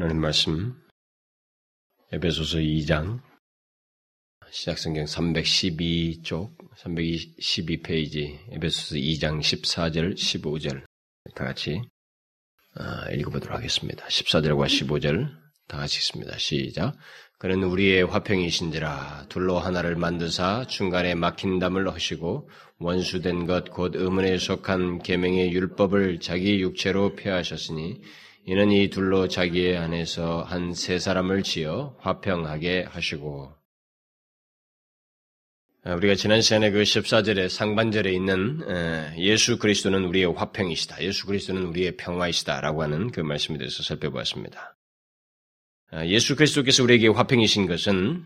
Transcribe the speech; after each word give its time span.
하나님 0.00 0.20
말씀 0.20 0.80
에베소서 2.12 2.58
2장 2.58 3.20
시작성경 4.48 5.06
312쪽 5.06 6.54
312페이지 6.76 8.38
에베소서 8.52 8.94
2장 8.94 9.40
14절 9.40 10.14
15절 10.14 10.84
다 11.34 11.44
같이 11.44 11.82
아, 12.76 13.10
읽어보도록 13.10 13.58
하겠습니다. 13.58 14.06
14절과 14.06 14.66
15절 14.66 15.36
다 15.66 15.78
같이 15.78 15.96
읽습니다. 15.96 16.38
시작 16.38 16.96
그는 17.40 17.64
우리의 17.64 18.04
화평이신지라 18.04 19.26
둘로 19.28 19.58
하나를 19.58 19.96
만드사 19.96 20.68
중간에 20.68 21.16
막힌 21.16 21.58
담을 21.58 21.92
하시고 21.92 22.48
원수된 22.78 23.46
것 23.46 23.64
곧 23.72 23.96
의문에 23.96 24.38
속한 24.38 25.00
계명의 25.02 25.50
율법을 25.50 26.20
자기 26.20 26.60
육체로 26.60 27.16
폐하셨으니 27.16 28.00
이는 28.48 28.70
이 28.72 28.88
둘로 28.88 29.28
자기의 29.28 29.76
안에서 29.76 30.42
한 30.42 30.72
세 30.72 30.98
사람을 30.98 31.42
지어 31.42 31.94
화평하게 32.00 32.84
하시고 32.88 33.52
아, 35.84 35.94
우리가 35.94 36.14
지난 36.14 36.40
시간에 36.40 36.70
그 36.70 36.82
14절의 36.82 37.50
상반절에 37.50 38.10
있는 38.10 38.62
예수 39.18 39.58
그리스도는 39.58 40.04
우리의 40.06 40.32
화평이시다. 40.32 41.02
예수 41.02 41.26
그리스도는 41.26 41.62
우리의 41.64 41.98
평화이시다라고 41.98 42.82
하는 42.82 43.10
그 43.10 43.20
말씀에 43.20 43.58
대해서 43.58 43.82
살펴보았습니다. 43.82 44.76
아, 45.90 46.06
예수 46.06 46.34
그리스도께서 46.34 46.82
우리에게 46.84 47.08
화평이신 47.08 47.66
것은 47.66 48.24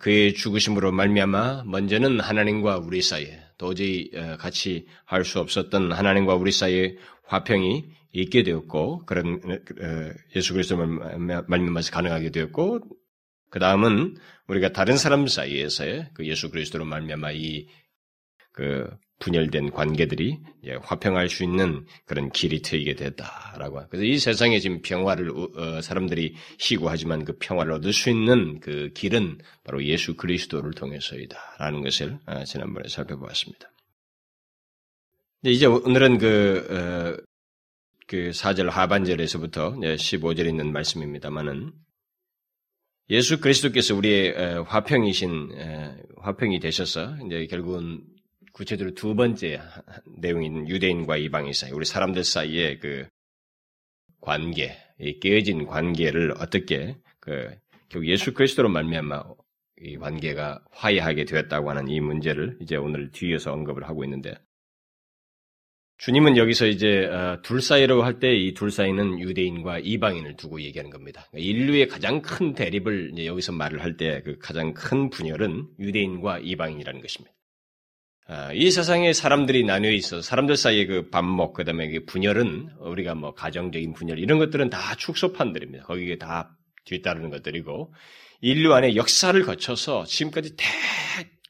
그의 0.00 0.32
죽으심으로 0.32 0.92
말미암아 0.92 1.64
먼저는 1.66 2.20
하나님과 2.20 2.78
우리 2.78 3.02
사이에 3.02 3.38
도저히 3.58 4.10
같이 4.38 4.86
할 5.04 5.24
수 5.24 5.40
없었던 5.40 5.92
하나님과 5.92 6.36
우리 6.36 6.52
사이의 6.52 6.96
화평이 7.26 7.97
있게 8.12 8.42
되었고 8.42 9.04
그런 9.06 9.40
어, 9.44 10.12
예수 10.36 10.52
그리스도 10.52 10.76
말미암아서 10.76 11.92
가능하게 11.92 12.30
되었고 12.30 12.80
그 13.50 13.58
다음은 13.58 14.16
우리가 14.46 14.72
다른 14.72 14.96
사람 14.96 15.26
사이에서의 15.26 16.10
그 16.14 16.26
예수 16.26 16.50
그리스도로 16.50 16.84
말미암아 16.84 17.32
이 17.32 17.68
그 18.58 18.90
분열된 19.20 19.70
관계들이 19.70 20.40
화평할 20.82 21.28
수 21.28 21.44
있는 21.44 21.86
그런 22.06 22.28
길이 22.30 22.60
트이게 22.60 22.96
됐다라고. 22.96 23.86
그래서 23.88 24.04
이 24.04 24.18
세상에 24.18 24.58
지금 24.58 24.82
평화를 24.82 25.30
어, 25.30 25.80
사람들이 25.80 26.34
희구하지만 26.58 27.24
그 27.24 27.36
평화를 27.38 27.72
얻을 27.74 27.92
수 27.92 28.10
있는 28.10 28.58
그 28.58 28.90
길은 28.94 29.38
바로 29.62 29.84
예수 29.84 30.16
그리스도를 30.16 30.72
통해서이다라는 30.72 31.82
것을 31.82 32.18
어, 32.26 32.42
지난번에 32.42 32.88
살펴보았습니다. 32.88 33.70
이제 35.44 35.66
오늘은 35.66 36.18
그, 36.18 36.66
어, 36.68 37.27
그 38.08 38.30
4절 38.30 38.70
하반절에서부터 38.70 39.74
15절에 39.74 40.48
있는 40.48 40.72
말씀입니다만은 40.72 41.72
예수 43.10 43.38
그리스도께서 43.38 43.94
우리의 43.94 44.64
화평이신 44.64 46.06
화평이 46.16 46.58
되셔서 46.58 47.18
이제 47.26 47.46
결국은 47.46 48.02
구체적으로 48.52 48.94
두 48.94 49.14
번째 49.14 49.60
내용인 50.16 50.68
유대인과 50.68 51.18
이방인 51.18 51.52
사이, 51.52 51.70
우리 51.70 51.84
사람들 51.84 52.24
사이의 52.24 52.78
그 52.80 53.06
관계, 54.22 54.78
이 54.98 55.20
깨어진 55.20 55.66
관계를 55.66 56.32
어떻게 56.38 56.96
그 57.20 57.54
결국 57.90 58.08
예수 58.08 58.32
그리스도로 58.32 58.70
말미암아 58.70 59.22
이 59.82 59.96
관계가 59.98 60.64
화해하게 60.70 61.26
되었다고 61.26 61.70
하는 61.70 61.88
이 61.88 62.00
문제를 62.00 62.56
이제 62.62 62.76
오늘 62.76 63.10
뒤에서 63.10 63.52
언급을 63.52 63.86
하고 63.86 64.02
있는데 64.04 64.34
주님은 65.98 66.36
여기서 66.36 66.66
이제 66.66 67.06
어, 67.06 67.40
둘 67.42 67.60
사이로 67.60 68.02
할때 68.04 68.32
이 68.32 68.54
둘 68.54 68.70
사이는 68.70 69.18
유대인과 69.20 69.80
이방인을 69.80 70.36
두고 70.36 70.62
얘기하는 70.62 70.90
겁니다. 70.90 71.26
그러니까 71.30 71.50
인류의 71.50 71.88
가장 71.88 72.22
큰 72.22 72.54
대립을 72.54 73.24
여기서 73.26 73.52
말을 73.52 73.82
할 73.82 73.96
때 73.96 74.22
그 74.22 74.38
가장 74.38 74.74
큰 74.74 75.10
분열은 75.10 75.66
유대인과 75.80 76.38
이방인이라는 76.40 77.00
것입니다. 77.00 77.34
아, 78.28 78.52
이 78.52 78.70
세상에 78.70 79.12
사람들이 79.12 79.64
나뉘어 79.64 79.90
있어 79.90 80.20
사람들 80.22 80.56
사이의 80.56 80.86
그 80.86 81.08
반목 81.10 81.54
그다음에 81.54 81.88
그 81.90 82.04
분열은 82.04 82.68
우리가 82.80 83.14
뭐 83.14 83.34
가정적인 83.34 83.94
분열 83.94 84.18
이런 84.20 84.38
것들은 84.38 84.70
다 84.70 84.94
축소판들입니다. 84.96 85.84
거기에 85.84 86.18
다 86.18 86.56
뒤따르는 86.84 87.30
것들이고 87.30 87.92
인류 88.42 88.72
안에 88.74 88.94
역사를 88.96 89.40
거쳐서 89.42 90.04
지금까지 90.04 90.56
대 90.56 90.64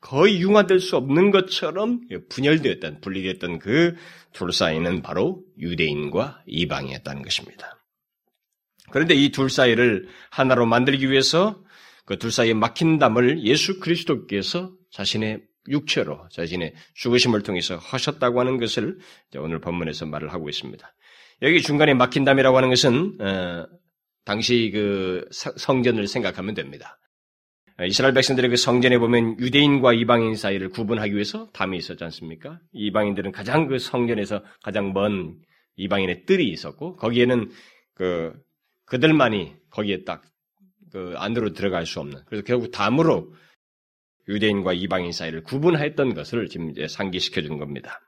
거의 0.01 0.41
융화될 0.41 0.81
수 0.81 0.97
없는 0.97 1.31
것처럼 1.31 2.01
분열되었던, 2.29 3.01
분리됐던 3.01 3.59
그 3.59 3.97
둘 4.33 4.53
사이는 4.53 5.03
바로 5.03 5.43
유대인과 5.59 6.43
이방이었다는 6.47 7.23
것입니다. 7.23 7.83
그런데 8.91 9.15
이 9.15 9.31
둘 9.31 9.51
사이를 9.51 10.09
하나로 10.31 10.67
만들기 10.67 11.11
위해서 11.11 11.63
그 12.05 12.19
둘 12.19 12.31
사이에 12.31 12.55
막힌 12.55 12.99
담을 12.99 13.43
예수 13.45 13.81
그리스도께서 13.81 14.73
자신의 14.91 15.43
육체로 15.69 16.27
자신의 16.31 16.75
죽으심을 16.95 17.43
통해서 17.43 17.77
하셨다고 17.77 18.41
하는 18.41 18.59
것을 18.59 18.99
오늘 19.37 19.61
본문에서 19.61 20.07
말을 20.07 20.33
하고 20.33 20.49
있습니다. 20.49 20.95
여기 21.43 21.61
중간에 21.61 21.93
막힌 21.95 22.25
담이라고 22.25 22.57
하는 22.57 22.71
것은 22.71 23.19
어, 23.21 23.67
당시 24.25 24.71
그 24.73 25.27
성전을 25.31 26.07
생각하면 26.07 26.55
됩니다. 26.55 26.99
이스라엘 27.87 28.13
백성들의 28.15 28.51
그 28.51 28.57
성전에 28.57 28.99
보면 28.99 29.39
유대인과 29.39 29.93
이방인 29.93 30.35
사이를 30.35 30.69
구분하기 30.71 31.13
위해서 31.13 31.49
담이 31.53 31.77
있었지 31.77 32.03
않습니까? 32.05 32.59
이방인들은 32.73 33.33
가장 33.33 33.69
그 33.69 33.79
성전에서 33.79 34.43
가장 34.63 34.93
먼 34.93 35.37
이방인의 35.77 36.25
뜰이 36.25 36.49
있었고 36.49 36.97
거기에는 36.97 37.51
그 37.95 38.33
그들만이 38.87 39.55
거기에 39.71 40.05
딱 40.05 40.23
그 40.93 41.15
안으로 41.17 41.53
들어갈 41.53 41.87
수 41.87 42.01
없는 42.01 42.21
그래서 42.27 42.45
결국 42.45 42.71
담으로 42.71 43.33
유대인과 44.29 44.75
이방인 44.75 45.13
사이를 45.13 45.43
구분했던 45.43 46.15
것을 46.15 46.49
지금 46.49 46.71
이제 46.71 46.87
상기시켜 46.87 47.43
준 47.43 47.59
겁니다. 47.59 48.01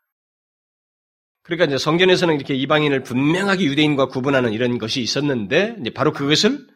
그러니까 1.43 1.67
이제 1.67 1.79
성전에서는 1.79 2.35
이렇게 2.35 2.55
이방인을 2.55 3.03
분명하게 3.03 3.65
유대인과 3.65 4.09
구분하는 4.09 4.53
이런 4.53 4.79
것이 4.79 5.01
있었는데 5.01 5.77
이제 5.81 5.91
바로 5.91 6.13
그것을 6.13 6.67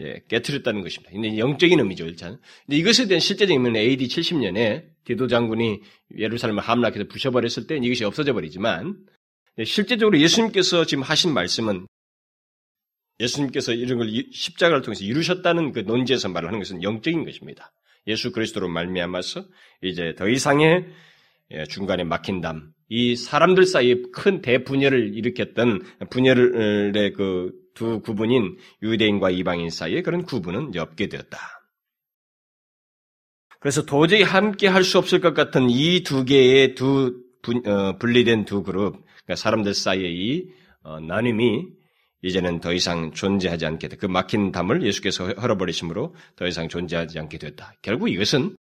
예, 0.00 0.22
깨뜨렸다는 0.28 0.82
것입니다. 0.82 1.12
근데 1.12 1.36
영적인 1.38 1.78
의미죠, 1.78 2.06
일단. 2.06 2.38
근데 2.66 2.78
이것에 2.78 3.06
대한 3.06 3.20
실제적인 3.20 3.60
의미는 3.60 3.80
AD 3.80 4.06
70년에 4.06 4.86
디도 5.04 5.26
장군이 5.26 5.80
예루살렘을 6.18 6.62
함락해서 6.62 7.04
부셔버렸을 7.08 7.66
때 7.66 7.76
이것이 7.76 8.04
없어져 8.04 8.32
버리지만, 8.32 8.96
예, 9.58 9.64
실제적으로 9.64 10.18
예수님께서 10.18 10.86
지금 10.86 11.02
하신 11.02 11.34
말씀은 11.34 11.86
예수님께서 13.20 13.74
이런 13.74 13.98
걸 13.98 14.08
십자가를 14.32 14.82
통해서 14.82 15.04
이루셨다는 15.04 15.72
그 15.72 15.80
논지에서 15.80 16.28
말을 16.28 16.48
하는 16.48 16.58
것은 16.58 16.82
영적인 16.82 17.24
것입니다. 17.24 17.72
예수 18.06 18.32
그리스도로 18.32 18.68
말미암아서 18.68 19.44
이제 19.82 20.14
더 20.16 20.28
이상의 20.28 20.86
예, 21.52 21.64
중간에 21.64 22.02
막힌 22.02 22.40
담, 22.40 22.72
이 22.88 23.14
사람들 23.14 23.66
사이에 23.66 23.96
큰 24.12 24.40
대분열을 24.40 25.14
일으켰던 25.14 25.82
분열의 26.10 27.12
그 27.12 27.52
두 27.74 28.00
구분인 28.00 28.56
유대인과 28.82 29.30
이방인 29.30 29.70
사이에 29.70 30.02
그런 30.02 30.24
구분은 30.24 30.72
없게 30.78 31.08
되었다. 31.08 31.38
그래서 33.60 33.84
도저히 33.84 34.22
함께 34.22 34.66
할 34.68 34.82
수 34.84 34.98
없을 34.98 35.20
것 35.20 35.34
같은 35.34 35.70
이 35.70 36.02
두 36.02 36.24
개의 36.24 36.74
두 36.74 37.22
분, 37.42 37.66
어, 37.66 37.98
분리된 37.98 38.44
두 38.44 38.62
그룹, 38.62 39.04
그러니까 39.24 39.36
사람들 39.36 39.74
사이의 39.74 40.12
이 40.14 40.48
어, 40.82 41.00
나눔이 41.00 41.66
이제는 42.22 42.60
더 42.60 42.72
이상 42.72 43.12
존재하지 43.12 43.66
않게 43.66 43.88
돼. 43.88 43.96
그 43.96 44.06
막힌 44.06 44.52
담을 44.52 44.82
예수께서 44.84 45.26
헐어버리심으로 45.32 46.14
더 46.36 46.46
이상 46.46 46.68
존재하지 46.68 47.18
않게 47.18 47.38
됐다. 47.38 47.74
결국 47.82 48.08
이것은 48.10 48.56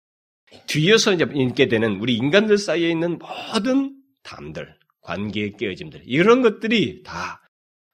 뒤에서 0.66 1.14
이제 1.14 1.26
읽게 1.34 1.68
되는 1.68 1.98
우리 2.00 2.16
인간들 2.16 2.58
사이에 2.58 2.90
있는 2.90 3.18
모든 3.18 3.96
담들, 4.22 4.74
관계의 5.00 5.56
깨어짐들, 5.58 6.02
이런 6.04 6.42
것들이 6.42 7.02
다 7.02 7.40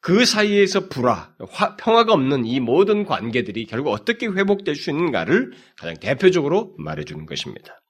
그 0.03 0.25
사이에서 0.25 0.89
불화, 0.89 1.33
화, 1.49 1.77
평화가 1.77 2.13
없는 2.13 2.45
이 2.45 2.59
모든 2.59 3.05
관계들이 3.05 3.67
결국 3.67 3.91
어떻게 3.93 4.27
회복될 4.27 4.75
수 4.75 4.91
있는가를 4.91 5.53
가장 5.77 5.97
대표적으로 5.97 6.75
말해주는 6.77 7.25
것입니다. 7.25 7.81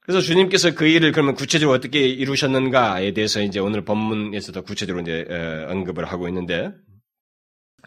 그래서 0.00 0.22
주님께서 0.22 0.74
그 0.74 0.86
일을 0.86 1.12
그러면 1.12 1.34
구체적으로 1.34 1.76
어떻게 1.76 2.08
이루셨는가에 2.08 3.12
대해서 3.12 3.42
이제 3.42 3.60
오늘 3.60 3.84
본문에서 3.84 4.52
도 4.52 4.62
구체적으로 4.62 5.02
이제 5.02 5.26
언급을 5.68 6.06
하고 6.06 6.26
있는데, 6.28 6.72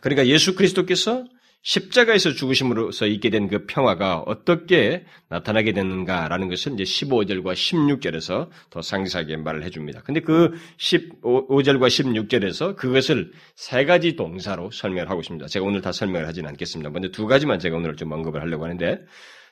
그러니까 0.01 0.27
예수 0.27 0.55
그리스도께서 0.55 1.25
십자가에서 1.61 2.33
죽으심으로써 2.33 3.06
있게 3.06 3.29
된 3.29 3.50
그 3.50 3.65
평화가 3.65 4.19
어떻게 4.19 5.06
나타나게 5.29 5.73
되는가라는 5.73 6.50
것을 6.50 6.73
이제 6.73 6.83
15절과 6.83 7.53
16절에서 7.53 8.50
더 8.69 8.81
상세하게 8.81 9.38
말을 9.38 9.63
해줍니다. 9.63 10.01
근데 10.03 10.21
그 10.21 10.53
15절과 10.77 11.88
16절에서 11.88 12.75
그것을 12.75 13.31
세 13.56 13.85
가지 13.85 14.15
동사로 14.15 14.71
설명을 14.71 15.09
하고 15.09 15.21
있습니다. 15.21 15.47
제가 15.47 15.65
오늘 15.65 15.81
다 15.81 15.91
설명을 15.91 16.27
하지는 16.27 16.50
않겠습니다. 16.50 16.91
먼저 16.91 17.09
두 17.09 17.25
가지만 17.25 17.59
제가 17.59 17.75
오늘 17.75 17.95
좀 17.95 18.11
언급을 18.11 18.41
하려고 18.41 18.63
하는데, 18.63 19.01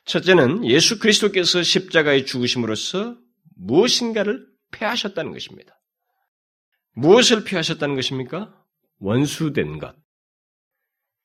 첫째는 0.06 0.65
예수 0.65 1.00
그리스도께서 1.00 1.63
십자가에 1.63 2.24
죽으심으로써 2.24 3.18
무엇인가를 3.56 4.45
패하셨다는 4.71 5.31
것입니다. 5.31 5.74
무엇을 6.94 7.44
피하셨다는 7.44 7.95
것입니까? 7.95 8.54
원수된 9.00 9.80
것. 9.80 9.95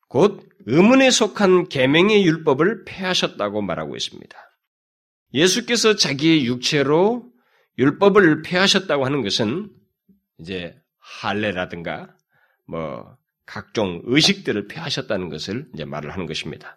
곧 0.08 0.46
의문에 0.66 1.10
속한 1.10 1.68
계명의 1.68 2.24
율법을 2.24 2.84
폐하셨다고 2.84 3.62
말하고 3.62 3.96
있습니다. 3.96 4.36
예수께서 5.34 5.96
자기의 5.96 6.46
육체로 6.46 7.30
율법을 7.78 8.42
폐하셨다고 8.42 9.04
하는 9.04 9.22
것은 9.22 9.70
이제 10.38 10.74
할례라든가 10.98 12.14
뭐 12.66 13.16
각종 13.46 14.02
의식들을 14.04 14.68
폐하셨다는 14.68 15.28
것을 15.28 15.68
이제 15.74 15.84
말을 15.84 16.12
하는 16.12 16.26
것입니다. 16.26 16.76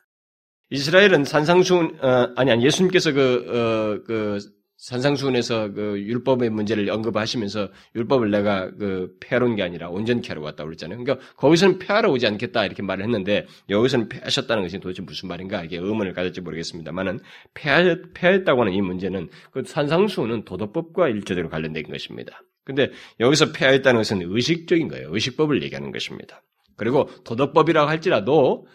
이스라엘은 0.70 1.26
산상수훈 1.26 2.00
어, 2.04 2.34
아니 2.36 2.52
아니 2.52 2.66
예수님께서 2.66 3.12
그, 3.12 3.46
어, 3.48 4.04
그 4.06 4.40
산상수훈에서 4.78 5.72
그 5.72 6.00
율법의 6.02 6.50
문제를 6.50 6.90
언급하시면서 6.90 7.70
율법을 7.96 8.30
내가 8.30 8.72
그 8.72 9.16
폐하러 9.20 9.54
게 9.56 9.64
아니라 9.64 9.90
온전케 9.90 10.28
하러 10.30 10.42
왔다고 10.42 10.68
그랬잖아요. 10.68 11.02
그러니까 11.02 11.26
거기서는 11.38 11.80
폐하러 11.80 12.12
오지 12.12 12.28
않겠다 12.28 12.66
이렇게 12.66 12.84
말을 12.84 13.06
했는데 13.06 13.48
여기서는 13.70 14.10
폐하셨다는 14.10 14.64
것이 14.64 14.80
도대체 14.80 15.02
무슨 15.02 15.30
말인가 15.30 15.64
이게 15.64 15.78
의문을 15.78 16.14
가질지 16.14 16.42
모르겠습니다만은 16.42 17.20
폐하, 17.54 17.96
폐했다고 18.14 18.62
하는 18.62 18.74
이 18.74 18.82
문제는 18.82 19.30
그 19.52 19.64
산상수훈은 19.66 20.44
도덕법과 20.44 21.10
일조대로 21.10 21.50
관련된 21.50 21.84
것입니다. 21.84 22.42
근데 22.66 22.92
여기서 23.20 23.52
폐하였다는 23.54 24.00
것은 24.00 24.22
의식적인 24.24 24.88
거예요. 24.90 25.10
의식법을 25.14 25.64
얘기하는 25.64 25.92
것입니다. 25.92 26.42
그리고 26.76 27.10
도덕법이라고 27.24 27.90
할지라도 27.90 28.68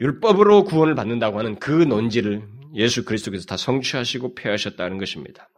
율법으로 0.00 0.64
구원을 0.64 0.94
받는다고 0.94 1.38
하는 1.38 1.58
그 1.58 1.70
논지를 1.70 2.42
예수 2.76 3.04
그리스도께서 3.04 3.46
다 3.46 3.56
성취하시고 3.56 4.34
폐하셨다는 4.34 4.98
것입니다. 4.98 5.48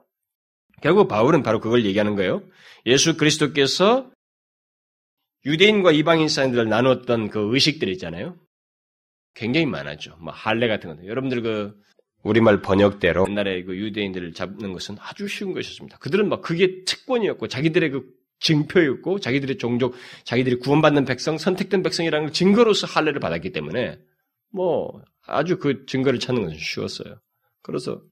결국 0.81 1.09
바울은 1.09 1.43
바로 1.43 1.61
그걸 1.61 1.85
얘기하는 1.85 2.15
거예요. 2.15 2.43
예수 2.87 3.17
그리스도께서 3.17 4.11
유대인과 5.45 5.93
이방인 5.93 6.29
사람들을 6.29 6.69
나눴던 6.69 7.31
그 7.31 7.55
의식들 7.55 7.89
있잖아요. 7.91 8.37
굉장히 9.35 9.67
많았죠. 9.67 10.17
뭐 10.21 10.33
할례 10.33 10.69
같은 10.69 10.97
거. 10.97 11.07
여러분들 11.07 11.43
그 11.43 11.81
우리말 12.23 12.63
번역대로 12.63 13.27
옛날에 13.29 13.63
그 13.65 13.77
유대인들을 13.77 14.33
잡는 14.33 14.73
것은 14.73 14.97
아주 14.99 15.29
쉬운 15.29 15.53
것이었습니다. 15.53 15.99
그들은 15.99 16.29
막 16.29 16.43
그게 16.43 16.85
특권이었고 16.85 17.49
자기들의 17.49 17.91
그 17.91 18.19
증표였고 18.41 19.21
자기들의 19.21 19.59
종족, 19.59 19.95
자기들이 20.25 20.57
구원받는 20.57 21.05
백성, 21.05 21.39
선택된 21.39 21.83
백성이라는 21.83 22.33
증거로서 22.33 22.87
할례를 22.87 23.21
받았기 23.21 23.51
때문에 23.53 23.99
뭐 24.51 25.03
아주 25.29 25.59
그 25.59 25.87
증거를 25.87 26.19
찾는 26.19 26.43
것은 26.43 26.59
쉬웠어요. 26.59 27.21
그래서 27.63 28.03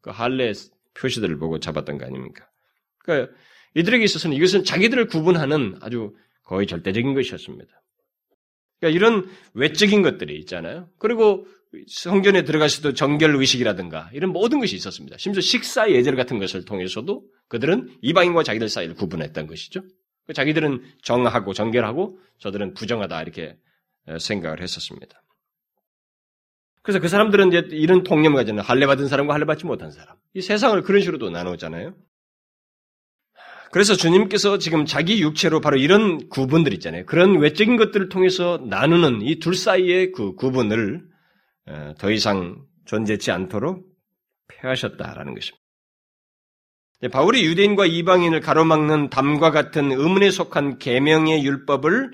그 0.00 0.10
할례 0.10 0.52
표시들을 0.94 1.38
보고 1.38 1.58
잡았던 1.58 1.98
거 1.98 2.06
아닙니까? 2.06 2.48
그러니까 2.98 3.32
이들에게 3.74 4.04
있어서는 4.04 4.36
이것은 4.36 4.64
자기들을 4.64 5.06
구분하는 5.08 5.76
아주 5.80 6.14
거의 6.44 6.66
절대적인 6.66 7.14
것이었습니다. 7.14 7.82
그러니까 8.78 8.96
이런 8.96 9.28
외적인 9.54 10.02
것들이 10.02 10.38
있잖아요. 10.40 10.88
그리고 10.98 11.46
성전에 11.88 12.44
들어가실 12.44 12.82
때 12.82 12.92
정결 12.94 13.34
의식이라든가 13.36 14.10
이런 14.12 14.32
모든 14.32 14.60
것이 14.60 14.76
있었습니다. 14.76 15.18
심지어 15.18 15.40
식사 15.40 15.90
예절 15.90 16.16
같은 16.16 16.38
것을 16.38 16.64
통해서도 16.64 17.24
그들은 17.48 17.98
이방인과 18.02 18.42
자기들 18.42 18.68
사이를 18.68 18.94
구분했던 18.94 19.46
것이죠. 19.46 19.82
자기들은 20.34 20.82
정하고 21.02 21.52
정결하고 21.52 22.18
저들은 22.38 22.74
부정하다 22.74 23.22
이렇게 23.22 23.56
생각을 24.18 24.62
했었습니다. 24.62 25.22
그래서 26.86 27.00
그 27.00 27.08
사람들은 27.08 27.48
이제 27.48 27.66
이런 27.72 28.04
통념을 28.04 28.36
가지는 28.36 28.62
할례 28.62 28.86
받은 28.86 29.08
사람과 29.08 29.34
할례 29.34 29.44
받지 29.44 29.66
못한 29.66 29.90
사람. 29.90 30.14
이 30.34 30.40
세상을 30.40 30.80
그런 30.82 31.00
식으로도 31.00 31.30
나누잖아요. 31.30 31.96
그래서 33.72 33.96
주님께서 33.96 34.58
지금 34.58 34.86
자기 34.86 35.20
육체로 35.20 35.60
바로 35.60 35.78
이런 35.78 36.28
구분들 36.28 36.72
있잖아요. 36.74 37.04
그런 37.06 37.40
외적인 37.40 37.76
것들을 37.76 38.08
통해서 38.08 38.64
나누는 38.68 39.22
이 39.22 39.40
둘 39.40 39.56
사이의 39.56 40.12
그 40.12 40.36
구분을 40.36 41.02
더 41.98 42.10
이상 42.12 42.62
존재치 42.84 43.32
않도록 43.32 43.84
폐하셨다라는 44.46 45.34
것입니다. 45.34 45.64
바울이 47.10 47.44
유대인과 47.46 47.86
이방인을 47.86 48.40
가로막는 48.40 49.10
담과 49.10 49.50
같은 49.50 49.90
의문에 49.90 50.30
속한 50.30 50.78
계명의 50.78 51.44
율법을 51.44 52.12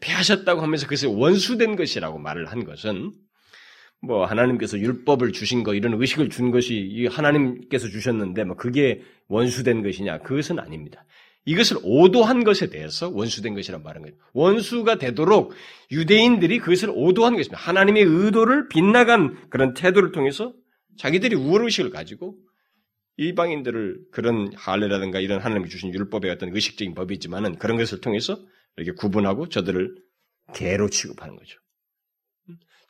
폐하셨다고 0.00 0.60
하면서 0.60 0.86
그것이 0.86 1.06
원수된 1.06 1.76
것이라고 1.76 2.18
말을 2.18 2.46
한 2.50 2.64
것은 2.64 3.12
뭐 4.00 4.24
하나님께서 4.24 4.78
율법을 4.78 5.32
주신 5.32 5.62
거 5.62 5.74
이런 5.74 6.00
의식을 6.00 6.30
준 6.30 6.50
것이 6.50 7.08
하나님께서 7.10 7.88
주셨는데 7.88 8.44
뭐 8.44 8.56
그게 8.56 9.02
원수된 9.28 9.82
것이냐 9.82 10.18
그것은 10.18 10.58
아닙니다. 10.58 11.04
이것을 11.44 11.78
오도한 11.82 12.42
것에 12.44 12.70
대해서 12.70 13.08
원수된 13.08 13.54
것이란 13.54 13.82
말은 13.82 14.02
거예요. 14.02 14.16
원수가 14.32 14.98
되도록 14.98 15.54
유대인들이 15.92 16.58
그것을 16.58 16.90
오도한 16.92 17.36
것입니다. 17.36 17.58
하나님의 17.58 18.02
의도를 18.02 18.68
빗나간 18.68 19.48
그런 19.48 19.72
태도를 19.72 20.10
통해서 20.12 20.52
자기들이 20.98 21.36
우월의식을 21.36 21.90
가지고 21.90 22.36
이방인들을 23.18 24.08
그런 24.10 24.50
할례라든가 24.56 25.20
이런 25.20 25.40
하나님이 25.40 25.68
주신 25.68 25.94
율법의 25.94 26.30
어떤 26.30 26.54
의식적인 26.54 26.94
법이지만은 26.94 27.56
그런 27.58 27.76
것을 27.76 28.00
통해서 28.00 28.38
이렇게 28.76 28.92
구분하고 28.92 29.48
저들을 29.48 29.94
개로 30.54 30.90
취급하는 30.90 31.36
거죠. 31.36 31.58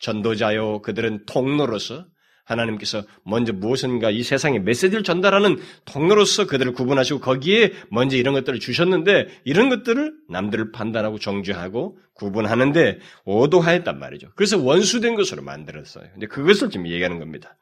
전도자요, 0.01 0.83
그들은 0.83 1.25
통로로서 1.27 2.07
하나님께서 2.47 3.05
먼저 3.25 3.53
무엇인가 3.53 4.11
이 4.11 4.23
세상에 4.23 4.59
메시지를 4.61 5.03
전달하는 5.03 5.59
통로로서 5.85 6.47
그들을 6.47 6.73
구분하시고 6.73 7.21
거기에 7.21 7.73
먼저 7.91 8.17
이런 8.17 8.35
것들을 8.35 8.61
주셨는데 8.61 9.27
이런 9.45 9.69
것들을 9.69 10.15
남들을 10.29 10.71
판단하고 10.71 11.19
정죄하고 11.19 11.99
구분하는데 12.15 13.01
오도하였단 13.25 13.99
말이죠. 13.99 14.31
그래서 14.37 14.59
원수된 14.59 15.17
것으로 15.17 15.43
만들었어요. 15.43 16.09
근데 16.13 16.27
그것을 16.27 16.71
지금 16.71 16.87
얘기하는 16.87 17.19
겁니다. 17.19 17.57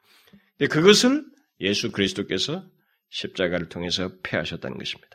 근데 0.57 0.71
그것을 0.71 1.25
예수 1.61 1.91
그리스도께서 1.91 2.63
십자가를 3.09 3.69
통해서 3.69 4.11
폐하셨다는 4.23 4.77
것입니다. 4.77 5.14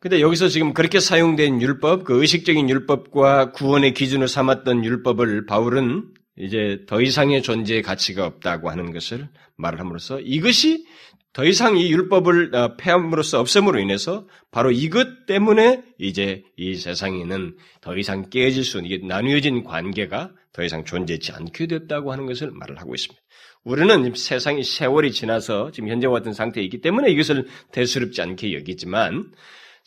근데 0.00 0.22
여기서 0.22 0.48
지금 0.48 0.72
그렇게 0.72 0.98
사용된 0.98 1.60
율법, 1.60 2.04
그 2.04 2.20
의식적인 2.20 2.70
율법과 2.70 3.52
구원의 3.52 3.92
기준을 3.92 4.28
삼았던 4.28 4.82
율법을 4.82 5.44
바울은 5.44 6.08
이제 6.38 6.84
더 6.86 7.02
이상의 7.02 7.42
존재의 7.42 7.82
가치가 7.82 8.24
없다고 8.24 8.70
하는 8.70 8.92
것을 8.92 9.28
말을 9.56 9.78
함으로써 9.78 10.18
이것이 10.20 10.86
더 11.34 11.44
이상 11.44 11.76
이 11.76 11.92
율법을 11.92 12.54
어, 12.54 12.76
폐함으로써 12.76 13.40
없음으로 13.40 13.78
인해서 13.78 14.26
바로 14.50 14.72
이것 14.72 15.26
때문에 15.26 15.82
이제 15.98 16.42
이 16.56 16.74
세상에는 16.76 17.56
더 17.82 17.96
이상 17.98 18.30
깨질 18.30 18.64
수, 18.64 18.80
이게 18.82 19.06
나누어진 19.06 19.62
관계가 19.62 20.32
더 20.52 20.64
이상 20.64 20.84
존재하지 20.84 21.32
않게 21.32 21.66
됐다고 21.66 22.10
하는 22.10 22.24
것을 22.24 22.50
말을 22.52 22.80
하고 22.80 22.94
있습니다. 22.94 23.20
우리는 23.64 24.14
세상이 24.14 24.64
세월이 24.64 25.12
지나서 25.12 25.70
지금 25.72 25.90
현재와 25.90 26.14
같은 26.14 26.32
상태에 26.32 26.64
있기 26.64 26.80
때문에 26.80 27.10
이것을 27.10 27.46
대수롭지 27.70 28.22
않게 28.22 28.54
여기지만 28.54 29.30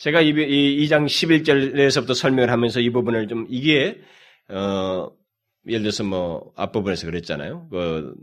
제가 0.04 0.20
이, 0.20 0.28
이 0.28 0.86
2장 0.86 1.06
11절에서부터 1.06 2.14
설명을 2.14 2.50
하면서 2.50 2.78
이 2.78 2.90
부분을 2.90 3.26
좀 3.26 3.46
이게 3.48 4.02
어 4.50 5.10
예를 5.66 5.80
들어서 5.80 6.04
뭐 6.04 6.52
앞부분에서 6.56 7.06
그랬잖아요. 7.06 7.68
그 7.70 8.14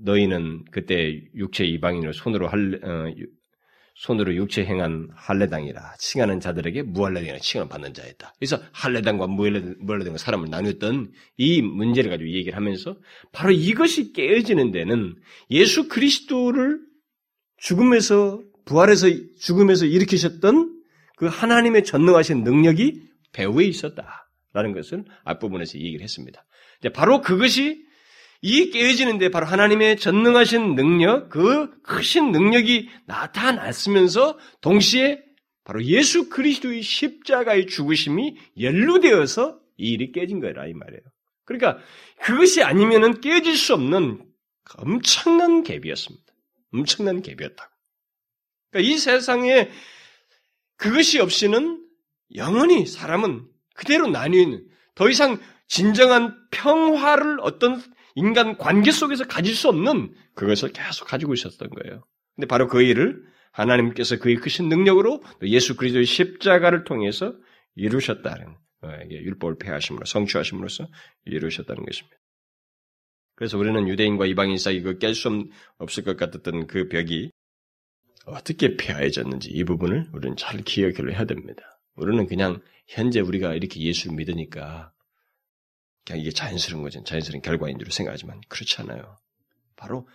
너희는 0.00 0.64
그때 0.70 1.20
육체 1.34 1.66
이방인으로 1.66 2.14
손으로 2.14 2.48
할 2.48 2.80
어, 2.82 3.12
손으로 3.96 4.34
육체 4.36 4.64
행한 4.64 5.10
할례당이라 5.14 5.96
칭하는 5.98 6.40
자들에게 6.40 6.82
무할례당이라 6.84 7.40
칭을 7.40 7.68
받는 7.68 7.92
자였다. 7.92 8.32
그래서 8.38 8.58
할례당과 8.72 9.26
무할례당과 9.26 10.16
사람을 10.16 10.48
나눴던 10.48 11.12
이 11.36 11.60
문제를 11.60 12.10
가지고 12.10 12.30
얘기를 12.30 12.56
하면서 12.56 12.96
바로 13.32 13.52
이것이 13.52 14.14
깨어지는 14.14 14.72
데는 14.72 15.14
예수 15.50 15.88
그리스도를 15.88 16.80
죽음에서 17.58 18.53
부활해서 18.64 19.08
죽음에서 19.38 19.86
일으키셨던 19.86 20.82
그 21.16 21.26
하나님의 21.26 21.84
전능하신 21.84 22.44
능력이 22.44 23.02
배후에 23.32 23.64
있었다라는 23.66 24.72
것을 24.74 25.04
앞부분에서 25.24 25.78
얘기를 25.78 26.02
했습니다. 26.02 26.44
바로 26.92 27.20
그것이 27.20 27.84
이 28.42 28.70
깨어지는데 28.70 29.30
바로 29.30 29.46
하나님의 29.46 29.96
전능하신 29.98 30.74
능력, 30.74 31.30
그 31.30 31.80
크신 31.82 32.30
능력이 32.30 32.90
나타났으면서 33.06 34.38
동시에 34.60 35.22
바로 35.64 35.82
예수 35.84 36.28
그리스도의 36.28 36.82
십자가의 36.82 37.66
죽으심이 37.66 38.36
연루되어서 38.60 39.58
이 39.78 39.92
일이 39.92 40.12
깨진 40.12 40.40
거라 40.40 40.66
이 40.66 40.74
말이에요. 40.74 41.00
그러니까 41.46 41.78
그것이 42.22 42.62
아니면은 42.62 43.20
깨질 43.20 43.56
수 43.56 43.72
없는 43.74 44.22
엄청난 44.76 45.62
갭이었습니다. 45.62 46.24
엄청난 46.74 47.22
갭이었다고. 47.22 47.73
그러니까 48.74 48.80
이 48.80 48.98
세상에 48.98 49.70
그것이 50.76 51.20
없이는 51.20 51.86
영원히 52.34 52.86
사람은 52.86 53.46
그대로 53.74 54.08
나뉘어 54.08 54.42
있는 54.42 54.66
더 54.96 55.08
이상 55.08 55.38
진정한 55.68 56.36
평화를 56.50 57.38
어떤 57.40 57.80
인간 58.16 58.58
관계 58.58 58.90
속에서 58.90 59.26
가질 59.26 59.54
수 59.54 59.68
없는 59.68 60.14
그것을 60.34 60.72
계속 60.72 61.06
가지고 61.06 61.34
있었던 61.34 61.68
거예요. 61.70 62.04
근데 62.34 62.48
바로 62.48 62.66
그 62.66 62.82
일을 62.82 63.22
하나님께서 63.52 64.18
그의 64.18 64.36
크신 64.36 64.68
능력으로 64.68 65.22
예수 65.42 65.76
그리스도의 65.76 66.04
십자가를 66.04 66.82
통해서 66.82 67.34
이루셨다는 67.76 68.56
율법을 69.08 69.58
폐하심으로 69.58 70.04
성취하심으로써 70.04 70.88
이루셨다는 71.24 71.84
것입니다. 71.84 72.16
그래서 73.36 73.56
우리는 73.56 73.88
유대인과 73.88 74.26
이방인 74.26 74.58
사이 74.58 74.80
그 74.82 74.98
깰 74.98 75.14
수 75.14 75.48
없을 75.78 76.02
것 76.02 76.16
같았던 76.16 76.66
그 76.66 76.88
벽이 76.88 77.30
어떻게 78.26 78.76
폐하해졌는지 78.76 79.50
이 79.50 79.64
부분을 79.64 80.08
우리는 80.12 80.36
잘 80.36 80.62
기억을 80.62 81.12
해야 81.12 81.24
됩니다. 81.24 81.80
우리는 81.94 82.26
그냥 82.26 82.60
현재 82.86 83.20
우리가 83.20 83.54
이렇게 83.54 83.80
예수를 83.80 84.16
믿으니까 84.16 84.92
그냥 86.04 86.20
이게 86.20 86.30
자연스러운 86.30 86.82
거죠. 86.82 87.02
자연스러운 87.04 87.42
결과인 87.42 87.78
줄 87.78 87.90
생각하지만 87.90 88.40
그렇지 88.48 88.80
않아요. 88.82 89.18
바로 89.76 90.08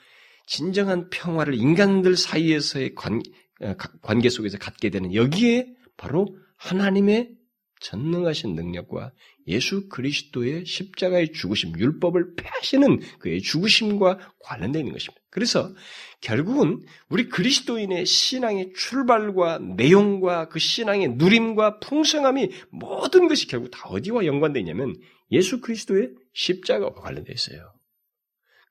진정한 0.46 1.10
평화를 1.10 1.54
인간들 1.54 2.16
사이에서의 2.16 2.96
관, 2.96 3.22
어, 3.62 3.76
관계 4.02 4.30
속에서 4.30 4.58
갖게 4.58 4.90
되는 4.90 5.14
여기에 5.14 5.68
바로 5.98 6.38
하나님의 6.58 7.39
전능하신 7.80 8.56
능력과 8.56 9.12
예수 9.48 9.88
그리스도의 9.90 10.66
십자가의 10.66 11.32
죽으심, 11.32 11.78
율법을 11.78 12.36
폐하시는 12.36 13.00
그의 13.20 13.42
죽으심과 13.42 14.34
관련되어 14.40 14.82
있는 14.82 14.94
것입니다. 14.94 15.22
그래서 15.30 15.74
결국은 16.22 16.82
우리 17.10 17.30
그리스도인의 17.30 18.06
신앙의 18.06 18.74
출발과 18.76 19.60
내용과 19.60 20.50
그 20.50 20.60
신앙의 20.60 21.16
누림과 21.16 21.80
풍성함이 21.80 22.50
모든 22.70 23.28
것이 23.28 23.48
결국 23.48 23.70
다 23.70 23.88
어디와 23.90 24.26
연관되어 24.26 24.62
있냐면 24.62 24.96
예수 25.32 25.62
그리스도의 25.62 26.12
십자가와 26.34 26.94
관련되어 26.94 27.34
있어요. 27.34 27.74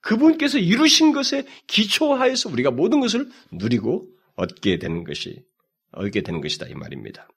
그분께서 0.01 0.59
이루신 0.59 1.13
것에 1.13 1.45
기초하여서 1.67 2.51
우리가 2.51 2.71
모든 2.71 3.01
것을 3.01 3.29
누리고 3.51 4.09
얻게 4.37 4.79
되는 4.79 5.05
것이 5.05 5.43
얻게 5.93 6.23
되는 6.23 6.41
것이다 6.41 6.67
이 6.67 6.75
말입니다. 6.75 7.29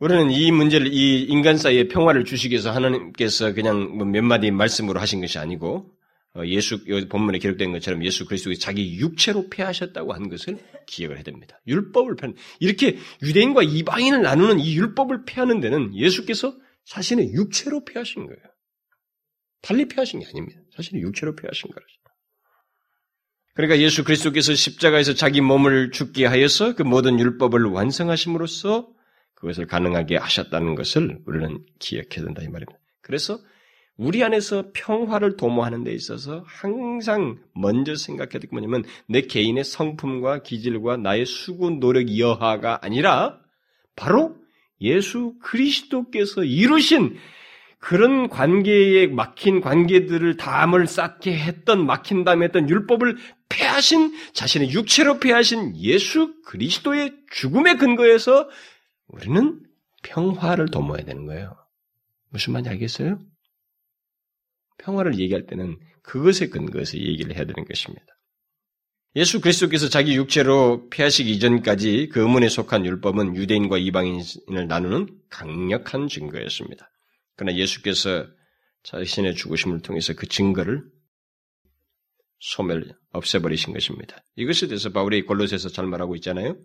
우리는 0.00 0.30
이 0.30 0.52
문제를 0.52 0.92
이 0.92 1.24
인간 1.24 1.56
사이의 1.56 1.88
평화를 1.88 2.24
주시기 2.24 2.52
위해서 2.52 2.70
하나님께서 2.70 3.52
그냥 3.52 3.96
뭐몇 3.96 4.22
마디 4.24 4.50
말씀으로 4.50 5.00
하신 5.00 5.20
것이 5.20 5.38
아니고 5.38 5.90
어, 6.36 6.46
예수 6.46 6.84
본문에 7.08 7.38
기록된 7.38 7.72
것처럼 7.72 8.04
예수 8.04 8.24
그리스도의 8.26 8.58
자기 8.58 8.96
육체로 8.98 9.48
폐하셨다고 9.48 10.12
한 10.12 10.28
것을 10.28 10.58
기억을 10.86 11.16
해야 11.16 11.24
됩니다. 11.24 11.60
율법을 11.66 12.14
폐 12.16 12.32
이렇게 12.60 12.98
유대인과 13.22 13.62
이방인을 13.64 14.22
나누는 14.22 14.60
이 14.60 14.76
율법을 14.76 15.24
폐하는 15.24 15.60
데는 15.60 15.96
예수께서 15.96 16.54
자신의 16.84 17.32
육체로 17.32 17.84
폐하신 17.84 18.26
거예요. 18.26 18.40
달리 19.62 19.88
폐하신 19.88 20.20
게 20.20 20.26
아닙니다. 20.26 20.60
자신의 20.76 21.02
육체로 21.02 21.34
폐하신 21.34 21.70
거라죠. 21.70 21.88
그러니까 23.54 23.80
예수 23.80 24.04
그리스도께서 24.04 24.54
십자가에서 24.54 25.14
자기 25.14 25.40
몸을 25.40 25.90
죽게 25.90 26.26
하여서 26.26 26.76
그 26.76 26.82
모든 26.82 27.18
율법을 27.18 27.64
완성하심으로써 27.64 28.88
그것을 29.38 29.66
가능하게 29.66 30.16
하셨다는 30.16 30.74
것을 30.74 31.18
우리는 31.24 31.64
기억해야 31.78 32.24
된다 32.24 32.42
이 32.42 32.48
말입니다. 32.48 32.76
그래서 33.00 33.38
우리 33.96 34.22
안에서 34.24 34.70
평화를 34.74 35.36
도모하는 35.36 35.84
데 35.84 35.92
있어서 35.92 36.44
항상 36.46 37.38
먼저 37.54 37.94
생각해야 37.94 38.40
될 38.40 38.42
게 38.42 38.48
뭐냐면 38.50 38.84
내 39.08 39.22
개인의 39.22 39.62
성품과 39.62 40.42
기질과 40.42 40.96
나의 40.96 41.24
수고 41.24 41.70
노력 41.70 42.18
여하가 42.18 42.80
아니라 42.82 43.38
바로 43.94 44.36
예수 44.80 45.34
그리스도께서 45.40 46.42
이루신 46.42 47.16
그런 47.78 48.28
관계에 48.28 49.06
막힌 49.06 49.60
관계들을 49.60 50.36
담을 50.36 50.88
쌓게 50.88 51.36
했던 51.36 51.86
막힌 51.86 52.24
다음에 52.24 52.46
했던 52.46 52.68
율법을 52.68 53.16
폐하신 53.48 54.14
자신의 54.32 54.72
육체로 54.72 55.20
폐하신 55.20 55.76
예수 55.76 56.34
그리스도의 56.42 57.14
죽음의 57.30 57.78
근거에서 57.78 58.48
우리는 59.08 59.62
평화를 60.02 60.70
도모해야 60.70 61.04
되는 61.04 61.26
거예요. 61.26 61.56
무슨 62.30 62.52
말인지 62.52 62.70
알겠어요? 62.70 63.20
평화를 64.78 65.18
얘기할 65.18 65.46
때는 65.46 65.78
그것에 66.02 66.48
근거해서 66.48 66.96
얘기를 66.96 67.34
해야 67.34 67.44
되는 67.44 67.64
것입니다. 67.64 68.06
예수 69.16 69.40
그리스도께서 69.40 69.88
자기 69.88 70.14
육체로 70.14 70.88
폐하시기 70.90 71.30
이전까지 71.32 72.10
그 72.12 72.20
의문에 72.20 72.48
속한 72.48 72.86
율법은 72.86 73.36
유대인과 73.36 73.78
이방인을 73.78 74.68
나누는 74.68 75.08
강력한 75.30 76.08
증거였습니다. 76.08 76.90
그러나 77.34 77.56
예수께서 77.56 78.26
자신의 78.84 79.34
죽으심을 79.34 79.80
통해서 79.80 80.14
그 80.14 80.26
증거를 80.28 80.84
소멸, 82.38 82.94
없애버리신 83.10 83.72
것입니다. 83.72 84.22
이것에 84.36 84.68
대해서 84.68 84.90
바울이 84.90 85.22
골로새서 85.22 85.70
잘 85.70 85.86
말하고 85.86 86.14
있잖아요. 86.16 86.56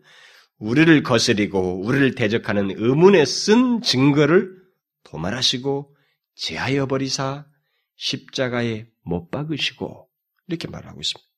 우리를 0.57 1.03
거스리고 1.03 1.81
우리를 1.81 2.15
대적하는 2.15 2.71
의문에 2.75 3.25
쓴 3.25 3.81
증거를 3.81 4.51
도말하시고 5.03 5.95
제하여 6.35 6.85
버리사 6.85 7.45
십자가에 7.95 8.87
못 9.03 9.29
박으시고 9.29 10.09
이렇게 10.47 10.67
말하고 10.67 10.99
있습니다. 10.99 11.29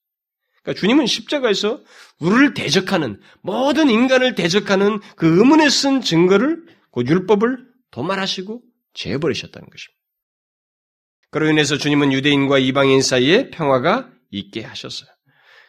그러니까 0.64 0.80
주님은 0.80 1.06
십자가에서 1.06 1.84
우리를 2.20 2.54
대적하는 2.54 3.22
모든 3.42 3.90
인간을 3.90 4.36
대적하는 4.36 5.00
그 5.16 5.38
의문에 5.38 5.70
쓴 5.70 6.02
증거를 6.02 6.66
그 6.92 7.04
율법을 7.06 7.66
도말하시고 7.92 8.64
제해 8.94 9.18
버리셨다는 9.18 9.70
것입니다. 9.70 9.96
그로 11.30 11.50
인해서 11.50 11.78
주님은 11.78 12.14
유대인과 12.14 12.60
이방인 12.60 13.02
사이에 13.02 13.50
평화가 13.50 14.10
있게 14.32 14.64
하셨어요. 14.64 15.10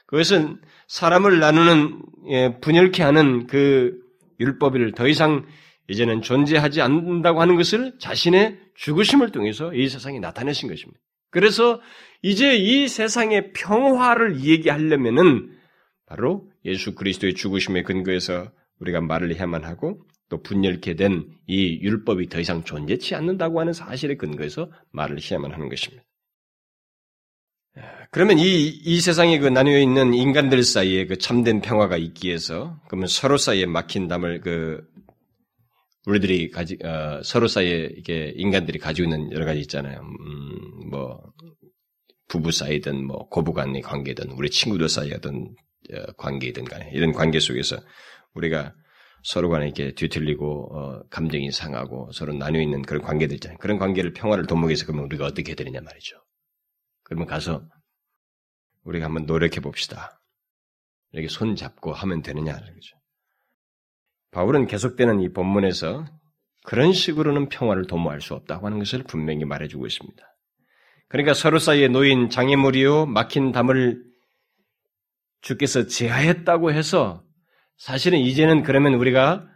그것은 0.07 0.61
사람을 0.89 1.39
나누는 1.41 2.03
예, 2.29 2.59
분열케 2.61 3.03
하는 3.03 3.47
그 3.47 3.99
율법을 4.41 4.93
더 4.93 5.09
이상 5.09 5.47
이제는 5.89 6.23
존재하지 6.23 6.81
않는다고 6.81 7.41
하는 7.41 7.57
것을 7.57 7.95
자신의 7.99 8.59
죽으심을 8.75 9.31
통해서 9.31 9.73
이 9.73 9.89
세상에 9.89 10.19
나타내신 10.19 10.69
것입니다. 10.69 11.01
그래서 11.31 11.81
이제 12.23 12.57
이 12.57 12.89
세상의 12.89 13.53
평화를 13.53 14.41
얘기하려면은 14.41 15.57
바로 16.07 16.49
예수 16.65 16.95
그리스도의 16.95 17.35
죽으심의 17.35 17.85
근거에서 17.85 18.51
우리가 18.81 19.01
말을 19.01 19.35
해야만 19.35 19.65
하고 19.65 20.01
또 20.29 20.43
분열케 20.43 20.95
된 20.95 21.37
이 21.47 21.79
율법이 21.81 22.29
더 22.29 22.41
이상 22.41 22.65
존재치 22.65 23.15
않는다고 23.15 23.61
하는 23.61 23.73
사실에 23.73 24.17
근거해서 24.17 24.71
말을 24.91 25.19
해야만 25.21 25.53
하는 25.53 25.69
것입니다. 25.69 26.03
그러면 28.11 28.39
이, 28.39 28.69
이 28.69 29.01
세상에 29.01 29.39
그 29.39 29.47
나뉘어 29.47 29.79
있는 29.79 30.15
인간들 30.15 30.63
사이에 30.63 31.07
그 31.07 31.19
참된 31.19 31.61
평화가 31.61 31.97
있기 31.97 32.29
위해서, 32.29 32.81
그러면 32.89 33.09
서로 33.09 33.37
사이에 33.37 33.67
막힌 33.67 34.09
담을 34.09 34.41
그, 34.41 34.83
우리들이 36.07 36.51
가지, 36.51 36.79
어, 36.85 37.21
서로 37.23 37.49
사이에 37.49 37.91
이게 37.97 38.33
인간들이 38.37 38.79
가지고 38.79 39.11
있는 39.11 39.33
여러 39.33 39.45
가지 39.45 39.61
있잖아요. 39.61 40.01
음, 40.01 40.91
뭐, 40.91 41.21
부부 42.29 42.53
사이든 42.53 43.05
뭐, 43.07 43.29
고부 43.29 43.53
간의 43.53 43.83
관계든, 43.83 44.31
우리 44.31 44.49
친구들 44.49 44.89
사이든 44.89 45.55
어, 45.93 46.13
관계이든 46.17 46.65
간에, 46.65 46.91
이런 46.95 47.13
관계 47.13 47.39
속에서 47.41 47.77
우리가 48.35 48.73
서로 49.25 49.51
간에 49.51 49.67
이렇게 49.67 49.93
뒤틀리고, 49.93 50.79
어, 50.79 51.03
감정이 51.11 51.51
상하고 51.51 52.11
서로 52.13 52.33
나뉘어 52.33 52.63
있는 52.63 52.83
그런 52.83 53.03
관계들 53.03 53.35
있잖아요. 53.35 53.59
그런 53.59 53.79
관계를 53.79 54.13
평화를 54.13 54.47
도모하기 54.47 54.71
위해서 54.71 54.87
그러면 54.87 55.05
우리가 55.07 55.27
어떻게 55.27 55.51
해야 55.51 55.57
되느냐 55.57 55.81
말이죠. 55.81 56.17
그러면 57.07 57.27
가서 57.29 57.63
우리가 58.83 59.07
한번 59.07 59.27
노력해 59.27 59.61
봅시다. 59.61 60.21
이렇게 61.13 61.29
손 61.29 61.55
잡고 61.55 61.93
하면 61.93 62.21
되느냐 62.21 62.53
그죠. 62.53 62.97
바울은 64.33 64.67
계속되는 64.67 65.21
이 65.21 65.33
본문에서 65.33 66.05
그런 66.65 66.93
식으로는 66.93 67.49
평화를 67.49 67.87
도모할 67.87 68.21
수 68.21 68.35
없다고 68.35 68.67
하는 68.67 68.81
것을 68.81 69.05
분명히 69.05 69.45
말해주고 69.45 69.87
있습니다. 69.87 70.23
그러니까 71.09 71.33
서로 71.33 71.61
사이에 71.61 71.87
놓인 71.87 72.29
장애물이요 72.29 73.07
막힌 73.07 73.53
담을 73.53 74.05
주께서 75.43 75.87
제하했다고 75.87 76.73
해서 76.73 77.25
사실은 77.77 78.19
이제는 78.19 78.65
그러면 78.65 78.95
우리가 78.95 79.49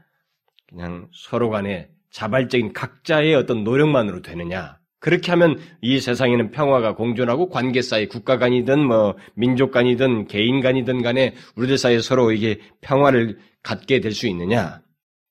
그냥 0.69 1.11
서로 1.13 1.51
간에 1.51 1.91
자발적인 2.13 2.75
각자의 2.75 3.35
어떤 3.35 3.65
노력만으로 3.65 4.23
되느냐? 4.23 4.80
그렇게 5.01 5.33
하면 5.33 5.59
이 5.81 5.99
세상에는 5.99 6.51
평화가 6.51 6.95
공존하고 6.95 7.49
관계 7.49 7.81
사이 7.81 8.07
국가 8.07 8.39
간이든 8.39 8.87
뭐 8.87 9.17
민족 9.35 9.73
간이든 9.73 10.27
개인 10.29 10.61
간이든 10.61 11.03
간에 11.03 11.35
우리들 11.57 11.79
사이에 11.79 12.01
서로 12.01 12.33
이게 12.33 12.61
평화를 12.83 13.39
갖게 13.63 14.01
될 14.01 14.13
수 14.13 14.27
있느냐? 14.29 14.83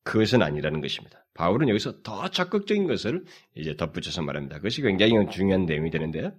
그것은 0.03 0.41
아니라는 0.41 0.81
것입니다. 0.81 1.23
바울은 1.35 1.69
여기서 1.69 2.01
더 2.01 2.27
적극적인 2.29 2.87
것을 2.87 3.23
이제 3.55 3.75
덧붙여서 3.75 4.23
말합니다. 4.23 4.57
그것이 4.57 4.81
굉장히 4.81 5.13
중요한 5.31 5.65
내용이 5.65 5.91
되는데 5.91 6.31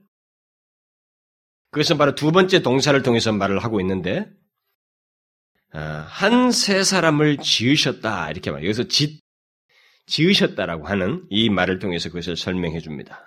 그것은 1.71 1.99
바로 1.99 2.15
두 2.17 2.33
번째 2.33 2.63
동사를 2.63 3.01
통해서 3.03 3.33
말을 3.33 3.61
하고 3.61 3.81
있는데 3.81 4.29
아, 5.73 6.05
한세 6.09 6.83
사람을 6.83 7.37
지으셨다 7.39 8.31
이렇게 8.33 8.51
말. 8.51 8.65
여기서 8.65 8.89
짓 8.89 9.21
지으셨다라고 10.11 10.87
하는 10.87 11.25
이 11.31 11.49
말을 11.49 11.79
통해서 11.79 12.09
그것을 12.09 12.37
설명해 12.37 12.81
줍니다. 12.81 13.27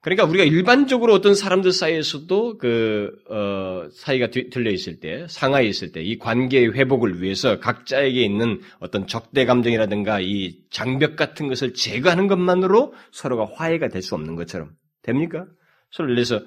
그러니까 0.00 0.24
우리가 0.24 0.42
일반적으로 0.44 1.14
어떤 1.14 1.36
사람들 1.36 1.70
사이에서도 1.70 2.58
그, 2.58 3.12
어, 3.30 3.88
사이가 3.92 4.30
들려 4.30 4.72
있을 4.72 4.98
때, 4.98 5.26
상하에 5.28 5.64
있을 5.66 5.92
때, 5.92 6.02
이 6.02 6.18
관계의 6.18 6.74
회복을 6.74 7.22
위해서 7.22 7.60
각자에게 7.60 8.20
있는 8.20 8.60
어떤 8.80 9.06
적대 9.06 9.44
감정이라든가 9.44 10.18
이 10.20 10.56
장벽 10.70 11.14
같은 11.14 11.46
것을 11.46 11.72
제거하는 11.74 12.26
것만으로 12.26 12.94
서로가 13.12 13.54
화해가 13.54 13.88
될 13.88 14.02
수 14.02 14.16
없는 14.16 14.34
것처럼. 14.34 14.72
됩니까? 15.02 15.46
서로 15.92 16.08
를위해서 16.08 16.40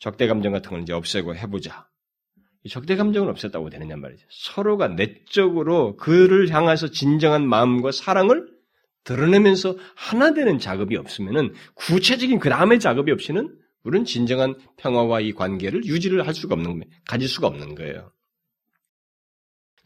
적대 0.00 0.26
감정 0.26 0.50
같은 0.52 0.70
걸 0.70 0.82
이제 0.82 0.92
없애고 0.92 1.36
해보자. 1.36 1.86
이 2.66 2.68
적대 2.68 2.96
감정은 2.96 3.32
없앴다고 3.32 3.70
되느냐 3.70 3.94
말이죠. 3.94 4.26
서로가 4.28 4.88
내적으로 4.88 5.96
그를 5.96 6.50
향해서 6.50 6.88
진정한 6.90 7.46
마음과 7.48 7.92
사랑을 7.92 8.48
드러내면서 9.04 9.76
하나 9.94 10.34
되는 10.34 10.58
작업이 10.58 10.96
없으면은 10.96 11.54
구체적인 11.74 12.40
그 12.40 12.48
다음의 12.48 12.80
작업이 12.80 13.12
없이는 13.12 13.56
우리는 13.84 14.04
진정한 14.04 14.56
평화와 14.78 15.20
이 15.20 15.30
관계를 15.30 15.84
유지를 15.84 16.26
할 16.26 16.34
수가 16.34 16.56
없는 16.56 16.82
가질 17.06 17.28
수가 17.28 17.46
없는 17.46 17.76
거예요. 17.76 18.10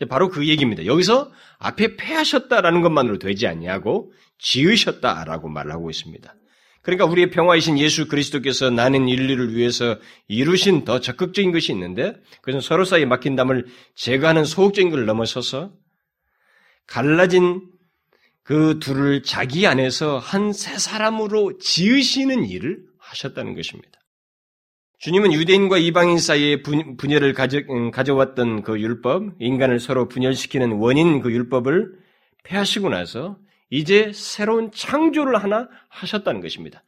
바로 0.08 0.30
그 0.30 0.48
얘기입니다. 0.48 0.86
여기서 0.86 1.30
앞에 1.58 1.96
패하셨다라는 1.96 2.80
것만으로 2.80 3.18
되지 3.18 3.46
않냐고 3.46 4.10
지으셨다라고 4.38 5.50
말하고 5.50 5.90
있습니다. 5.90 6.34
그러니까 6.82 7.04
우리의 7.04 7.30
평화이신 7.30 7.78
예수 7.78 8.08
그리스도께서 8.08 8.70
나는 8.70 9.06
인류를 9.08 9.54
위해서 9.54 9.98
이루신 10.28 10.84
더 10.84 11.00
적극적인 11.00 11.52
것이 11.52 11.72
있는데 11.72 12.14
그것은 12.40 12.60
서로 12.60 12.84
사이에 12.84 13.04
막힌 13.04 13.36
담을 13.36 13.66
제거하는 13.94 14.44
소극적인 14.44 14.90
걸 14.90 15.04
넘어서서 15.04 15.72
갈라진 16.86 17.62
그 18.42 18.78
둘을 18.80 19.22
자기 19.22 19.66
안에서 19.66 20.18
한 20.18 20.52
세 20.52 20.78
사람으로 20.78 21.58
지으시는 21.58 22.46
일을 22.46 22.78
하셨다는 22.98 23.54
것입니다. 23.54 24.00
주님은 24.98 25.32
유대인과 25.32 25.78
이방인 25.78 26.18
사이에 26.18 26.62
분열을 26.62 27.32
가져, 27.32 27.60
음, 27.70 27.90
가져왔던 27.90 28.62
그 28.62 28.78
율법, 28.80 29.34
인간을 29.38 29.80
서로 29.80 30.08
분열시키는 30.08 30.72
원인 30.72 31.20
그 31.20 31.30
율법을 31.32 31.92
폐하시고 32.44 32.90
나서 32.90 33.38
이제 33.70 34.10
새로운 34.12 34.70
창조를 34.72 35.42
하나 35.42 35.68
하셨다는 35.88 36.40
것입니다. 36.40 36.82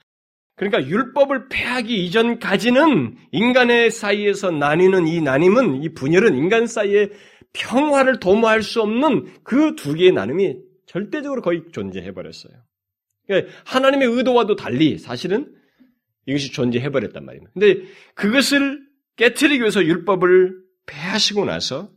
그러니까 0.57 0.87
율법을 0.87 1.49
폐하기 1.49 2.05
이전까지는 2.07 3.17
인간의 3.33 3.91
사이에서 3.91 4.51
나뉘는 4.51 5.07
이 5.09 5.21
나님은, 5.21 5.83
이 5.83 5.89
분열은 5.95 6.37
인간 6.37 6.67
사이에 6.67 7.11
평화를 7.53 8.21
도모할 8.21 8.63
수 8.63 8.83
없는 8.83 9.43
그 9.43 9.75
두 9.77 9.95
개의 9.95 10.13
나눔이 10.13 10.57
절대적으로 10.87 11.41
거의 11.43 11.63
존재해 11.73 12.13
버렸어요. 12.13 12.53
그러니까 13.27 13.53
하나님의 13.65 14.09
의도와도 14.09 14.57
달리 14.57 14.99
사실은 14.99 15.55
이것이 16.27 16.53
존재해 16.53 16.91
버렸단 16.91 17.25
말입니다. 17.25 17.53
근데 17.55 17.83
그것을 18.15 18.81
깨뜨리기 19.17 19.61
위해서 19.61 19.85
율법을 19.85 20.55
폐하시고 20.87 21.45
나서 21.45 21.91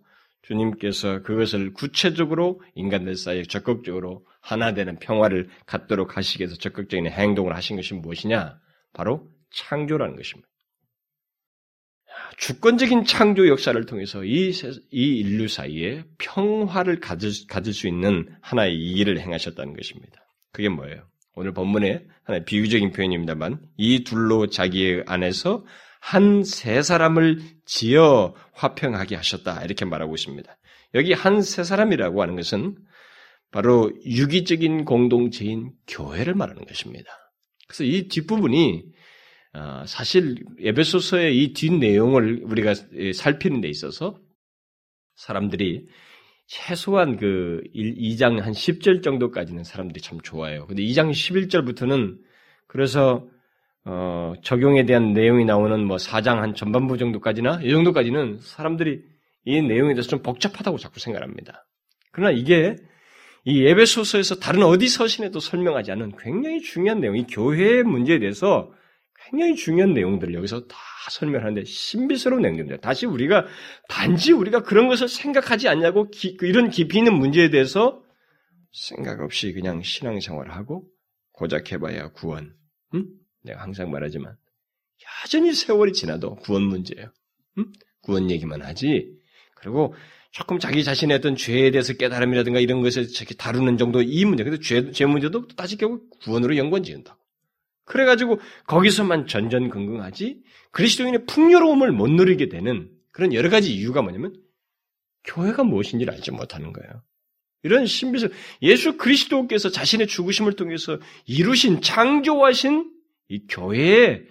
주님께서 0.47 1.21
그것을 1.23 1.73
구체적으로 1.73 2.61
인간들 2.75 3.15
사이에 3.15 3.43
적극적으로 3.43 4.25
하나 4.41 4.73
되는 4.73 4.97
평화를 4.99 5.49
갖도록 5.65 6.17
하시기 6.17 6.43
위해서 6.43 6.55
적극적인 6.55 7.07
행동을 7.07 7.55
하신 7.55 7.75
것이 7.75 7.93
무엇이냐? 7.95 8.59
바로 8.93 9.27
창조라는 9.51 10.15
것입니다. 10.15 10.47
주권적인 12.37 13.05
창조 13.05 13.47
역사를 13.47 13.83
통해서 13.85 14.23
이, 14.23 14.51
이 14.91 15.19
인류 15.19 15.47
사이에 15.47 16.03
평화를 16.17 16.99
가질, 16.99 17.31
가질 17.47 17.73
수 17.73 17.87
있는 17.87 18.29
하나의 18.41 18.75
일을 18.75 19.19
행하셨다는 19.19 19.75
것입니다. 19.75 20.25
그게 20.51 20.69
뭐예요? 20.69 21.07
오늘 21.33 21.53
본문에 21.53 22.05
하나의 22.23 22.45
비유적인 22.45 22.91
표현입니다만 22.91 23.59
이 23.77 24.03
둘로 24.03 24.47
자기 24.47 25.01
안에서 25.05 25.65
한 26.05 26.43
세 26.43 26.83
사람을 26.83 27.39
지어 27.65 28.35
화평하게 28.53 29.15
하셨다 29.15 29.63
이렇게 29.63 29.85
말하고 29.85 30.13
있습니다. 30.13 30.55
여기 30.93 31.13
한 31.13 31.41
세 31.41 31.63
사람이라고 31.63 32.21
하는 32.21 32.35
것은 32.35 32.77
바로 33.51 33.91
유기적인 34.05 34.85
공동체인 34.85 35.71
교회를 35.87 36.35
말하는 36.35 36.65
것입니다. 36.65 37.09
그래서 37.67 37.83
이 37.85 38.07
뒷부분이 38.07 38.83
어, 39.53 39.83
사실 39.87 40.35
에베소서의 40.59 41.41
이 41.41 41.53
뒷 41.53 41.73
내용을 41.73 42.41
우리가 42.43 42.75
살피는 43.15 43.61
데 43.61 43.67
있어서 43.69 44.19
사람들이 45.15 45.87
최소한 46.45 47.17
그 47.17 47.61
2장 47.73 48.41
한 48.41 48.51
10절 48.53 49.01
정도까지는 49.01 49.63
사람들이 49.63 50.01
참 50.01 50.19
좋아해요. 50.21 50.67
근데 50.67 50.83
2장 50.83 51.09
11절부터는 51.09 52.19
그래서 52.67 53.27
어, 53.85 54.33
적용에 54.41 54.85
대한 54.85 55.13
내용이 55.13 55.45
나오는 55.45 55.85
뭐 55.85 55.97
4장 55.97 56.37
한 56.37 56.55
전반부 56.55 56.97
정도까지나 56.97 57.61
이 57.63 57.69
정도까지는 57.69 58.39
사람들이 58.41 59.03
이 59.45 59.61
내용에 59.61 59.93
대해서 59.93 60.09
좀 60.09 60.23
복잡하다고 60.23 60.79
자꾸 60.79 60.99
생각합니다. 60.99 61.67
그러나 62.11 62.31
이게 62.31 62.75
이 63.43 63.63
예배소서에서 63.63 64.35
다른 64.35 64.63
어디 64.63 64.87
서신에도 64.87 65.39
설명하지 65.39 65.91
않은 65.91 66.13
굉장히 66.17 66.61
중요한 66.61 66.99
내용, 66.99 67.15
이 67.15 67.27
교회의 67.27 67.83
문제에 67.83 68.17
대해서 68.17 68.71
굉장히 69.29 69.55
중요한 69.55 69.93
내용들을 69.93 70.33
여기서 70.33 70.67
다 70.67 70.75
설명하는데 71.11 71.63
신비스러운 71.65 72.41
내용입니다. 72.41 72.77
다시 72.77 73.05
우리가 73.05 73.45
단지 73.87 74.33
우리가 74.33 74.63
그런 74.63 74.87
것을 74.87 75.07
생각하지 75.07 75.67
않냐고 75.67 76.09
기, 76.09 76.37
그 76.37 76.47
이런 76.47 76.71
깊이 76.71 76.97
있는 76.97 77.13
문제에 77.13 77.51
대해서 77.51 78.01
생각 78.71 79.21
없이 79.21 79.53
그냥 79.53 79.83
신앙생활을 79.83 80.55
하고 80.55 80.87
고작 81.31 81.71
해봐야 81.71 82.09
구원. 82.09 82.55
응? 82.95 83.05
내가 83.45 83.61
항상 83.61 83.91
말하지만 83.91 84.35
여전히 85.23 85.53
세월이 85.53 85.93
지나도 85.93 86.35
구원 86.35 86.63
문제예요. 86.63 87.11
응? 87.57 87.65
구원 88.01 88.29
얘기만 88.29 88.61
하지. 88.61 89.13
그리고 89.55 89.95
조금 90.31 90.59
자기 90.59 90.83
자신의 90.83 91.17
어떤 91.17 91.35
죄에 91.35 91.71
대해서 91.71 91.93
깨달음이라든가 91.93 92.59
이런 92.59 92.81
것을 92.81 93.07
다루는 93.37 93.77
정도 93.77 94.01
이 94.01 94.25
문제. 94.25 94.43
근데 94.43 94.59
죄, 94.59 94.91
죄 94.91 95.05
문제도 95.05 95.47
따지 95.47 95.77
결국 95.77 96.09
구원으로 96.19 96.57
연관 96.57 96.83
지은다고. 96.83 97.17
그래가지고 97.85 98.39
거기서만 98.67 99.27
전전긍긍하지 99.27 100.41
그리스도인의 100.71 101.25
풍요로움을 101.27 101.91
못 101.91 102.09
누리게 102.09 102.49
되는 102.49 102.89
그런 103.11 103.33
여러 103.33 103.49
가지 103.49 103.73
이유가 103.73 104.01
뭐냐면 104.01 104.35
교회가 105.23 105.63
무엇인지를 105.63 106.13
알지 106.13 106.31
못하는 106.31 106.73
거예요. 106.73 107.01
이런 107.63 107.85
신비스 107.85 108.29
예수 108.61 108.97
그리스도께서 108.97 109.69
자신의 109.69 110.07
죽으심을 110.07 110.53
통해서 110.53 110.99
이루신 111.25 111.81
창조하신 111.81 112.91
이 113.27 113.45
교회의 113.47 114.25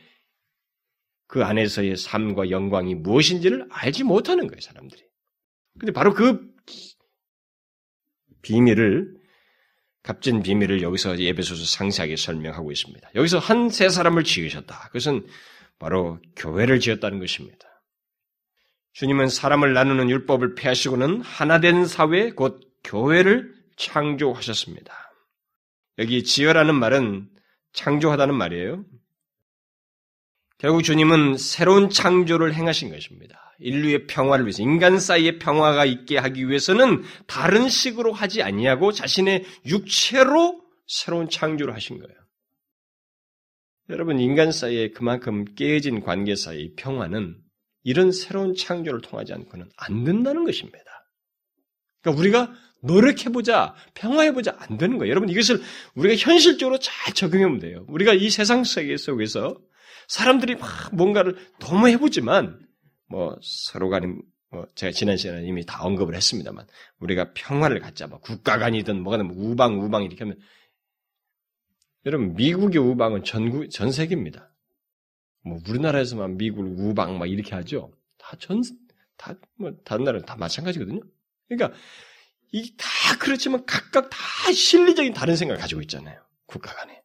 그 1.26 1.44
안에서의 1.44 1.96
삶과 1.96 2.50
영광이 2.50 2.94
무엇인지를 2.94 3.66
알지 3.70 4.04
못하는 4.04 4.46
거예요, 4.46 4.60
사람들이. 4.60 5.02
근데 5.78 5.92
바로 5.92 6.14
그 6.14 6.40
비밀을 8.42 9.14
값진 10.02 10.42
비밀을 10.42 10.82
여기서 10.82 11.18
예배소서 11.18 11.64
상세하게 11.64 12.16
설명하고 12.16 12.70
있습니다. 12.70 13.10
여기서 13.14 13.38
한 13.38 13.70
세 13.70 13.88
사람을 13.88 14.22
지으셨다. 14.22 14.88
그것은 14.88 15.26
바로 15.78 16.20
교회를 16.36 16.78
지었다는 16.78 17.18
것입니다. 17.18 17.66
주님은 18.92 19.28
사람을 19.28 19.72
나누는 19.72 20.10
율법을 20.10 20.54
폐하시고는 20.54 21.22
하나 21.22 21.58
된 21.58 21.86
사회 21.86 22.30
곧 22.30 22.60
교회를 22.84 23.52
창조하셨습니다. 23.76 24.94
여기 25.98 26.22
지어라는 26.22 26.74
말은 26.76 27.28
창조하다는 27.74 28.34
말이에요. 28.34 28.84
결국 30.58 30.82
주님은 30.82 31.36
새로운 31.36 31.90
창조를 31.90 32.54
행하신 32.54 32.90
것입니다. 32.90 33.54
인류의 33.58 34.06
평화를 34.06 34.46
위해서 34.46 34.62
인간 34.62 34.98
사이의 34.98 35.38
평화가 35.38 35.84
있게 35.84 36.16
하기 36.18 36.48
위해서는 36.48 37.02
다른 37.26 37.68
식으로 37.68 38.12
하지 38.12 38.42
아니하고 38.42 38.92
자신의 38.92 39.44
육체로 39.66 40.62
새로운 40.86 41.28
창조를 41.28 41.74
하신 41.74 41.98
거예요. 41.98 42.14
여러분 43.90 44.18
인간 44.18 44.50
사이에 44.50 44.90
그만큼 44.90 45.44
깨진 45.54 46.00
관계 46.00 46.34
사이의 46.34 46.74
평화는 46.76 47.36
이런 47.82 48.12
새로운 48.12 48.54
창조를 48.54 49.02
통하지 49.02 49.34
않고는 49.34 49.68
안 49.76 50.04
된다는 50.04 50.44
것입니다. 50.44 50.84
그러니까 52.00 52.20
우리가 52.20 52.54
노력해보자, 52.84 53.74
평화해보자 53.94 54.56
안 54.58 54.78
되는 54.78 54.98
거예요. 54.98 55.10
여러분 55.10 55.28
이것을 55.28 55.60
우리가 55.94 56.16
현실적으로 56.16 56.78
잘 56.78 57.14
적용하면 57.14 57.58
돼요. 57.58 57.84
우리가 57.88 58.14
이 58.14 58.30
세상 58.30 58.64
속에서 58.64 59.56
사람들이 60.08 60.56
막 60.56 60.94
뭔가를 60.94 61.36
너무 61.60 61.88
해보지만 61.88 62.60
뭐 63.08 63.36
서로 63.42 63.88
간에 63.90 64.06
뭐 64.50 64.66
제가 64.74 64.92
지난 64.92 65.16
시간에 65.16 65.46
이미 65.46 65.64
다 65.64 65.82
언급을 65.82 66.14
했습니다만 66.14 66.66
우리가 67.00 67.32
평화를 67.34 67.80
갖자 67.80 68.06
뭐 68.06 68.20
국가 68.20 68.58
간이든 68.58 69.02
뭐가 69.02 69.16
든 69.18 69.30
우방 69.30 69.80
우방 69.80 70.04
이렇게 70.04 70.18
하면 70.24 70.38
여러분 72.06 72.34
미국의 72.34 72.80
우방은 72.80 73.24
전국 73.24 73.68
전 73.70 73.90
세계입니다. 73.90 74.54
뭐 75.44 75.58
우리나라에서만 75.68 76.36
미국 76.36 76.66
우방 76.78 77.18
막 77.18 77.26
이렇게 77.26 77.54
하죠. 77.54 77.92
다 78.18 78.36
전 78.36 78.62
다 79.16 79.34
뭐 79.58 79.72
다른 79.84 80.04
나라는 80.04 80.26
다 80.26 80.36
마찬가지거든요. 80.36 81.00
그러니까 81.48 81.76
이다 82.54 82.86
그렇지만 83.18 83.66
각각 83.66 84.08
다 84.10 84.52
실리적인 84.52 85.12
다른 85.12 85.34
생각을 85.34 85.60
가지고 85.60 85.80
있잖아요. 85.82 86.24
국가 86.46 86.72
간에. 86.72 87.02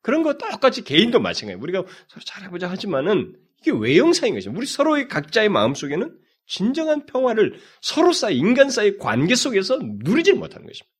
그런 0.00 0.22
거 0.22 0.38
똑같이 0.38 0.82
개인도 0.82 1.20
마찬가지예요. 1.20 1.62
우리가 1.62 1.84
서로 2.08 2.24
잘해보자 2.24 2.70
하지만은 2.70 3.38
이게 3.60 3.70
외형상인 3.70 4.34
것이죠. 4.34 4.50
우리 4.50 4.66
서로의 4.66 5.08
각자의 5.08 5.50
마음 5.50 5.74
속에는 5.74 6.18
진정한 6.46 7.04
평화를 7.04 7.60
서로 7.82 8.12
사이, 8.12 8.38
인간 8.38 8.70
사이 8.70 8.96
관계 8.96 9.34
속에서 9.34 9.78
누리지 9.78 10.32
못하는 10.32 10.66
것입니다. 10.66 10.90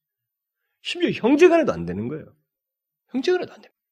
심지어 0.82 1.10
형제 1.10 1.48
간에도 1.48 1.72
안 1.72 1.86
되는 1.86 2.08
거예요. 2.08 2.26
형제 3.08 3.32
간에도 3.32 3.54
안 3.54 3.60
됩니다. 3.62 3.82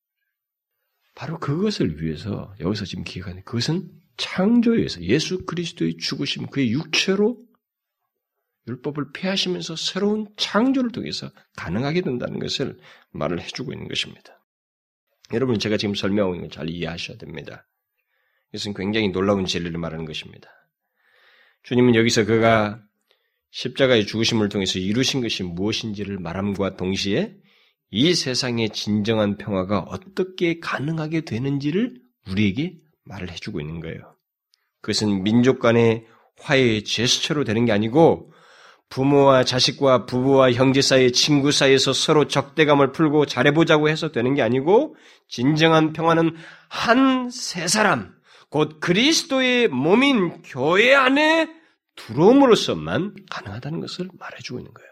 바로 1.15 1.39
그것을 1.39 2.03
위해서 2.03 2.55
여기서 2.61 2.85
지금 2.85 3.03
기획하는 3.03 3.45
그것은 3.45 3.91
창조에 4.19 4.77
의해서 4.77 5.01
예수 5.01 5.47
그리스도의 5.47 5.97
죽으심, 5.97 6.49
그의 6.49 6.71
육체로 6.71 7.39
율법을 8.69 9.13
폐하시면서 9.13 9.77
새로운 9.77 10.29
창조를 10.37 10.93
통해서 10.93 11.31
가능하게 11.57 12.03
된다는 12.03 12.39
것을 12.39 12.79
말을 13.11 13.41
해주고 13.41 13.73
있는 13.73 13.89
것입니다. 13.89 14.45
여러분 15.33 15.59
제가 15.59 15.77
지금 15.77 15.95
설명하고 15.95 16.35
있는 16.35 16.49
걸 16.49 16.55
잘 16.55 16.69
이해하셔야 16.69 17.17
됩니다. 17.17 17.67
이것은 18.53 18.75
굉장히 18.75 19.09
놀라운 19.11 19.47
진리를 19.47 19.79
말하는 19.79 20.05
것입니다. 20.05 20.49
주님은 21.63 21.95
여기서 21.95 22.25
그가 22.25 22.83
십자가의 23.53 24.07
죽으심을 24.07 24.49
통해서 24.49 24.79
이루신 24.79 25.21
것이 25.21 25.43
무엇인지를 25.43 26.19
말함과 26.19 26.77
동시에 26.77 27.37
이 27.91 28.15
세상의 28.15 28.71
진정한 28.71 29.37
평화가 29.37 29.81
어떻게 29.81 30.61
가능하게 30.61 31.23
되는지를 31.23 32.01
우리에게 32.29 32.79
말을 33.05 33.31
해주고 33.31 33.61
있는 33.61 33.81
거예요. 33.81 34.17
그것은 34.81 35.25
민족 35.25 35.59
간의 35.59 36.07
화해의 36.39 36.85
제스처로 36.85 37.45
되는 37.45 37.65
게 37.65 37.73
아니고 37.73 38.33
부모와 38.91 39.45
자식과 39.45 40.05
부부와 40.07 40.53
형제 40.53 40.83
사이, 40.83 41.13
친구 41.13 41.53
사이에서 41.53 41.93
서로 41.93 42.27
적대감을 42.27 42.93
풀고 42.93 43.27
잘해보자고 43.27 43.89
해서 43.89 44.11
되는 44.11 44.35
게 44.35 44.43
아니고 44.43 44.97
진정한 45.29 45.93
평화는 45.93 46.37
한 46.69 47.31
세 47.31 47.69
사람, 47.69 48.13
곧 48.51 48.81
그리스도의 48.81 49.69
몸인 49.69 50.43
교회 50.43 50.95
안에 50.95 51.49
들어옴으로써만 51.95 53.15
가능하다는 53.31 53.81
것을 53.81 54.09
말해주고 54.19 54.59
있는 54.59 54.75
거예요. 54.75 54.91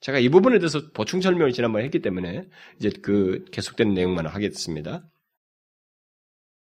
제가 0.00 0.18
이 0.18 0.28
부분에 0.28 0.58
대해서 0.58 0.90
보충 0.92 1.20
설명을 1.20 1.52
지난번에 1.52 1.84
했기 1.84 2.00
때문에 2.00 2.44
이제 2.78 2.90
그 3.02 3.44
계속되는 3.52 3.94
내용만 3.94 4.26
하겠습니다. 4.26 5.04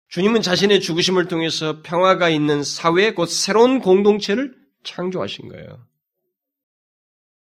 주님은 0.09 0.41
자신의 0.41 0.79
죽으심을 0.79 1.27
통해서 1.27 1.81
평화가 1.81 2.29
있는 2.29 2.63
사회, 2.63 3.13
곧 3.13 3.25
새로운 3.25 3.79
공동체를 3.79 4.55
창조하신 4.85 5.49
거예요. 5.49 5.85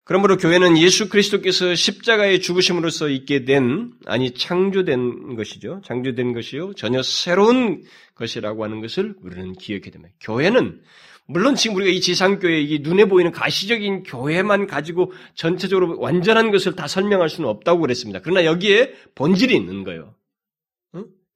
그러므로 0.05 0.37
교회는 0.37 0.79
예수 0.79 1.09
그리스도께서 1.09 1.75
십자가의 1.75 2.41
죽으심으로써 2.41 3.09
있게 3.09 3.45
된, 3.45 3.93
아니, 4.05 4.33
창조된 4.33 5.37
것이죠. 5.37 5.81
창조된 5.85 6.33
것이요. 6.33 6.75
전혀 6.75 7.03
새로운 7.03 7.83
것이라고 8.17 8.65
하는 8.65 8.81
것을 8.81 9.15
우리는 9.23 9.53
기억해야 9.53 9.93
됩니다. 9.93 10.15
교회는, 10.21 10.83
물론 11.27 11.55
지금 11.55 11.77
우리가 11.77 11.93
이 11.93 12.01
지상교회, 12.01 12.61
이 12.63 12.81
눈에 12.81 13.05
보이는 13.05 13.31
가시적인 13.31 14.03
교회만 14.03 14.67
가지고 14.67 15.13
전체적으로 15.35 15.99
완전한 16.01 16.51
것을 16.51 16.75
다 16.75 16.89
설명할 16.89 17.29
수는 17.29 17.49
없다고 17.49 17.81
그랬습니다. 17.81 18.21
그러나 18.23 18.45
여기에 18.45 18.95
본질이 19.15 19.55
있는 19.55 19.85
거예요. 19.85 20.17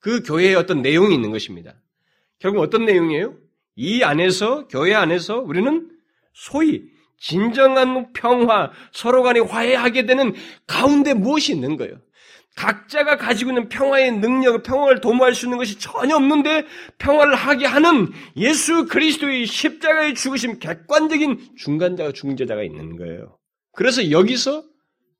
그 0.00 0.22
교회에 0.22 0.54
어떤 0.54 0.82
내용이 0.82 1.14
있는 1.14 1.30
것입니다. 1.30 1.80
결국 2.40 2.60
어떤 2.60 2.84
내용이에요? 2.84 3.36
이 3.76 4.02
안에서, 4.02 4.66
교회 4.68 4.92
안에서 4.94 5.38
우리는 5.38 5.88
소위 6.36 6.84
진정한 7.18 8.12
평화, 8.12 8.70
서로 8.92 9.22
간에 9.22 9.40
화해하게 9.40 10.04
되는 10.04 10.34
가운데 10.66 11.14
무엇이 11.14 11.52
있는 11.52 11.78
거예요? 11.78 11.98
각자가 12.56 13.16
가지고 13.16 13.50
있는 13.50 13.68
평화의 13.68 14.12
능력을, 14.12 14.62
평화를 14.62 15.00
도모할 15.00 15.34
수 15.34 15.46
있는 15.46 15.58
것이 15.58 15.78
전혀 15.78 16.14
없는데 16.16 16.66
평화를 16.98 17.34
하게 17.34 17.66
하는 17.66 18.12
예수 18.36 18.86
그리스도의 18.86 19.46
십자가의 19.46 20.14
죽으심 20.14 20.58
객관적인 20.58 21.56
중간자가 21.56 22.12
중재자가 22.12 22.62
있는 22.62 22.96
거예요. 22.96 23.38
그래서 23.72 24.10
여기서 24.10 24.62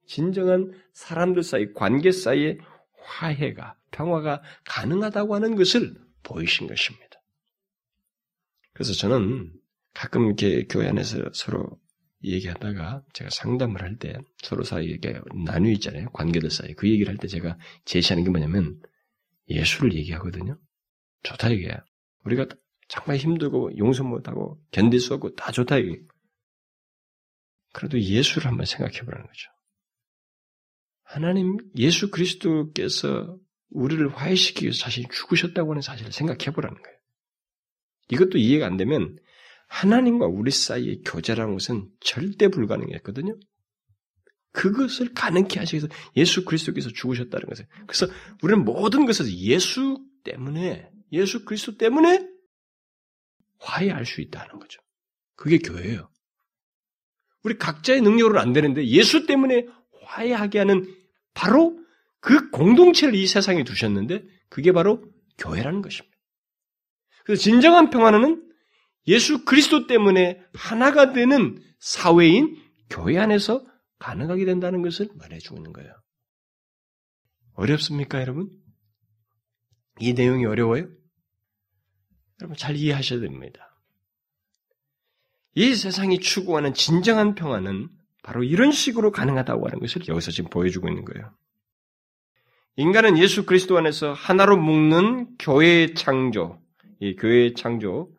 진정한 0.06 0.72
사람들 0.92 1.42
사이, 1.42 1.72
관계 1.72 2.12
사이의 2.12 2.58
화해가, 3.02 3.74
평화가 3.90 4.42
가능하다고 4.64 5.34
하는 5.34 5.56
것을 5.56 5.94
보이신 6.22 6.66
것입니다. 6.66 7.06
그래서 8.72 8.92
저는 8.92 9.50
가끔 9.96 10.26
이렇게 10.26 10.66
교회 10.66 10.88
안에서 10.88 11.30
서로 11.32 11.80
얘기하다가 12.22 13.02
제가 13.14 13.30
상담을 13.30 13.80
할 13.80 13.96
때 13.98 14.18
서로 14.42 14.62
사이에 14.62 14.98
나뉘 15.46 15.72
있잖아요. 15.74 16.10
관계들 16.10 16.50
사이. 16.50 16.74
그 16.74 16.86
얘기를 16.86 17.08
할 17.08 17.16
때 17.16 17.28
제가 17.28 17.56
제시하는 17.86 18.22
게 18.22 18.30
뭐냐면 18.30 18.78
예수를 19.48 19.94
얘기하거든요. 19.94 20.58
좋다 21.22 21.48
이게. 21.48 21.74
우리가 22.24 22.46
정말 22.88 23.16
힘들고 23.16 23.78
용서 23.78 24.04
못하고 24.04 24.60
견딜 24.70 25.00
수 25.00 25.14
없고 25.14 25.34
다 25.34 25.50
좋다 25.50 25.78
이게. 25.78 25.98
그래도 27.72 27.98
예수를 27.98 28.48
한번 28.48 28.66
생각해 28.66 29.00
보라는 29.00 29.26
거죠. 29.26 29.50
하나님 31.04 31.56
예수 31.78 32.10
그리스도께서 32.10 33.38
우리를 33.70 34.06
화해시키기 34.14 34.66
위해서 34.66 34.78
자신이 34.80 35.06
죽으셨다고 35.10 35.70
하는 35.70 35.80
사실을 35.80 36.12
생각해 36.12 36.52
보라는 36.54 36.82
거예요. 36.82 36.98
이것도 38.10 38.36
이해가 38.36 38.66
안 38.66 38.76
되면 38.76 39.16
하나님과 39.66 40.26
우리 40.26 40.50
사이의 40.50 41.02
교제라는 41.04 41.54
것은 41.54 41.90
절대 42.00 42.48
불가능했거든요. 42.48 43.38
그것을 44.52 45.12
가능케 45.12 45.58
하시기 45.58 45.76
위해서 45.76 45.88
예수 46.16 46.44
그리스도께서 46.44 46.88
죽으셨다는 46.90 47.46
것을. 47.46 47.66
그래서 47.86 48.06
우리는 48.42 48.64
모든 48.64 49.04
것을 49.04 49.30
예수 49.30 50.02
때문에, 50.24 50.88
예수 51.12 51.44
그리스도 51.44 51.76
때문에 51.76 52.26
화해할 53.58 54.06
수 54.06 54.20
있다는 54.20 54.58
거죠. 54.58 54.80
그게 55.34 55.58
교회예요. 55.58 56.10
우리 57.42 57.58
각자의 57.58 58.00
능력으로는 58.00 58.40
안 58.40 58.52
되는데 58.52 58.86
예수 58.86 59.26
때문에 59.26 59.66
화해하게 60.02 60.58
하는 60.58 60.94
바로 61.34 61.78
그 62.20 62.50
공동체를 62.50 63.14
이 63.14 63.26
세상에 63.26 63.62
두셨는데 63.62 64.24
그게 64.48 64.72
바로 64.72 65.04
교회라는 65.38 65.82
것입니다. 65.82 66.16
그래서 67.24 67.42
진정한 67.42 67.90
평화는 67.90 68.45
예수 69.08 69.44
그리스도 69.44 69.86
때문에 69.86 70.42
하나가 70.54 71.12
되는 71.12 71.62
사회인 71.78 72.56
교회 72.90 73.18
안에서 73.18 73.64
가능하게 73.98 74.44
된다는 74.44 74.82
것을 74.82 75.08
말해주고 75.14 75.56
있는 75.56 75.72
거예요. 75.72 75.92
어렵습니까, 77.54 78.20
여러분? 78.20 78.50
이 80.00 80.12
내용이 80.12 80.44
어려워요? 80.44 80.88
여러분 82.40 82.56
잘 82.56 82.76
이해하셔야 82.76 83.20
됩니다. 83.20 83.80
이 85.54 85.74
세상이 85.74 86.20
추구하는 86.20 86.74
진정한 86.74 87.34
평화는 87.34 87.88
바로 88.22 88.44
이런 88.44 88.72
식으로 88.72 89.10
가능하다고 89.10 89.66
하는 89.66 89.80
것을 89.80 90.06
여기서 90.06 90.30
지금 90.30 90.50
보여주고 90.50 90.88
있는 90.88 91.04
거예요. 91.04 91.32
인간은 92.76 93.16
예수 93.16 93.46
그리스도 93.46 93.78
안에서 93.78 94.12
하나로 94.12 94.58
묶는 94.58 95.38
교회의 95.38 95.94
창조, 95.94 96.60
이 97.00 97.16
교회의 97.16 97.54
창조, 97.54 98.10
아, 98.10 98.15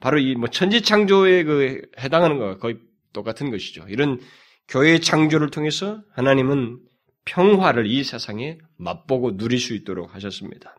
바로 0.00 0.18
이 0.18 0.34
뭐 0.34 0.48
천지 0.48 0.82
창조에 0.82 1.44
그 1.44 1.82
해당하는 1.98 2.38
것과 2.38 2.58
거의 2.58 2.76
똑같은 3.12 3.50
것이죠. 3.50 3.84
이런 3.88 4.20
교회의 4.68 5.00
창조를 5.00 5.50
통해서 5.50 6.00
하나님은 6.14 6.78
평화를 7.24 7.86
이 7.86 8.02
세상에 8.04 8.58
맛보고 8.78 9.36
누릴 9.36 9.58
수 9.58 9.74
있도록 9.74 10.14
하셨습니다. 10.14 10.74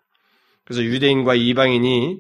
그래서 0.66 0.84
유대인과 0.84 1.36
이방인이 1.36 2.20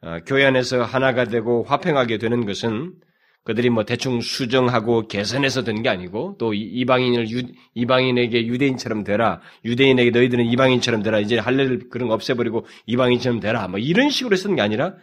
아, 0.00 0.20
교회 0.20 0.44
안에서 0.44 0.82
하나가 0.84 1.24
되고 1.24 1.64
화평하게 1.64 2.18
되는 2.18 2.46
것은 2.46 2.94
그들이 3.44 3.70
뭐 3.70 3.84
대충 3.84 4.20
수정하고 4.20 5.08
개선해서 5.08 5.64
된 5.64 5.82
게 5.82 5.88
아니고 5.88 6.36
또 6.38 6.52
이방인을 6.54 7.30
유, 7.30 7.42
이방인에게 7.74 8.46
유대인처럼 8.46 9.04
되라 9.04 9.40
유대인에게 9.64 10.10
너희들은 10.10 10.44
이방인처럼 10.46 11.02
되라 11.02 11.18
이제 11.20 11.38
할례를 11.38 11.88
그런 11.90 12.08
거 12.08 12.14
없애버리고 12.14 12.66
이방인처럼 12.86 13.40
되라 13.40 13.66
뭐 13.68 13.78
이런 13.78 14.10
식으로 14.10 14.34
했던 14.36 14.54
게 14.54 14.62
아니라 14.62 14.94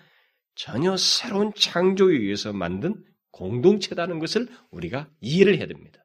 전혀 0.56 0.96
새로운 0.98 1.52
창조에 1.54 2.14
의해서 2.14 2.54
만든 2.54 2.96
공동체다는 3.32 4.20
것을 4.20 4.48
우리가 4.72 5.10
이해를 5.20 5.58
해야 5.58 5.68
됩니다. 5.68 6.00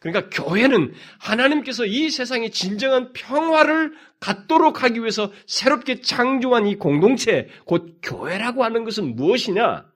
그러니까 0.00 0.30
교회는 0.30 0.92
하나님께서 1.18 1.84
이 1.84 2.10
세상에 2.10 2.50
진정한 2.50 3.12
평화를 3.12 3.92
갖도록 4.20 4.82
하기 4.82 5.00
위해서 5.00 5.32
새롭게 5.46 6.00
창조한 6.00 6.66
이 6.66 6.76
공동체, 6.76 7.48
곧 7.64 7.98
교회라고 8.02 8.62
하는 8.62 8.84
것은 8.84 9.16
무엇이냐? 9.16 9.90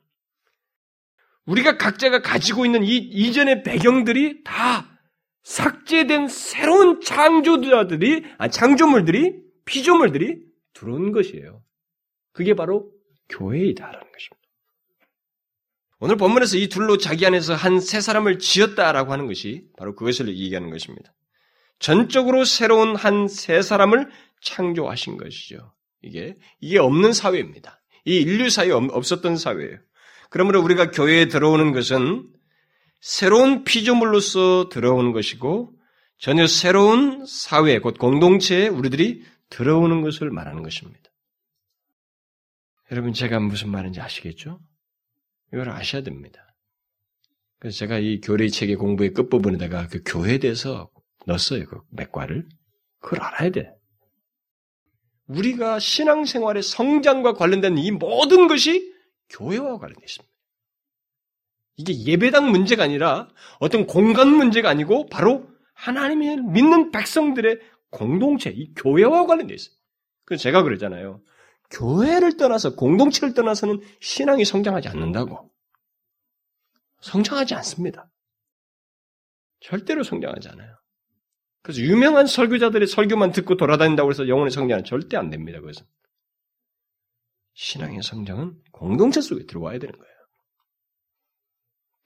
우리가 1.47 1.77
각자가 1.77 2.23
가지고 2.23 2.65
있는 2.65 2.83
이 2.83 2.97
이전의 2.97 3.63
배경들이 3.63 4.43
다 4.45 4.99
삭제된 5.43 6.29
새로운 6.29 7.01
창조자들이, 7.01 8.25
아, 8.39 8.49
창조물들이, 8.49 9.43
피조물들이 9.65 10.43
들어온 10.73 11.13
것이에요. 11.13 11.63
그게 12.33 12.55
바로 12.55 12.91
교회이다라는 13.31 13.99
것입니다. 14.01 14.40
오늘 16.01 16.16
본문에서 16.16 16.57
이 16.57 16.69
둘로 16.69 16.97
자기 16.97 17.27
안에서 17.27 17.55
한 17.55 17.81
세 17.81 18.01
사람을 18.01 18.38
지었다라고 18.38 19.12
하는 19.12 19.27
것이 19.27 19.64
바로 19.77 19.95
그것을 19.95 20.29
얘기하는 20.29 20.71
것입니다. 20.71 21.12
전적으로 21.79 22.45
새로운 22.45 22.97
한 22.97 23.27
세 23.29 23.62
사람을 23.62 24.11
창조하신 24.43 25.16
것이죠. 25.19 25.73
이게 26.03 26.37
이게 26.61 26.79
없는 26.79 27.12
사회입니다. 27.12 27.81
이 28.07 28.16
인류 28.16 28.49
사회에 28.49 28.73
없었던 28.73 29.37
사회예요. 29.37 29.79
그러므로 30.31 30.62
우리가 30.62 30.90
교회에 30.90 31.29
들어오는 31.29 31.73
것은 31.73 32.27
새로운 33.01 33.64
피조물로서 33.64 34.69
들어오는 34.71 35.12
것이고 35.12 35.73
전혀 36.19 36.47
새로운 36.47 37.25
사회, 37.27 37.79
곧 37.79 37.99
공동체에 37.99 38.69
우리들이 38.69 39.23
들어오는 39.49 40.03
것을 40.03 40.31
말하는 40.31 40.62
것입니다. 40.62 41.10
여러분 42.90 43.12
제가 43.12 43.38
무슨 43.38 43.70
말인지 43.70 44.00
아시겠죠? 44.00 44.61
이걸 45.53 45.70
아셔야 45.70 46.03
됩니다. 46.03 46.40
그래서 47.59 47.79
제가 47.79 47.98
이 47.98 48.20
교리 48.20 48.50
체계 48.50 48.74
공부의 48.74 49.12
끝부분에다가 49.12 49.88
그 49.88 50.03
교회에 50.05 50.38
대해서 50.38 50.90
넣었어요. 51.26 51.66
그 51.66 51.81
맥과를. 51.90 52.48
그걸 53.00 53.22
알아야 53.22 53.50
돼. 53.50 53.74
우리가 55.26 55.79
신앙생활의 55.79 56.62
성장과 56.62 57.35
관련된 57.35 57.79
이 57.79 57.90
모든 57.92 58.48
것이 58.48 58.92
교회와 59.29 59.79
관련되어 59.79 60.05
있습니다. 60.05 60.35
이게 61.76 62.05
예배당 62.05 62.50
문제가 62.50 62.83
아니라 62.83 63.29
어떤 63.59 63.87
공간 63.87 64.29
문제가 64.29 64.68
아니고 64.68 65.07
바로 65.07 65.48
하나님의 65.74 66.38
믿는 66.42 66.90
백성들의 66.90 67.61
공동체, 67.90 68.50
이 68.50 68.72
교회와 68.74 69.26
관련되어 69.26 69.55
있어요. 69.55 69.74
그래서 70.24 70.42
제가 70.42 70.62
그러잖아요. 70.62 71.22
교회를 71.71 72.37
떠나서 72.37 72.75
공동체를 72.75 73.35
떠나서는 73.35 73.81
신앙이 74.01 74.45
성장하지 74.45 74.89
않는다고. 74.89 75.51
성장하지 77.01 77.55
않습니다. 77.55 78.11
절대로 79.61 80.03
성장하지 80.03 80.49
않아요. 80.49 80.77
그래서 81.63 81.81
유명한 81.83 82.27
설교자들의 82.27 82.89
설교만 82.89 83.33
듣고 83.33 83.57
돌아다닌다고 83.57 84.11
해서 84.11 84.29
영혼의 84.29 84.51
성장은 84.51 84.85
절대 84.85 85.17
안 85.17 85.31
됩니다. 85.31 85.61
그래서 85.61 85.85
신앙의 87.55 88.03
성장은 88.03 88.63
공동체 88.73 89.21
속에 89.21 89.47
들어와야 89.47 89.79
되는 89.79 89.97
거예요. 89.97 90.15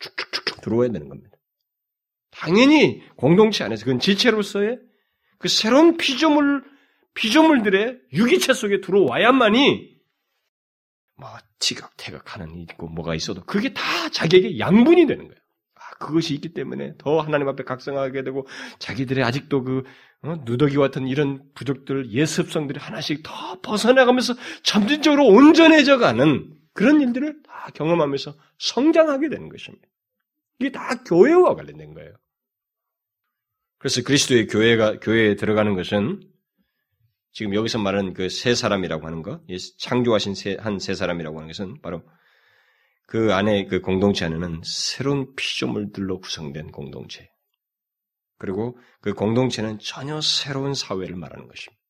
쭉쭉쭉쭉 0.01 0.61
들어와야 0.61 0.91
되는 0.91 1.09
겁니다. 1.09 1.39
당연히 2.31 3.03
공동체 3.17 3.63
안에서 3.63 3.85
그건 3.85 4.01
지체로서의 4.01 4.81
그 5.39 5.49
새로운 5.49 5.97
피조물 5.97 6.65
피조물들의 7.15 8.01
유기체 8.13 8.53
속에 8.53 8.81
들어와야만이 8.81 9.95
뭐 11.17 11.29
지각태각하는 11.59 12.57
있고 12.63 12.89
뭐가 12.89 13.15
있어도 13.15 13.45
그게 13.45 13.73
다 13.73 13.83
자기에게 14.11 14.59
양분이 14.59 15.07
되는 15.07 15.29
거예요. 15.29 15.41
아, 15.75 15.97
그것이 15.99 16.35
있기 16.35 16.53
때문에 16.55 16.95
더 16.99 17.21
하나님 17.21 17.49
앞에 17.49 17.65
각성하게 17.65 18.25
되고 18.25 18.47
자기들의 18.79 19.25
아직도 19.25 19.65
그 19.65 19.85
어, 20.23 20.37
누더기 20.45 20.77
같은 20.77 21.07
이런 21.07 21.43
부족들 21.55 22.11
예습성들이 22.11 22.79
하나씩 22.81 23.23
더 23.23 23.61
벗어나가면서 23.61 24.35
점진적으로 24.63 25.27
온전해져가는 25.27 26.55
그런 26.73 27.01
일들을 27.01 27.43
다 27.43 27.71
경험하면서 27.75 28.35
성장하게 28.59 29.29
되는 29.29 29.49
것입니다. 29.49 29.87
이게 30.59 30.73
다 30.73 31.03
교회와 31.05 31.55
관련된 31.55 31.95
거예요. 31.95 32.15
그래서 33.79 34.03
그리스도의 34.03 34.47
교회가 34.47 34.99
교회에 35.01 35.37
들어가는 35.37 35.75
것은 35.75 36.21
지금 37.35 37.55
여기서 37.55 37.79
말하는 37.79 38.15
그 38.15 38.29
세 38.31 38.55
사람이라고 38.55 39.07
하는 39.07 39.23
것, 39.23 39.43
창조하신 39.79 40.35
한 40.61 40.79
세 40.79 40.95
사람이라고 40.95 41.37
하는 41.37 41.49
것은 41.49 41.81
바로 41.83 42.03
그 43.07 43.35
안에 43.35 43.67
그 43.67 43.81
공동체 43.81 44.25
안에는 44.25 44.63
새로운 44.65 45.35
피조물들로 45.35 46.21
구성된 46.21 46.71
공동체. 46.71 47.29
그리고 48.39 48.79
그 49.01 49.15
공동체는 49.15 49.79
전혀 49.81 50.21
새로운 50.21 50.75
사회를 50.75 51.17
말하는 51.17 51.49
것입니다. 51.49 51.83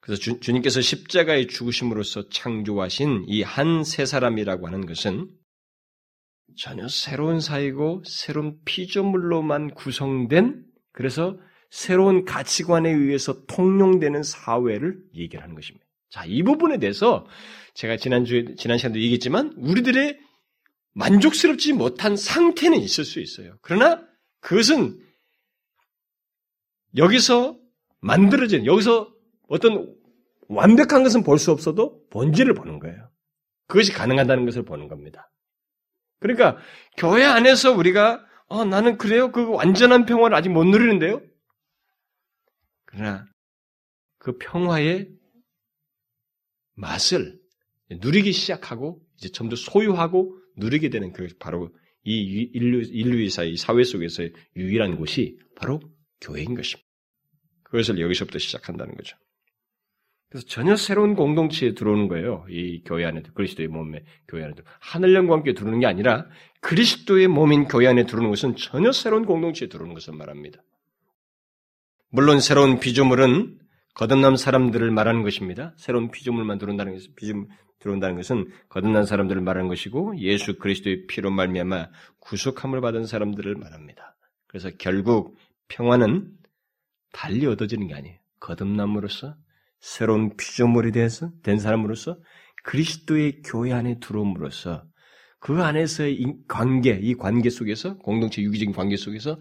그래서 0.00 0.20
주, 0.22 0.38
주님께서 0.40 0.80
십자가의 0.80 1.48
죽으심으로써 1.48 2.28
창조하신 2.28 3.24
이 3.28 3.42
한 3.42 3.82
세 3.82 4.06
사람이라고 4.06 4.68
하는 4.68 4.86
것은 4.86 5.28
전혀 6.56 6.86
새로운 6.88 7.40
사회고 7.40 8.02
새로운 8.06 8.60
피조물로만 8.64 9.74
구성된 9.74 10.64
그래서 10.92 11.38
새로운 11.70 12.24
가치관에 12.24 12.90
의해서 12.90 13.44
통용되는 13.46 14.22
사회를 14.22 14.98
얘기하는 15.14 15.54
것입니다. 15.54 15.84
자, 16.10 16.24
이 16.24 16.42
부분에 16.42 16.78
대해서 16.78 17.26
제가 17.74 17.96
지난주에, 17.96 18.54
지난 18.56 18.78
시간도 18.78 18.98
얘기했지만, 19.00 19.54
우리들의 19.58 20.18
만족스럽지 20.94 21.72
못한 21.74 22.16
상태는 22.16 22.78
있을 22.78 23.04
수 23.04 23.20
있어요. 23.20 23.56
그러나 23.60 24.02
그것은 24.40 24.98
여기서 26.96 27.58
만들어진, 28.00 28.64
여기서 28.64 29.12
어떤 29.48 29.94
완벽한 30.48 31.02
것은 31.02 31.22
볼 31.22 31.38
수 31.38 31.50
없어도 31.50 32.06
본질을 32.10 32.54
보는 32.54 32.78
거예요. 32.78 33.10
그것이 33.66 33.92
가능하다는 33.92 34.46
것을 34.46 34.64
보는 34.64 34.88
겁니다. 34.88 35.30
그러니까 36.20 36.56
교회 36.96 37.24
안에서 37.24 37.72
우리가 37.72 38.24
어, 38.48 38.64
나는 38.64 38.96
그래요? 38.96 39.32
그 39.32 39.50
완전한 39.50 40.06
평화를 40.06 40.36
아직 40.36 40.50
못 40.50 40.64
누리는데요? 40.64 41.20
그러나 42.86 43.26
그 44.18 44.38
평화의 44.38 45.10
맛을 46.74 47.38
누리기 47.90 48.32
시작하고 48.32 49.00
이제 49.18 49.28
점점 49.28 49.56
소유하고 49.56 50.38
누리게 50.56 50.90
되는 50.90 51.12
그 51.12 51.28
바로 51.38 51.70
이 52.04 52.50
인류, 52.54 52.82
인류의 52.82 53.30
사이 53.30 53.56
사회 53.56 53.82
속에서의 53.82 54.32
유일한 54.56 54.96
곳이 54.96 55.38
바로 55.56 55.80
교회인 56.20 56.54
것입니다. 56.54 56.86
그것을 57.64 58.00
여기서부터 58.00 58.38
시작한다는 58.38 58.94
거죠. 58.94 59.16
그래서 60.28 60.46
전혀 60.46 60.76
새로운 60.76 61.14
공동체에 61.14 61.74
들어오는 61.74 62.08
거예요. 62.08 62.46
이 62.48 62.82
교회 62.84 63.04
안에 63.04 63.22
그리스도의 63.34 63.68
몸에 63.68 64.04
교회 64.28 64.44
안에 64.44 64.54
하늘 64.80 65.14
영과 65.14 65.34
함께 65.34 65.54
들어오는 65.54 65.80
게 65.80 65.86
아니라 65.86 66.28
그리스도의 66.60 67.28
몸인 67.28 67.66
교회 67.68 67.86
안에 67.86 68.06
들어오는 68.06 68.30
것은 68.30 68.56
전혀 68.56 68.92
새로운 68.92 69.24
공동체에 69.24 69.68
들어오는 69.68 69.94
것을 69.94 70.14
말합니다. 70.14 70.62
물론 72.16 72.40
새로운 72.40 72.80
피조물은 72.80 73.58
거듭난 73.92 74.38
사람들을 74.38 74.90
말하는 74.90 75.22
것입니다. 75.22 75.74
새로운 75.76 76.10
피조물만 76.10 76.56
들어온다는 76.56 76.94
것은 76.94 77.10
피조물 77.14 77.46
들어온다는 77.78 78.16
것은 78.16 78.50
거듭난 78.70 79.04
사람들을 79.04 79.42
말하는 79.42 79.68
것이고 79.68 80.18
예수 80.20 80.56
그리스도의 80.56 81.08
피로 81.08 81.30
말미암아 81.30 81.88
구속함을 82.20 82.80
받은 82.80 83.04
사람들을 83.04 83.56
말합니다. 83.56 84.16
그래서 84.46 84.70
결국 84.78 85.36
평화는 85.68 86.32
달리 87.12 87.44
얻어지는 87.44 87.86
게 87.86 87.92
아니에요. 87.92 88.16
거듭남으로써 88.40 89.36
새로운 89.80 90.38
피조물이 90.38 90.92
돼서 90.92 91.30
된 91.42 91.58
사람으로서 91.58 92.18
그리스도의 92.64 93.42
교회 93.42 93.74
안에 93.74 93.98
들어옴으로써 94.00 94.84
그 95.46 95.62
안에서의 95.62 96.38
관계, 96.48 96.98
이 97.00 97.14
관계 97.14 97.50
속에서, 97.50 97.98
공동체 97.98 98.42
유기적인 98.42 98.74
관계 98.74 98.96
속에서 98.96 99.38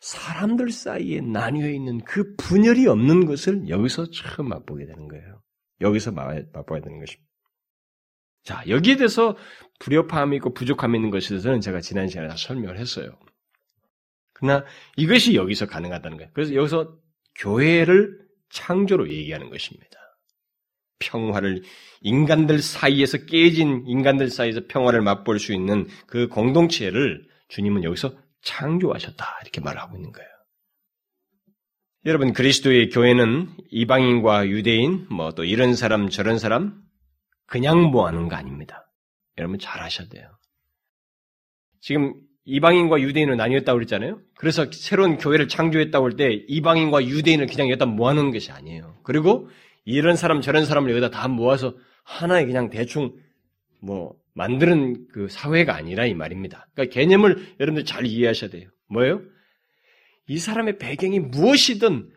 사람들 0.00 0.72
사이에 0.72 1.20
나뉘어 1.20 1.70
있는 1.70 2.00
그 2.00 2.34
분열이 2.34 2.88
없는 2.88 3.24
것을 3.24 3.68
여기서 3.68 4.10
처음 4.10 4.48
맛보게 4.48 4.84
되는 4.84 5.06
거예요. 5.06 5.40
여기서 5.80 6.10
맛봐야 6.10 6.80
되는 6.80 6.98
것입니다. 6.98 7.30
자, 8.42 8.64
여기에 8.66 8.96
대해서 8.96 9.36
불협화음이 9.78 10.34
있고 10.38 10.54
부족함이 10.54 10.98
있는 10.98 11.10
것에 11.10 11.28
대해서는 11.28 11.60
제가 11.60 11.80
지난 11.80 12.08
시간에 12.08 12.26
다 12.26 12.34
설명을 12.36 12.76
했어요. 12.76 13.16
그러나 14.32 14.64
이것이 14.96 15.36
여기서 15.36 15.66
가능하다는 15.66 16.16
거예요. 16.16 16.30
그래서 16.34 16.52
여기서 16.56 16.98
교회를 17.36 18.18
창조로 18.50 19.08
얘기하는 19.08 19.50
것입니다. 19.50 20.03
평화를 20.98 21.62
인간들 22.00 22.60
사이에서 22.60 23.18
깨진 23.26 23.84
인간들 23.86 24.30
사이에서 24.30 24.62
평화를 24.68 25.00
맛볼 25.02 25.38
수 25.38 25.52
있는 25.52 25.86
그 26.06 26.28
공동체를 26.28 27.26
주님은 27.48 27.84
여기서 27.84 28.16
창조하셨다 28.42 29.24
이렇게 29.42 29.60
말하고 29.60 29.96
있는 29.96 30.12
거예요. 30.12 30.28
여러분 32.06 32.32
그리스도의 32.34 32.90
교회는 32.90 33.48
이방인과 33.70 34.48
유대인 34.48 35.06
뭐 35.10 35.30
또 35.32 35.44
이런 35.44 35.74
사람 35.74 36.10
저런 36.10 36.38
사람 36.38 36.82
그냥 37.46 37.90
모아놓은 37.90 38.28
거 38.28 38.36
아닙니다. 38.36 38.86
여러분 39.38 39.58
잘 39.58 39.82
아셔야 39.82 40.08
돼요. 40.08 40.28
지금 41.80 42.14
이방인과 42.44 43.00
유대인을 43.00 43.36
나뉘었다고 43.38 43.76
그랬잖아요. 43.76 44.20
그래서 44.36 44.70
새로운 44.70 45.16
교회를 45.16 45.48
창조했다고 45.48 46.04
할 46.04 46.16
때 46.16 46.30
이방인과 46.48 47.06
유대인을 47.06 47.46
그냥 47.46 47.70
여기다 47.70 47.86
모아놓은 47.86 48.32
것이 48.32 48.52
아니에요. 48.52 48.98
그리고 49.02 49.48
이런 49.84 50.16
사람 50.16 50.40
저런 50.40 50.64
사람을 50.64 50.90
여기다 50.90 51.10
다 51.10 51.28
모아서 51.28 51.76
하나의 52.04 52.46
그냥 52.46 52.70
대충 52.70 53.14
뭐 53.80 54.14
만드는 54.34 55.08
그 55.08 55.28
사회가 55.28 55.74
아니라 55.74 56.06
이 56.06 56.14
말입니다. 56.14 56.66
그러니까 56.74 56.92
개념을 56.92 57.54
여러분들 57.60 57.84
잘 57.84 58.06
이해하셔야 58.06 58.50
돼요. 58.50 58.68
뭐예요? 58.88 59.22
이 60.26 60.38
사람의 60.38 60.78
배경이 60.78 61.20
무엇이든 61.20 62.10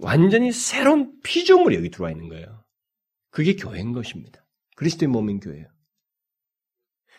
완전히 0.00 0.52
새로운 0.52 1.14
피조물이 1.22 1.76
여기 1.76 1.90
들어와 1.90 2.10
있는 2.10 2.28
거예요. 2.28 2.64
그게 3.30 3.56
교회인 3.56 3.92
것입니다. 3.92 4.44
그리스도의 4.76 5.08
몸인 5.08 5.40
교회예요. 5.40 5.66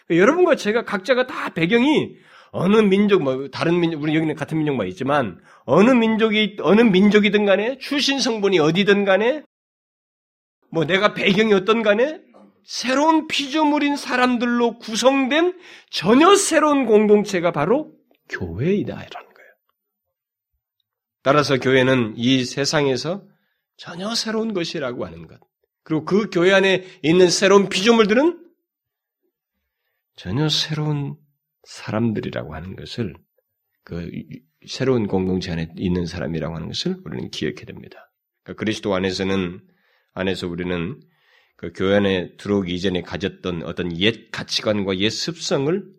그러니까 0.05 0.21
여러분과 0.21 0.55
제가 0.55 0.85
각자가 0.85 1.27
다 1.27 1.53
배경이 1.53 2.15
어느 2.51 2.77
민족, 2.77 3.21
뭐, 3.21 3.49
다른 3.49 3.81
민족, 3.81 4.01
우리 4.01 4.15
여기는 4.15 4.33
같은 4.35 4.57
민족만 4.57 4.87
있지만, 4.87 5.41
어느 5.65 5.91
민족이, 5.91 6.57
어느 6.61 6.81
민족이든 6.81 7.45
간에, 7.45 7.77
출신 7.79 8.19
성분이 8.19 8.59
어디든 8.59 9.03
간에, 9.03 9.43
뭐 10.75 10.83
내가 10.83 11.13
배경이 11.13 11.53
어떤 11.53 11.83
간에, 11.83 12.21
새로운 12.65 13.27
피조물인 13.27 13.95
사람들로 13.95 14.77
구성된 14.79 15.57
전혀 15.89 16.35
새로운 16.35 16.85
공동체가 16.85 17.53
바로 17.53 17.93
교회이다. 18.27 18.91
이라는 18.91 19.09
거예요. 19.33 19.49
따라서 21.21 21.59
교회는 21.59 22.15
이 22.17 22.43
세상에서 22.43 23.25
전혀 23.77 24.13
새로운 24.15 24.53
것이라고 24.53 25.05
하는 25.05 25.27
것. 25.27 25.39
그리고 25.83 26.03
그 26.03 26.29
교회 26.29 26.51
안에 26.51 26.83
있는 27.03 27.29
새로운 27.29 27.69
피조물들은 27.69 28.45
전혀 30.17 30.49
새로운 30.49 31.15
사람들이라고 31.63 32.53
하는 32.53 32.75
것을 32.75 33.15
그 33.85 34.09
새로운 34.67 35.07
공동체 35.07 35.53
안에 35.53 35.69
있는 35.77 36.05
사람이라고 36.05 36.53
하는 36.53 36.67
것을 36.67 36.97
우리는 37.05 37.29
기억해야 37.29 37.63
됩니다. 37.65 38.11
그러니까 38.43 38.59
그리스도 38.59 38.93
안에서는 38.93 39.61
안에서 40.15 40.47
우리는 40.47 40.99
그 41.57 41.71
교회 41.73 41.97
안에 41.97 42.35
들어오기 42.37 42.73
이전에 42.73 43.01
가졌던 43.01 43.63
어떤 43.63 43.95
옛 43.99 44.31
가치관과 44.31 44.97
옛 44.97 45.09
습성을 45.09 45.93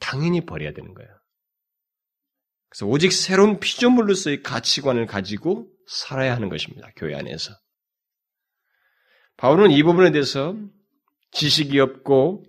당연히 0.00 0.46
버려야 0.46 0.72
되는 0.72 0.94
거예요. 0.94 1.10
그래서 2.68 2.86
오직 2.86 3.12
새로운 3.12 3.60
피조물로서의 3.60 4.42
가치관을 4.42 5.06
가지고 5.06 5.68
살아야 5.86 6.34
하는 6.34 6.48
것입니다. 6.48 6.88
교회 6.96 7.14
안에서. 7.14 7.52
바울은 9.36 9.70
이 9.70 9.82
부분에 9.82 10.10
대해서 10.10 10.56
지식이 11.32 11.78
없고 11.80 12.44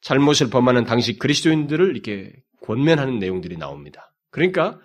잘못을 0.00 0.50
범하는 0.50 0.84
당시 0.84 1.18
그리스도인들을 1.18 1.90
이렇게 1.90 2.32
권면하는 2.62 3.18
내용들이 3.18 3.56
나옵니다. 3.56 4.12
그러니까 4.30 4.80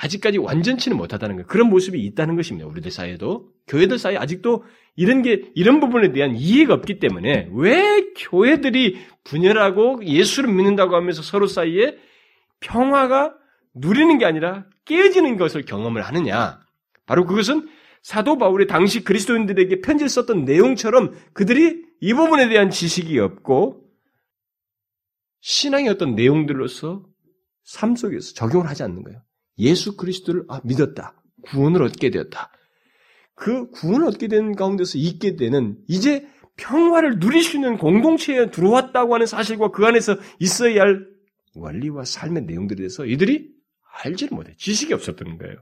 아직까지 0.00 0.38
완전치는 0.38 0.96
못하다는 0.96 1.36
거예요. 1.36 1.46
그런 1.48 1.68
모습이 1.68 2.00
있다는 2.04 2.36
것입니다. 2.36 2.68
우리들 2.68 2.90
사이에도. 2.90 3.50
교회들 3.66 3.98
사이에 3.98 4.16
아직도 4.16 4.64
이런 4.94 5.22
게, 5.22 5.50
이런 5.56 5.80
부분에 5.80 6.12
대한 6.12 6.36
이해가 6.36 6.74
없기 6.74 7.00
때문에 7.00 7.48
왜 7.52 8.12
교회들이 8.16 8.96
분열하고 9.24 10.04
예수를 10.04 10.52
믿는다고 10.52 10.94
하면서 10.94 11.20
서로 11.22 11.48
사이에 11.48 11.96
평화가 12.60 13.34
누리는 13.74 14.18
게 14.18 14.24
아니라 14.24 14.66
깨지는 14.84 15.36
것을 15.36 15.64
경험을 15.64 16.02
하느냐. 16.02 16.60
바로 17.04 17.24
그것은 17.24 17.68
사도 18.02 18.38
바울이 18.38 18.68
당시 18.68 19.02
그리스도인들에게 19.02 19.80
편지를 19.80 20.08
썼던 20.08 20.44
내용처럼 20.44 21.14
그들이 21.32 21.82
이 22.00 22.14
부분에 22.14 22.48
대한 22.48 22.70
지식이 22.70 23.18
없고 23.18 23.84
신앙의 25.40 25.88
어떤 25.88 26.14
내용들로서 26.14 27.04
삶 27.64 27.96
속에서 27.96 28.34
적용을 28.34 28.68
하지 28.68 28.84
않는 28.84 29.02
거예요. 29.02 29.22
예수 29.58 29.96
그리스도를 29.96 30.44
아, 30.48 30.60
믿었다. 30.64 31.14
구원을 31.42 31.82
얻게 31.82 32.10
되었다. 32.10 32.50
그 33.34 33.70
구원을 33.70 34.06
얻게 34.08 34.28
된 34.28 34.54
가운데서 34.54 34.98
있게 34.98 35.36
되는 35.36 35.78
이제 35.86 36.28
평화를 36.56 37.20
누릴 37.20 37.42
수 37.42 37.56
있는 37.56 37.78
공동체에 37.78 38.50
들어왔다고 38.50 39.14
하는 39.14 39.26
사실과 39.26 39.70
그 39.70 39.84
안에서 39.86 40.16
있어야 40.40 40.82
할 40.82 41.06
원리와 41.54 42.04
삶의 42.04 42.44
내용들에 42.44 42.78
대해서 42.78 43.06
이들이 43.06 43.50
알지를 44.02 44.36
못해. 44.36 44.54
지식이 44.56 44.92
없었던 44.92 45.38
거예요. 45.38 45.56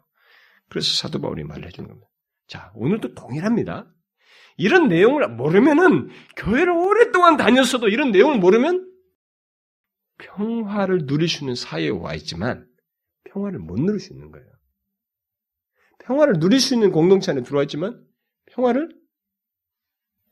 그래서 0.68 0.94
사도 0.94 1.20
바울이 1.20 1.44
말을 1.44 1.66
해주는 1.66 1.88
겁니다. 1.88 2.08
자, 2.48 2.72
오늘도 2.74 3.14
동일합니다. 3.14 3.92
이런 4.56 4.88
내용을 4.88 5.28
모르면은 5.28 6.08
교회를 6.36 6.70
오랫동안 6.72 7.36
다녔어도 7.36 7.88
이런 7.88 8.10
내용을 8.10 8.38
모르면 8.38 8.90
평화를 10.18 11.06
누릴 11.06 11.28
수 11.28 11.44
있는 11.44 11.54
사회에 11.54 11.90
와 11.90 12.14
있지만 12.14 12.66
평화를 13.30 13.58
못 13.58 13.78
누릴 13.80 14.00
수 14.00 14.12
있는 14.12 14.30
거예요. 14.30 14.46
평화를 16.00 16.38
누릴 16.38 16.60
수 16.60 16.74
있는 16.74 16.92
공동체 16.92 17.32
안에 17.32 17.42
들어와 17.42 17.62
있지만 17.64 18.06
평화를 18.46 18.94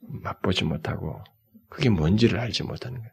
맛보지 0.01 0.65
못하고 0.65 1.23
그게 1.69 1.89
뭔지를 1.91 2.39
알지 2.39 2.63
못하는 2.63 2.99
거예요. 2.99 3.13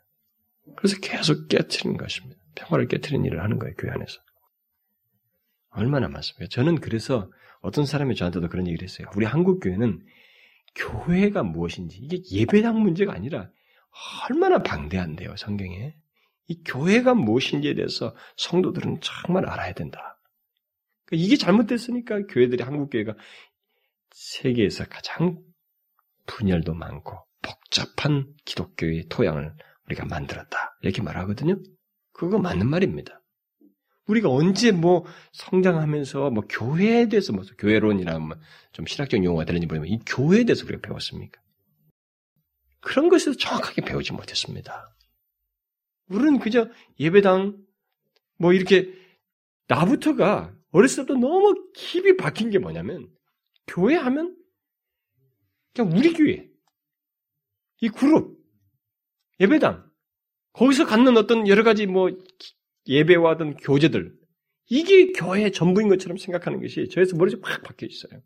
그래서 0.76 0.98
계속 1.02 1.48
깨트리는 1.48 1.98
것입니다. 1.98 2.42
평화를 2.56 2.88
깨트리는 2.88 3.26
일을 3.26 3.42
하는 3.42 3.58
거예요, 3.60 3.74
교회 3.78 3.92
안에서. 3.92 4.20
얼마나 5.70 6.08
많습니까? 6.08 6.48
저는 6.50 6.80
그래서 6.80 7.32
어떤 7.62 7.86
사람이 7.86 8.16
저한테도 8.16 8.50
그런 8.50 8.68
얘기를 8.68 8.84
했어요. 8.84 9.08
우리 9.16 9.26
한국 9.26 9.60
교회는 9.62 10.06
교회가 10.76 11.44
무엇인지 11.44 11.98
이게 11.98 12.22
예배당 12.30 12.82
문제가 12.82 13.14
아니라 13.14 13.50
얼마나 14.30 14.60
방대한데요, 14.60 15.36
성경에. 15.38 15.96
이 16.52 16.62
교회가 16.66 17.14
무엇인지에 17.14 17.76
대해서 17.76 18.14
성도들은 18.36 19.00
정말 19.00 19.46
알아야 19.48 19.74
된다. 19.74 20.20
그러니까 21.06 21.26
이게 21.26 21.38
잘못됐으니까 21.38 22.26
교회들이 22.28 22.62
한국 22.62 22.90
교회가 22.90 23.16
세계에서 24.12 24.84
가장 24.90 25.42
분열도 26.26 26.74
많고 26.74 27.26
복잡한 27.42 28.34
기독교의 28.44 29.06
토양을 29.08 29.56
우리가 29.86 30.06
만들었다. 30.06 30.78
이렇게 30.82 31.02
말하거든요. 31.02 31.56
그거 32.12 32.38
맞는 32.38 32.68
말입니다. 32.68 33.22
우리가 34.08 34.30
언제 34.30 34.74
뭐 34.74 35.06
성장하면서 35.32 36.32
뭐 36.32 36.44
교회에 36.50 37.08
대해서 37.08 37.32
뭐 37.32 37.46
교회론이나 37.60 38.20
뭐좀 38.20 38.88
신학적 38.88 39.24
용어가 39.24 39.46
되는지 39.46 39.68
모르지만 39.68 39.88
이 39.88 40.00
교회에 40.06 40.44
대해서 40.44 40.66
우리가 40.66 40.82
배웠습니까? 40.82 41.40
그런 42.82 43.08
것에서 43.08 43.38
정확하게 43.38 43.84
배우지 43.84 44.12
못했습니다. 44.12 44.94
우리는 46.12 46.40
그저 46.40 46.70
예배당 47.00 47.58
뭐 48.38 48.54
이렇게 48.54 48.94
나부터가 49.68 50.56
어렸을 50.72 51.06
때부터 51.06 51.20
너무 51.20 51.72
깊이 51.74 52.18
박힌 52.18 52.50
게 52.50 52.60
뭐냐면 52.60 53.10
교회 53.68 53.96
하면 53.96 54.38
그냥 55.74 55.92
우리 55.96 56.14
교회 56.14 56.50
이 57.82 57.90
그룹 57.90 58.38
예배당 59.40 59.90
거기서 60.54 60.86
갖는 60.86 61.18
어떤 61.18 61.48
여러 61.48 61.64
가지 61.64 61.86
뭐 61.86 62.10
예배와 62.88 63.32
어떤 63.32 63.56
교제들 63.56 64.14
이게 64.70 65.12
교회의 65.12 65.52
전부인 65.52 65.88
것처럼 65.90 66.18
생각하는 66.18 66.62
것이 66.62 66.88
저에서 66.90 67.16
머리에 67.16 67.36
확 67.42 67.64
박혀 67.64 67.86
있어요. 67.86 68.22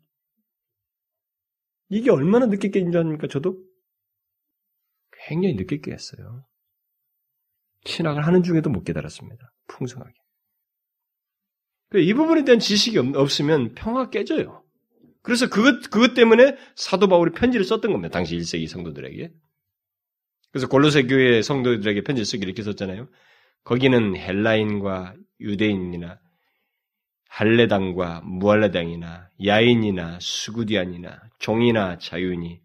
이게 1.88 2.10
얼마나 2.10 2.46
늦게 2.46 2.70
줄 2.70 2.96
아닙니까? 2.96 3.26
저도 3.28 3.62
굉장히 5.26 5.54
늦게 5.54 5.80
깨었어요. 5.80 6.44
신앙을 7.86 8.26
하는 8.26 8.42
중에도 8.42 8.70
못 8.70 8.84
깨달았습니다. 8.84 9.52
풍성하게. 9.68 10.12
그이 11.90 12.12
부분에 12.14 12.44
대한 12.44 12.58
지식이 12.58 12.98
없으면 12.98 13.74
평화 13.74 14.10
깨져요. 14.10 14.64
그래서 15.22 15.48
그것, 15.48 15.90
그것 15.90 16.14
때문에 16.14 16.56
사도 16.74 17.08
바울이 17.08 17.32
편지를 17.32 17.64
썼던 17.64 17.92
겁니다. 17.92 18.12
당시 18.12 18.36
1세기 18.36 18.68
성도들에게. 18.68 19.32
그래서 20.52 20.68
골로새 20.68 21.04
교회 21.04 21.42
성도들에게 21.42 22.02
편지를 22.02 22.24
쓰기 22.24 22.44
이렇게 22.44 22.62
썼잖아요. 22.62 23.08
거기는 23.64 24.16
헬라인과 24.16 25.16
유대인이나 25.40 26.20
할레당과 27.28 28.22
무할레당이나 28.24 29.28
야인이나 29.44 30.18
수구디안이나 30.20 31.20
종이나 31.38 31.98
자유인이 31.98 32.60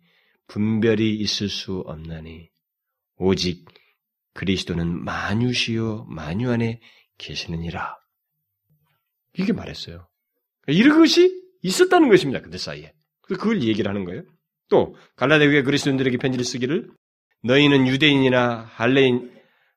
분별이 0.47 1.15
있을 1.15 1.49
수 1.49 1.79
없나니 1.79 2.49
오직 3.17 3.65
그리스도는 4.33 5.03
만유시요 5.03 6.05
만유 6.05 6.49
안에 6.51 6.79
계시느니라. 7.17 7.97
이게 9.37 9.53
말했어요. 9.53 10.07
이런 10.67 10.99
것이 10.99 11.41
있었다는 11.61 12.09
것입니다. 12.09 12.41
그들 12.41 12.59
사이에. 12.59 12.93
그걸 13.21 13.61
얘기를 13.63 13.89
하는 13.89 14.05
거예요. 14.05 14.23
또 14.69 14.95
갈라디아 15.15 15.49
교회 15.49 15.63
그리스도인들에게 15.63 16.17
편지를 16.17 16.45
쓰기를 16.45 16.89
너희는 17.43 17.87
유대인이나 17.87 18.61
할레인, 18.69 19.31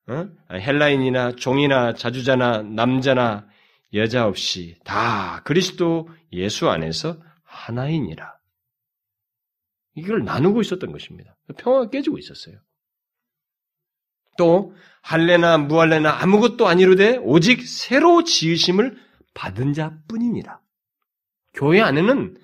어? 0.06 0.28
헬라인이나 0.52 1.36
종이나 1.36 1.94
자주자나 1.94 2.62
남자나 2.62 3.48
여자 3.94 4.26
없이 4.26 4.76
다 4.84 5.42
그리스도 5.44 6.08
예수 6.32 6.68
안에서 6.68 7.20
하나이니라. 7.44 8.34
이걸 9.96 10.24
나누고 10.24 10.60
있었던 10.60 10.90
것입니다. 10.92 11.36
평화가 11.56 11.90
깨지고 11.90 12.18
있었어요. 12.18 12.56
또 14.36 14.74
할례나 15.02 15.58
무할례나 15.58 16.22
아무것도 16.22 16.66
아니로되 16.66 17.18
오직 17.18 17.66
새로 17.66 18.24
지으심을 18.24 18.96
받은 19.34 19.72
자뿐이니라. 19.74 20.60
교회 21.52 21.80
안에는 21.80 22.36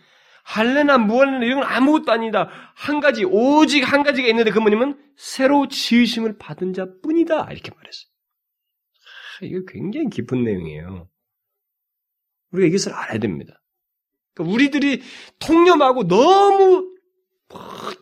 할례나 0.45 0.99
무할례나 0.99 1.45
이런 1.45 1.61
건 1.61 1.69
아무것도 1.69 2.12
아니다. 2.12 2.51
한 2.75 3.01
가지 3.01 3.25
오직 3.25 3.83
한 3.83 4.03
가지가 4.03 4.29
있는데 4.29 4.51
그 4.51 4.59
뭐냐면 4.59 4.99
새로 5.17 5.69
지으심을 5.69 6.39
받은 6.39 6.73
자뿐이다. 6.73 7.51
이렇게 7.51 7.71
말했어요. 7.75 8.11
아, 9.41 9.45
이거 9.47 9.61
굉장히 9.67 10.11
깊은 10.11 10.45
내용이에요. 10.45 11.09
우리가 12.53 12.69
이것을 12.69 12.93
알아야 12.93 13.19
됩니다. 13.19 13.62
그러니까 14.35 14.55
우리들이 14.55 15.03
통념하고 15.39 16.07
너무 16.09 16.95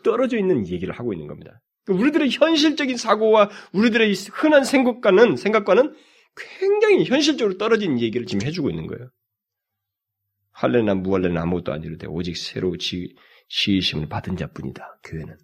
떨어져 0.03 0.37
있는 0.37 0.67
얘기를 0.67 0.93
하고 0.93 1.13
있는 1.13 1.27
겁니다. 1.27 1.61
우리들의 1.89 2.29
현실적인 2.31 2.97
사고와 2.97 3.49
우리들의 3.73 4.13
흔한 4.33 4.63
생각과는 4.63 5.35
생각과는 5.35 5.95
굉장히 6.59 7.05
현실적으로 7.05 7.57
떨어진 7.57 7.99
얘기를 7.99 8.25
지금 8.25 8.45
해주고 8.45 8.69
있는 8.69 8.87
거예요. 8.87 9.09
할례나 10.51 10.95
무할례는 10.95 11.37
아무것도 11.37 11.71
아니르되 11.71 12.07
오직 12.07 12.35
새로 12.37 12.77
지, 12.77 13.15
지으심을 13.49 14.09
받은 14.09 14.37
자뿐이다. 14.37 14.99
교회는 15.03 15.37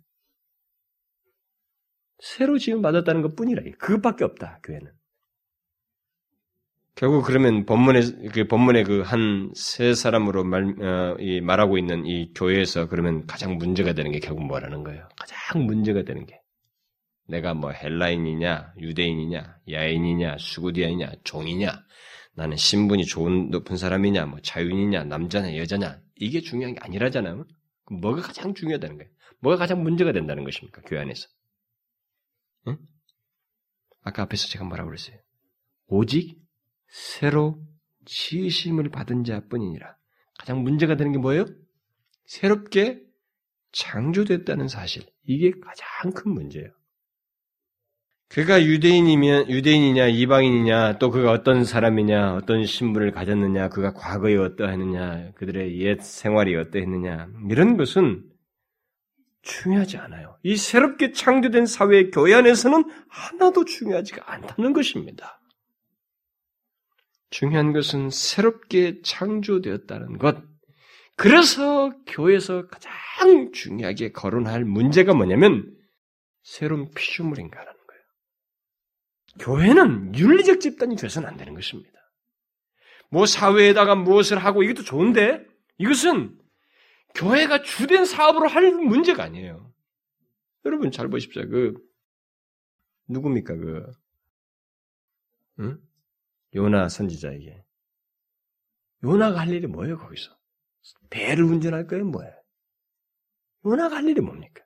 새로 2.20 2.58
지음 2.58 2.82
받았다는 2.82 3.22
것 3.22 3.36
뿐이라 3.36 3.64
그것밖에 3.78 4.24
없다. 4.24 4.60
교회는 4.64 4.92
결국 6.96 7.26
그러면 7.26 7.66
본문에 7.66 8.00
그 8.34 8.48
본문에 8.48 8.84
그한 8.84 9.52
세 9.54 9.94
사람으로 9.94 10.46
말 10.46 10.64
어, 10.82 11.18
이, 11.20 11.42
말하고 11.42 11.78
있는 11.78 12.06
이 12.06 12.34
교회에서 12.34 12.88
그러면 12.88 13.26
가장 13.28 13.58
문제가 13.58 13.92
되는 13.92 14.12
게 14.14 14.20
결국 14.20 14.46
뭐라는 14.46 14.84
거예요? 14.84 15.08
가장 15.18 15.66
문제가 15.66 16.04
되는 16.04 16.26
게 16.26 16.40
내가 17.28 17.54
뭐 17.54 17.72
헬라인이냐, 17.72 18.76
유대인이냐, 18.80 19.58
야인이냐, 19.70 20.38
수구디아이냐, 20.38 21.12
종이냐, 21.26 21.84
나는 22.36 22.56
신분이 22.56 23.06
좋은 23.06 23.50
높은 23.50 23.76
사람이냐, 23.76 24.28
뭐 24.28 24.40
자윤이냐, 24.40 25.04
남자냐, 25.04 25.58
여자냐 25.58 26.00
이게 26.16 26.40
중요한 26.40 26.76
게 26.76 26.80
아니라잖아요. 26.82 27.46
뭐가 27.92 28.22
가장 28.22 28.54
중요하다는 28.54 28.98
거예요? 28.98 29.12
뭐가 29.40 29.58
가장 29.58 29.84
문제가 29.84 30.14
된다는 30.14 30.46
것입니까? 30.46 30.82
교회 30.84 31.02
안에서? 31.02 31.28
응? 32.68 32.78
아까 34.02 34.24
앞에서 34.24 34.48
제가 34.48 34.64
뭐라고 34.64 34.90
그랬어요? 34.90 35.18
오직 35.88 36.45
새로 36.88 37.60
지으심을 38.06 38.90
받은 38.90 39.24
자뿐이니라. 39.24 39.96
가장 40.40 40.64
문제가 40.64 40.96
되는 40.96 41.12
게 41.12 41.18
뭐예요? 41.18 41.46
새롭게 42.26 43.02
창조됐다는 43.72 44.68
사실. 44.68 45.04
이게 45.24 45.52
가장 45.52 46.12
큰 46.12 46.32
문제예요. 46.32 46.72
그가 48.28 48.64
유대인이면 48.64 49.50
유대인이냐 49.50 50.08
이방인이냐 50.08 50.98
또 50.98 51.12
그가 51.12 51.32
어떤 51.32 51.64
사람이냐 51.64 52.36
어떤 52.36 52.66
신분을 52.66 53.12
가졌느냐 53.12 53.70
그가 53.70 53.94
과거에 53.94 54.36
어떠했느냐 54.36 55.32
그들의 55.36 55.80
옛 55.82 56.02
생활이 56.02 56.56
어떠했느냐 56.56 57.30
이런 57.50 57.78
것은 57.78 58.24
중요하지 59.44 59.98
않아요. 59.98 60.38
이 60.42 60.58
새롭게 60.58 61.12
창조된 61.12 61.68
사회의 61.68 62.10
교회 62.10 62.34
안에서는 62.34 62.84
하나도 63.10 63.66
중요하지가 63.66 64.24
않다는 64.32 64.74
것입니다. 64.74 65.40
중요한 67.30 67.74
것은 67.74 68.10
새롭게 68.10 69.02
창조되었다는 69.02 70.18
것. 70.18 70.44
그래서 71.18 71.92
교회에서 72.08 72.68
가장 72.68 73.52
중요하게 73.54 74.12
거론할 74.12 74.66
문제가 74.66 75.14
뭐냐면 75.14 75.76
새로운 76.44 76.92
피조물인가라는 76.94 77.74
거예요. 77.74 78.04
교회는 79.40 80.16
윤리적 80.16 80.60
집단이 80.60 80.96
돼서는 80.96 81.28
안 81.28 81.38
되는 81.38 81.54
것입니다. 81.54 81.92
뭐 83.10 83.26
사회에다가 83.26 83.96
무엇을 83.96 84.38
하고 84.38 84.64
이것도 84.64 84.84
좋은데 84.84 85.46
이것은 85.78 86.38
교회가 87.16 87.64
주된 87.64 88.06
사업으로 88.06 88.48
할 88.48 88.72
문제가 88.72 89.24
아니에요. 89.24 89.72
여러분 90.66 90.92
잘 90.92 91.08
보십시오. 91.08 91.48
그 91.48 91.74
누굽니까 93.08 93.56
그 93.56 93.92
응? 95.60 95.80
요나 96.56 96.90
선지자에게 96.90 97.64
요나가 99.04 99.42
할 99.42 99.50
일이 99.50 99.68
뭐예요 99.68 99.98
거기서? 99.98 100.32
배를 101.10 101.44
운전할 101.44 101.88
거예요 101.88 102.06
뭐예요? 102.06 102.34
요나가 103.66 103.98
할 103.98 104.08
일이 104.08 104.22
뭡니까? 104.22 104.64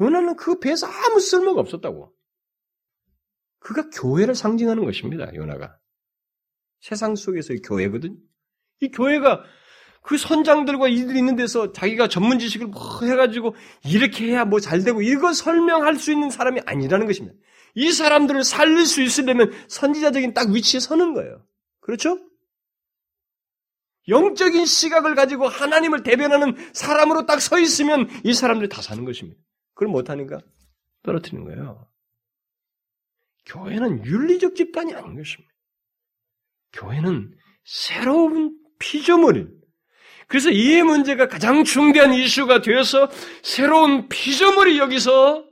요나는 0.00 0.36
그 0.36 0.60
배에서 0.60 0.86
아무 0.86 1.18
쓸모가 1.18 1.60
없었다고. 1.60 2.14
그가 3.58 3.90
교회를 3.90 4.34
상징하는 4.36 4.84
것입니다. 4.84 5.34
요나가 5.34 5.76
세상 6.80 7.16
속에서의 7.16 7.60
교회거든. 7.62 8.16
이 8.80 8.90
교회가 8.90 9.42
그 10.02 10.16
선장들과 10.16 10.86
이들이 10.88 11.18
있는 11.18 11.34
데서 11.34 11.72
자기가 11.72 12.06
전문 12.08 12.38
지식을 12.38 12.68
뭐 12.68 13.00
해가지고 13.02 13.56
이렇게 13.84 14.28
해야 14.28 14.44
뭐 14.44 14.60
잘 14.60 14.84
되고 14.84 15.02
이거 15.02 15.32
설명할 15.32 15.96
수 15.96 16.12
있는 16.12 16.30
사람이 16.30 16.60
아니라는 16.64 17.06
것입니다. 17.06 17.36
이 17.78 17.92
사람들을 17.92 18.42
살릴 18.42 18.86
수 18.86 19.02
있으려면 19.02 19.52
선지자적인 19.68 20.34
딱 20.34 20.50
위치에 20.50 20.80
서는 20.80 21.14
거예요. 21.14 21.46
그렇죠? 21.78 22.18
영적인 24.08 24.66
시각을 24.66 25.14
가지고 25.14 25.46
하나님을 25.46 26.02
대변하는 26.02 26.56
사람으로 26.72 27.26
딱 27.26 27.40
서 27.40 27.60
있으면 27.60 28.08
이 28.24 28.34
사람들이 28.34 28.68
다 28.68 28.82
사는 28.82 29.04
것입니다. 29.04 29.40
그걸 29.74 29.88
못하니까 29.88 30.40
떨어뜨리는 31.04 31.44
거예요. 31.44 31.88
교회는 33.46 34.04
윤리적 34.04 34.56
집단이 34.56 34.94
아닌 34.94 35.14
것입니다. 35.16 35.54
교회는 36.72 37.32
새로운 37.64 38.58
피조물인 38.80 39.56
그래서 40.26 40.50
이 40.50 40.82
문제가 40.82 41.28
가장 41.28 41.62
중대한 41.62 42.12
이슈가 42.12 42.60
되어서 42.60 43.08
새로운 43.42 44.08
피조물이 44.08 44.78
여기서 44.78 45.47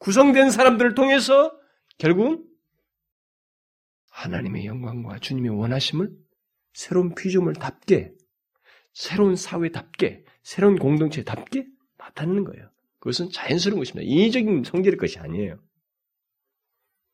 구성된 0.00 0.50
사람들을 0.50 0.94
통해서 0.94 1.56
결국 1.98 2.48
하나님의 4.10 4.66
영광과 4.66 5.18
주님의 5.18 5.50
원하심을 5.50 6.10
새로운 6.72 7.14
피조물답게, 7.14 8.12
새로운 8.92 9.36
사회답게, 9.36 10.24
새로운 10.42 10.78
공동체답게 10.78 11.66
나타내는 11.98 12.44
거예요. 12.44 12.70
그것은 12.98 13.30
자연스러운 13.30 13.78
것입니다. 13.78 14.02
인위적인 14.10 14.64
성질의 14.64 14.98
것이 14.98 15.18
아니에요. 15.18 15.62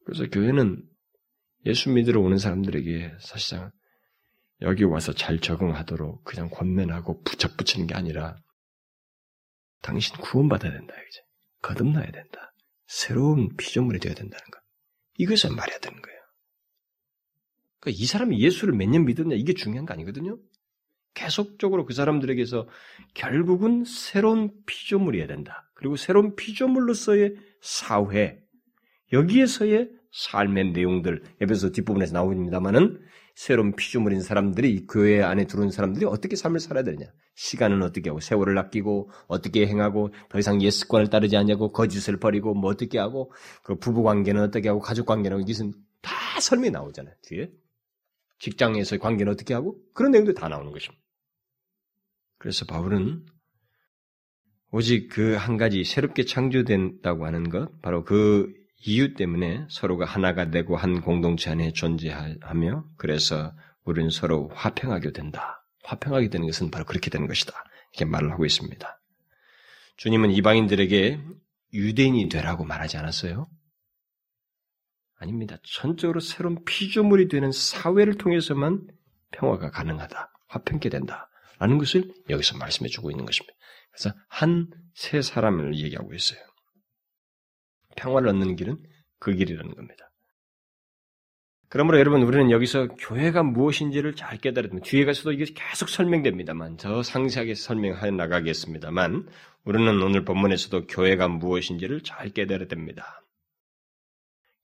그래서 0.05 0.27
교회는 0.29 0.83
예수 1.67 1.91
믿으러 1.91 2.21
오는 2.21 2.39
사람들에게 2.39 3.17
사실상 3.21 3.73
여기 4.63 4.85
와서 4.85 5.13
잘 5.13 5.41
적응하도록 5.41 6.25
그냥 6.25 6.49
권면하고 6.51 7.23
붙잡붙이는 7.23 7.89
게 7.89 7.95
아니라 7.95 8.37
당신 9.83 10.17
구원받아야 10.19 10.73
된다. 10.73 10.95
이제 10.95 11.21
거듭나야 11.63 12.11
된다. 12.11 12.53
새로운 12.87 13.49
피조물이 13.57 13.99
되어야 14.01 14.15
된다는 14.15 14.45
것. 14.51 14.61
이것을 15.19 15.51
말해야 15.55 15.79
되는 15.79 16.01
거예요. 16.01 16.19
그러니까 17.81 18.03
이 18.03 18.07
사람이 18.07 18.41
예수를 18.41 18.75
몇 18.75 18.89
년 18.89 19.05
믿었냐 19.05 19.35
이게 19.37 19.55
중요한 19.55 19.87
거 19.87 19.95
아니거든요. 19.95 20.39
계속적으로 21.15 21.87
그 21.87 21.95
사람들에게서 21.95 22.69
결국은 23.15 23.85
새로운 23.85 24.53
피조물이어야 24.67 25.27
된다. 25.27 25.71
그리고 25.75 25.97
새로운 25.97 26.37
피조물로서의 26.37 27.37
사회 27.63 28.39
여기에서의 29.13 29.91
삶의 30.13 30.73
내용들 30.73 31.23
에베소 31.41 31.73
뒷부분에서 31.73 32.13
나옵니다만은 32.15 33.03
새로운 33.37 33.77
피조물인 33.77 34.23
사람들이 34.23 34.73
이 34.73 34.87
교회 34.87 35.23
안에 35.23 35.47
들어온 35.47 35.71
사람들이 35.71 36.07
어떻게 36.07 36.37
삶을 36.37 36.59
살아야 36.59 36.83
되느냐. 36.83 37.07
시간은 37.35 37.83
어떻게 37.83 38.09
하고 38.09 38.19
세월을 38.19 38.57
아끼고 38.57 39.11
어떻게 39.27 39.67
행하고 39.67 40.11
더 40.31 40.39
이상 40.39 40.63
옛 40.63 40.71
습관을 40.71 41.11
따르지 41.11 41.37
않냐고 41.37 41.71
거짓을 41.71 42.17
버리고 42.17 42.55
뭐 42.55 42.71
어떻게 42.71 42.99
하고 42.99 43.31
그 43.63 43.79
부부 43.79 44.03
관계는 44.03 44.43
어떻게 44.43 44.69
하고 44.71 44.81
가족 44.81 45.05
관계는 45.05 45.43
이것은 45.43 45.75
다 46.01 46.41
설명이 46.41 46.71
나오잖아요. 46.71 47.15
뒤에 47.23 47.51
직장에서의 48.39 49.01
관계는 49.01 49.35
어떻게 49.35 49.53
하고 49.53 49.77
그런 49.93 50.13
내용도 50.13 50.33
다 50.33 50.49
나오는 50.49 50.73
것입니다. 50.73 51.05
그래서 52.39 52.65
바울은 52.65 53.27
오직 54.71 55.09
그 55.11 55.37
한 55.37 55.59
가지 55.59 55.85
새롭게 55.85 56.25
창조된다고 56.25 57.27
하는 57.27 57.51
것 57.51 57.83
바로 57.83 58.03
그 58.03 58.51
이유 58.87 59.15
때문에 59.15 59.67
서로가 59.69 60.05
하나가 60.05 60.51
되고 60.51 60.77
한 60.77 61.01
공동체 61.01 61.51
안에 61.51 61.73
존재하며 61.73 62.85
그래서 62.97 63.53
우리는 63.85 64.11
서로 64.11 64.49
화평하게 64.55 65.13
된다. 65.13 65.65
화평하게 65.85 66.29
되는 66.29 66.47
것은 66.47 66.71
바로 66.71 66.85
그렇게 66.85 67.11
되는 67.11 67.27
것이다. 67.27 67.53
이렇게 67.93 68.05
말을 68.05 68.31
하고 68.33 68.45
있습니다. 68.45 69.01
주님은 69.97 70.31
이방인들에게 70.33 71.21
유대인이 71.73 72.29
되라고 72.29 72.65
말하지 72.65 72.97
않았어요? 72.97 73.49
아닙니다. 75.19 75.57
전적으로 75.65 76.21
새로운 76.21 76.65
피조물이 76.65 77.29
되는 77.29 77.51
사회를 77.53 78.19
통해서만 78.19 78.87
평화가 79.33 79.71
가능하다. 79.71 80.33
화평케 80.49 80.91
된다. 80.91 81.29
라는 81.59 81.79
것을 81.79 82.13
여기서 82.29 82.59
말씀해 82.59 82.89
주고 82.89 83.11
있는 83.11 83.25
것입니다. 83.25 83.57
그래서 83.93 84.15
한 84.29 84.69
세 84.97 85.21
사람을 85.21 85.79
얘기하고 85.79 86.15
있어요. 86.15 86.41
평화를 87.97 88.29
얻는 88.29 88.57
길은 88.57 88.79
그 89.19 89.35
길이라는 89.35 89.75
겁니다. 89.75 90.11
그러므로 91.69 91.99
여러분 91.99 92.23
우리는 92.23 92.51
여기서 92.51 92.89
교회가 92.89 93.43
무엇인지를 93.43 94.15
잘 94.15 94.39
됩니다. 94.39 94.79
뒤에 94.85 95.05
가서도 95.05 95.33
이게 95.33 95.47
계속 95.53 95.89
설명됩니다만 95.89 96.77
더 96.77 97.03
상세하게 97.03 97.55
설명해 97.55 98.13
나가겠습니다만 98.13 99.29
우리는 99.65 100.01
오늘 100.01 100.25
본문에서도 100.25 100.87
교회가 100.87 101.27
무엇인지를 101.29 102.03
잘 102.03 102.31
깨달아야 102.31 102.69
됩니다. 102.69 103.25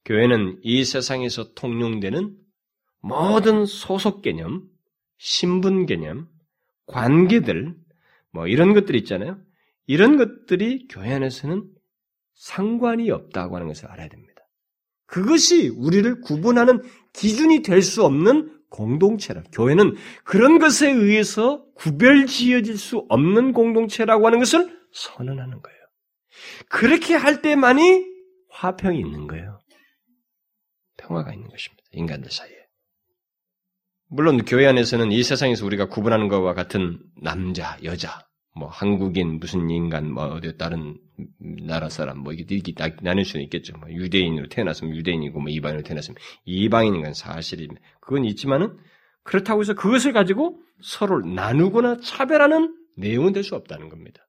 교회는 0.05 0.59
이 0.63 0.85
세상에서 0.85 1.53
통용되는 1.53 2.37
모든 3.01 3.65
소속 3.65 4.21
개념, 4.21 4.63
신분 5.17 5.85
개념, 5.85 6.29
관계들, 6.85 7.75
뭐 8.31 8.47
이런 8.47 8.73
것들 8.73 8.95
있잖아요. 8.95 9.37
이런 9.87 10.17
것들이 10.17 10.87
교회 10.87 11.13
안에서는 11.13 11.69
상관이 12.35 13.11
없다고 13.11 13.55
하는 13.55 13.67
것을 13.67 13.87
알아야 13.89 14.07
됩니다. 14.07 14.33
그것이 15.05 15.69
우리를 15.69 16.21
구분하는 16.21 16.81
기준이 17.13 17.61
될 17.61 17.81
수 17.81 18.03
없는 18.03 18.61
공동체라. 18.69 19.43
교회는 19.51 19.95
그런 20.23 20.57
것에 20.57 20.89
의해서 20.89 21.63
구별 21.75 22.25
지어질 22.25 22.77
수 22.77 23.05
없는 23.09 23.53
공동체라고 23.53 24.25
하는 24.25 24.39
것을 24.39 24.75
선언하는 24.91 25.61
거예요. 25.61 25.79
그렇게 26.69 27.13
할 27.13 27.43
때만이 27.43 28.03
화평이 28.49 28.99
있는 28.99 29.27
거예요. 29.27 29.59
평화가 30.97 31.33
있는 31.33 31.47
것입니다. 31.49 31.83
인간들 31.91 32.31
사이에. 32.31 32.55
물론 34.07 34.43
교회 34.45 34.65
안에서는 34.67 35.11
이 35.11 35.21
세상에서 35.23 35.65
우리가 35.65 35.87
구분하는 35.87 36.27
것과 36.27 36.53
같은 36.53 36.99
남자, 37.21 37.77
여자, 37.83 38.25
뭐 38.55 38.67
한국인, 38.67 39.39
무슨 39.39 39.69
인간, 39.69 40.11
뭐 40.11 40.25
어디 40.25 40.55
다른 40.57 40.97
나라 41.39 41.89
사람, 41.89 42.19
뭐 42.19 42.33
이게 42.33 42.55
이렇게 42.55 42.73
나눌 43.01 43.25
수는 43.25 43.43
있겠죠. 43.45 43.77
뭐 43.77 43.89
유대인으로 43.89 44.47
태어났으면 44.49 44.95
유대인이고, 44.95 45.39
뭐 45.39 45.49
이방인으로 45.49 45.83
태어났으면 45.83 46.17
이방인인 46.45 47.01
건 47.01 47.13
사실입니다. 47.13 47.81
그건 47.99 48.25
있지만은 48.25 48.77
그렇다고 49.23 49.61
해서 49.61 49.73
그것을 49.73 50.13
가지고 50.13 50.61
서로를 50.81 51.33
나누거나 51.33 51.97
차별하는 52.01 52.75
내용은 52.95 53.33
될 53.33 53.43
수 53.43 53.55
없다는 53.55 53.89
겁니다. 53.89 54.27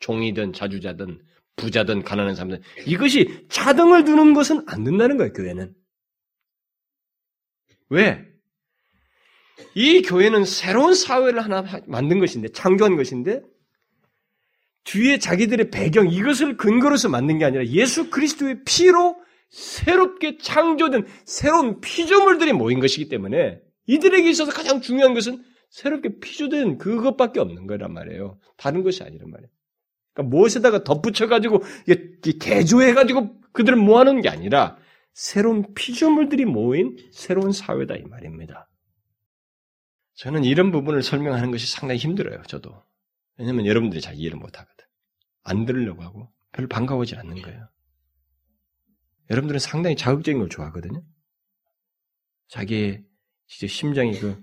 종이든 0.00 0.52
자주자든 0.52 1.22
부자든 1.56 2.02
가난한 2.02 2.34
사람들 2.34 2.60
이것이 2.86 3.46
차등을 3.48 4.04
두는 4.04 4.34
것은 4.34 4.64
안 4.68 4.84
된다는 4.84 5.16
거예요. 5.16 5.32
교회는 5.32 5.74
왜? 7.88 8.35
이 9.74 10.02
교회는 10.02 10.44
새로운 10.44 10.94
사회를 10.94 11.42
하나 11.42 11.64
만든 11.86 12.18
것인데, 12.18 12.48
창조한 12.48 12.96
것인데, 12.96 13.42
뒤에 14.84 15.18
자기들의 15.18 15.70
배경, 15.70 16.08
이것을 16.08 16.56
근거로서 16.56 17.08
만든 17.08 17.38
게 17.38 17.44
아니라 17.44 17.66
예수 17.66 18.10
그리스도의 18.10 18.62
피로 18.64 19.16
새롭게 19.50 20.38
창조된 20.38 21.06
새로운 21.24 21.80
피조물들이 21.80 22.52
모인 22.52 22.80
것이기 22.80 23.08
때문에 23.08 23.60
이들에게 23.86 24.28
있어서 24.30 24.52
가장 24.52 24.80
중요한 24.80 25.14
것은 25.14 25.42
새롭게 25.70 26.20
피조된 26.20 26.78
그것밖에 26.78 27.40
없는 27.40 27.66
거란 27.66 27.92
말이에요. 27.92 28.38
다른 28.56 28.82
것이 28.82 29.02
아니란 29.02 29.30
말이에요. 29.30 29.50
그러니까 30.12 30.36
무엇에다가 30.36 30.84
덧붙여가지고, 30.84 31.62
개조해가지고 32.40 33.40
그들을 33.52 33.76
모아놓은 33.76 34.20
게 34.20 34.28
아니라 34.28 34.76
새로운 35.12 35.74
피조물들이 35.74 36.44
모인 36.44 36.96
새로운 37.10 37.52
사회다 37.52 37.96
이 37.96 38.02
말입니다. 38.02 38.68
저는 40.16 40.44
이런 40.44 40.72
부분을 40.72 41.02
설명하는 41.02 41.50
것이 41.50 41.70
상당히 41.70 41.98
힘들어요, 41.98 42.42
저도. 42.44 42.82
왜냐면 43.36 43.66
여러분들이 43.66 44.00
잘 44.00 44.14
이해를 44.14 44.38
못 44.38 44.58
하거든. 44.58 44.86
안 45.42 45.64
들으려고 45.64 46.02
하고 46.02 46.32
별로 46.52 46.68
반가워하지 46.68 47.16
않는 47.16 47.42
거예요. 47.42 47.68
여러분들은 49.30 49.58
상당히 49.58 49.96
자극적인 49.96 50.38
걸 50.38 50.48
좋아하거든요. 50.48 51.04
자기의 52.48 53.04
진짜 53.46 53.72
심장이 53.72 54.18
그, 54.18 54.42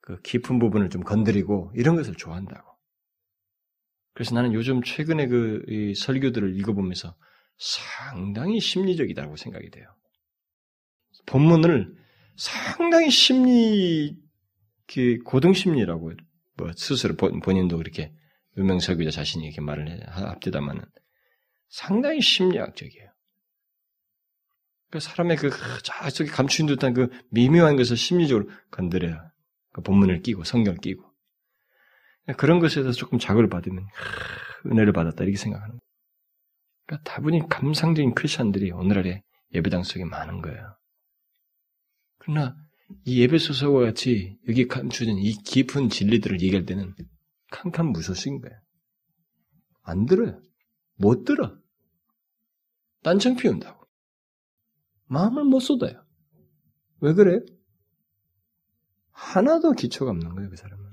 그 0.00 0.20
깊은 0.22 0.58
부분을 0.58 0.90
좀 0.90 1.02
건드리고 1.02 1.72
이런 1.76 1.94
것을 1.94 2.14
좋아한다고. 2.14 2.70
그래서 4.14 4.34
나는 4.34 4.52
요즘 4.52 4.82
최근에 4.82 5.28
그 5.28 5.92
설교들을 5.96 6.58
읽어보면서 6.58 7.14
상당히 7.56 8.60
심리적이다고 8.60 9.36
생각이 9.36 9.70
돼요. 9.70 9.86
본문을 11.26 11.94
상당히 12.36 13.10
심리 13.10 14.21
그 14.92 15.18
고등심리라고 15.24 16.12
뭐 16.56 16.70
스스로 16.76 17.16
본인도 17.16 17.78
그렇게 17.78 18.12
유명 18.56 18.78
설교자 18.78 19.10
자신이 19.10 19.44
이렇게 19.44 19.60
말을 19.60 20.06
합디다마는 20.08 20.84
상당히 21.68 22.20
심리학적이에요. 22.20 23.10
그 24.90 25.00
사람의 25.00 25.38
그 25.38 25.50
저쪽에 25.82 26.30
감추인 26.30 26.66
듯한 26.66 26.92
그 26.92 27.08
미묘한 27.30 27.76
것을 27.76 27.96
심리적으로 27.96 28.50
건드려요. 28.70 29.30
그 29.72 29.80
본문을 29.80 30.20
끼고 30.20 30.44
성경을 30.44 30.78
끼고 30.80 31.02
그런 32.36 32.60
것에 32.60 32.82
대해서 32.82 32.96
조금 32.96 33.18
자극을 33.18 33.48
받으면 33.48 33.86
은혜를 34.66 34.92
받았다 34.92 35.24
이렇게 35.24 35.38
생각하는 35.38 35.78
거예요. 35.78 35.80
그러니까 36.86 37.10
다분히 37.10 37.40
감상적인 37.48 38.14
크리스천들이 38.14 38.70
오늘날에 38.72 39.22
예배당 39.54 39.82
속에 39.82 40.04
많은 40.04 40.42
거예요. 40.42 40.76
그러나 42.18 42.54
이 43.04 43.20
예배소서와 43.20 43.84
같이 43.84 44.38
여기 44.48 44.66
감추진 44.66 45.18
이 45.18 45.32
깊은 45.32 45.88
진리들을 45.88 46.40
얘기할 46.40 46.64
때는 46.64 46.94
캄캄 47.50 47.92
무소식인 47.92 48.40
거예요. 48.40 48.58
안 49.82 50.06
들어요. 50.06 50.40
못 50.96 51.24
들어. 51.24 51.56
딴청 53.02 53.36
피운다고. 53.36 53.86
마음을 55.06 55.44
못 55.44 55.60
쏟아요. 55.60 56.04
왜 57.00 57.12
그래요? 57.14 57.40
하나도 59.10 59.72
기초가 59.72 60.10
없는 60.10 60.34
거예요, 60.34 60.50
그 60.50 60.56
사람은. 60.56 60.84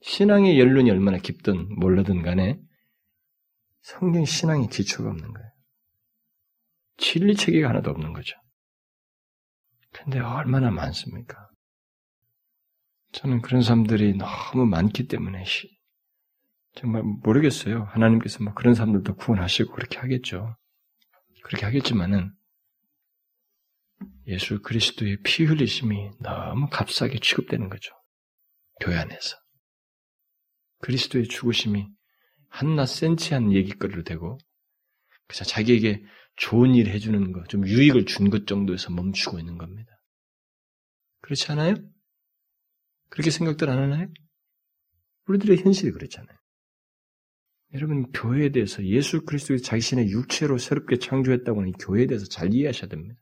신앙의 0.00 0.58
연륜이 0.58 0.90
얼마나 0.90 1.18
깊든 1.18 1.76
몰라든 1.78 2.22
간에 2.22 2.60
성경 3.82 4.24
신앙의 4.24 4.68
기초가 4.68 5.10
없는 5.10 5.32
거예요. 5.32 5.50
진리 6.96 7.34
체계가 7.34 7.68
하나도 7.68 7.90
없는 7.90 8.12
거죠. 8.12 8.36
근데 9.92 10.18
얼마나 10.20 10.70
많습니까? 10.70 11.48
저는 13.12 13.42
그런 13.42 13.62
사람들이 13.62 14.16
너무 14.16 14.66
많기 14.66 15.06
때문에 15.06 15.44
정말 16.74 17.02
모르겠어요. 17.02 17.84
하나님께서 17.84 18.42
뭐 18.42 18.54
그런 18.54 18.74
사람들도 18.74 19.16
구원하시고 19.16 19.72
그렇게 19.74 19.98
하겠죠. 19.98 20.56
그렇게 21.44 21.66
하겠지만은 21.66 22.32
예수 24.26 24.62
그리스도의 24.62 25.18
피 25.22 25.44
흘리심이 25.44 26.10
너무 26.20 26.68
값싸게 26.70 27.18
취급되는 27.18 27.68
거죠. 27.68 27.92
교회 28.80 28.96
안에서. 28.96 29.36
그리스도의 30.80 31.28
죽으심이 31.28 31.86
한낱 32.48 32.88
센치한 32.88 33.52
얘기거리로 33.52 34.02
되고 34.04 34.38
그래서 35.26 35.44
자기에게 35.44 36.02
좋은 36.36 36.74
일 36.74 36.88
해주는 36.88 37.32
것, 37.32 37.48
좀 37.48 37.66
유익을 37.66 38.06
준 38.06 38.30
것 38.30 38.46
정도에서 38.46 38.90
멈추고 38.90 39.38
있는 39.38 39.58
겁니다. 39.58 39.92
그렇지 41.20 41.52
않아요? 41.52 41.74
그렇게 43.10 43.30
생각들 43.30 43.68
안 43.70 43.78
하나요? 43.78 44.08
우리들의 45.28 45.58
현실이 45.58 45.92
그렇잖아요. 45.92 46.36
여러분, 47.74 48.10
교회에 48.12 48.50
대해서 48.50 48.84
예수 48.84 49.24
그리스도의 49.24 49.62
자신의 49.62 50.10
육체로 50.10 50.58
새롭게 50.58 50.98
창조했다고 50.98 51.60
하는 51.60 51.72
교회에 51.72 52.06
대해서 52.06 52.26
잘 52.26 52.52
이해하셔야 52.52 52.88
됩니다. 52.88 53.20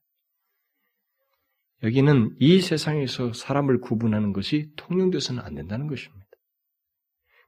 여기는 1.82 2.36
이 2.38 2.60
세상에서 2.60 3.32
사람을 3.32 3.80
구분하는 3.80 4.32
것이 4.32 4.70
통용돼서는 4.76 5.42
안 5.42 5.54
된다는 5.54 5.86
것입니다. 5.86 6.26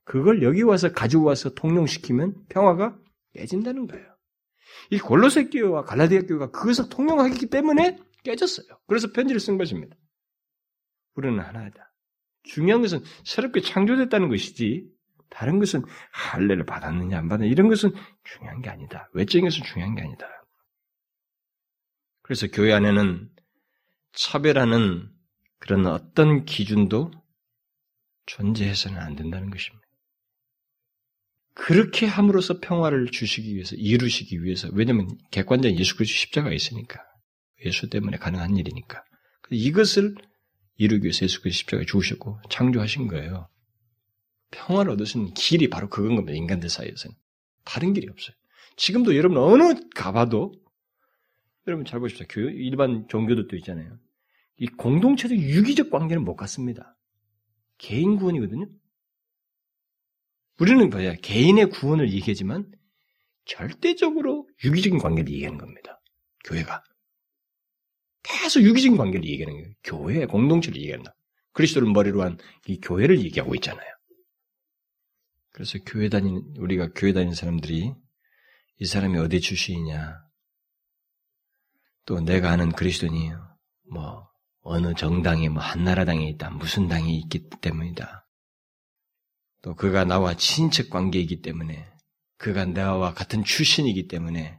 그걸 0.04 0.42
여기 0.42 0.62
와서 0.62 0.92
가지고 0.92 1.24
와서 1.24 1.50
통용시키면 1.54 2.46
평화가 2.48 2.98
깨진다는 3.34 3.86
거예요. 3.86 4.16
이 4.90 4.98
골로새 4.98 5.48
교회와 5.48 5.84
갈라디아 5.84 6.22
교회가 6.22 6.50
그것을 6.50 6.88
통용하기 6.88 7.46
때문에 7.46 7.98
깨졌어요. 8.24 8.66
그래서 8.86 9.12
편지를 9.12 9.40
쓴 9.40 9.58
것입니다. 9.58 9.96
우리는 11.14 11.38
하나다. 11.40 11.92
중요한 12.44 12.82
것은 12.82 13.00
새롭게 13.24 13.60
창조됐다는 13.60 14.28
것이지 14.28 14.88
다른 15.28 15.58
것은 15.58 15.82
할례를 16.12 16.64
받았느냐 16.64 17.18
안 17.18 17.28
받느냐 17.28 17.50
이런 17.50 17.68
것은 17.68 17.92
중요한 18.24 18.60
게 18.60 18.70
아니다. 18.70 19.08
외적인 19.14 19.46
것은 19.46 19.62
중요한 19.64 19.94
게 19.94 20.02
아니다. 20.02 20.26
그래서 22.22 22.46
교회 22.52 22.72
안에는 22.72 23.30
차별하는 24.12 25.10
그런 25.58 25.86
어떤 25.86 26.44
기준도 26.44 27.10
존재해서는 28.26 28.98
안 28.98 29.16
된다는 29.16 29.50
것입니다. 29.50 29.81
그렇게 31.54 32.06
함으로써 32.06 32.60
평화를 32.60 33.10
주시기 33.10 33.54
위해서, 33.54 33.76
이루시기 33.76 34.42
위해서, 34.42 34.68
왜냐면 34.72 35.08
객관적인 35.30 35.78
예수 35.78 35.96
그리스도 35.96 36.16
십자가가 36.16 36.54
있으니까. 36.54 37.00
예수 37.64 37.88
때문에 37.88 38.16
가능한 38.16 38.56
일이니까. 38.56 39.04
이것을 39.50 40.14
이루기 40.76 41.04
위해서 41.04 41.24
예수 41.24 41.42
그리스도 41.42 41.58
십자가에 41.60 41.84
죽으셨고 41.84 42.40
창조하신 42.50 43.06
거예요. 43.08 43.48
평화를 44.50 44.92
얻으시는 44.92 45.34
길이 45.34 45.68
바로 45.68 45.88
그건 45.88 46.16
겁니다. 46.16 46.36
인간들 46.36 46.68
사이에서는. 46.68 47.14
다른 47.64 47.92
길이 47.92 48.08
없어요. 48.08 48.34
지금도 48.76 49.16
여러분 49.16 49.38
어느 49.38 49.74
가봐도 49.94 50.52
여러분 51.66 51.84
잘 51.84 52.00
보십시오. 52.00 52.26
교회, 52.28 52.52
일반 52.52 53.06
종교들도 53.08 53.54
있잖아요. 53.56 53.98
이 54.58 54.66
공동체적 54.66 55.38
유기적 55.38 55.90
관계는 55.90 56.24
못 56.24 56.36
갖습니다. 56.36 56.96
개인 57.78 58.16
구원이거든요. 58.16 58.66
우리는 60.58 60.90
뭐야? 60.90 61.14
개인의 61.16 61.70
구원을 61.70 62.12
얘기하지만 62.12 62.70
절대적으로 63.44 64.48
유기적인 64.64 64.98
관계를 64.98 65.32
얘기하는 65.32 65.58
겁니다. 65.58 66.00
교회가. 66.44 66.82
계속 68.22 68.62
유기적인 68.62 68.96
관계를 68.96 69.26
얘기하는 69.28 69.54
거예요. 69.54 69.74
교회, 69.82 70.26
공동체를 70.26 70.80
얘기한다. 70.80 71.14
그리스도를 71.52 71.90
머리로 71.92 72.22
한 72.22 72.38
이 72.66 72.80
교회를 72.80 73.20
얘기하고 73.24 73.54
있잖아요. 73.56 73.88
그래서 75.50 75.78
교회 75.84 76.08
다니는, 76.08 76.54
우리가 76.58 76.90
교회 76.94 77.12
다니는 77.12 77.34
사람들이 77.34 77.92
이 78.78 78.84
사람이 78.84 79.18
어디 79.18 79.40
출신이냐. 79.40 80.16
또 82.06 82.20
내가 82.20 82.50
아는 82.50 82.72
그리스도인이 82.72 83.32
뭐 83.92 84.28
어느 84.60 84.94
정당에 84.94 85.48
뭐 85.48 85.62
한나라당에 85.62 86.28
있다 86.30 86.50
무슨 86.50 86.88
당이 86.88 87.18
있기 87.20 87.48
때문이다. 87.60 88.26
또 89.62 89.74
그가 89.74 90.04
나와 90.04 90.34
친척 90.34 90.90
관계이기 90.90 91.40
때문에 91.40 91.88
그가 92.36 92.64
나와 92.64 93.14
같은 93.14 93.44
출신이기 93.44 94.08
때문에 94.08 94.58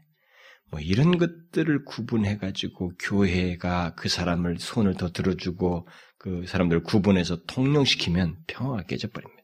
뭐 0.71 0.79
이런 0.79 1.17
것들을 1.17 1.85
구분해 1.85 2.37
가지고 2.37 2.93
교회가 2.97 3.93
그 3.95 4.09
사람을 4.09 4.57
손을 4.57 4.95
더 4.95 5.11
들어주고 5.11 5.87
그 6.17 6.45
사람들을 6.47 6.83
구분해서 6.83 7.43
통용시키면 7.43 8.37
평화가 8.47 8.83
깨져버립니다. 8.83 9.43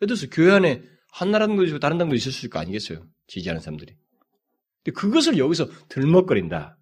예를 0.00 0.06
들어서 0.06 0.26
교회 0.30 0.52
안에 0.52 0.82
한 1.10 1.30
나라당도 1.32 1.64
있고 1.64 1.80
다른 1.80 1.98
당도 1.98 2.14
있을 2.14 2.50
거 2.50 2.60
아니겠어요? 2.60 3.04
지지하는 3.26 3.60
사람들이. 3.60 3.96
근데 4.84 4.94
그것을 4.94 5.38
여기서 5.38 5.68
들먹거린다. 5.88 6.77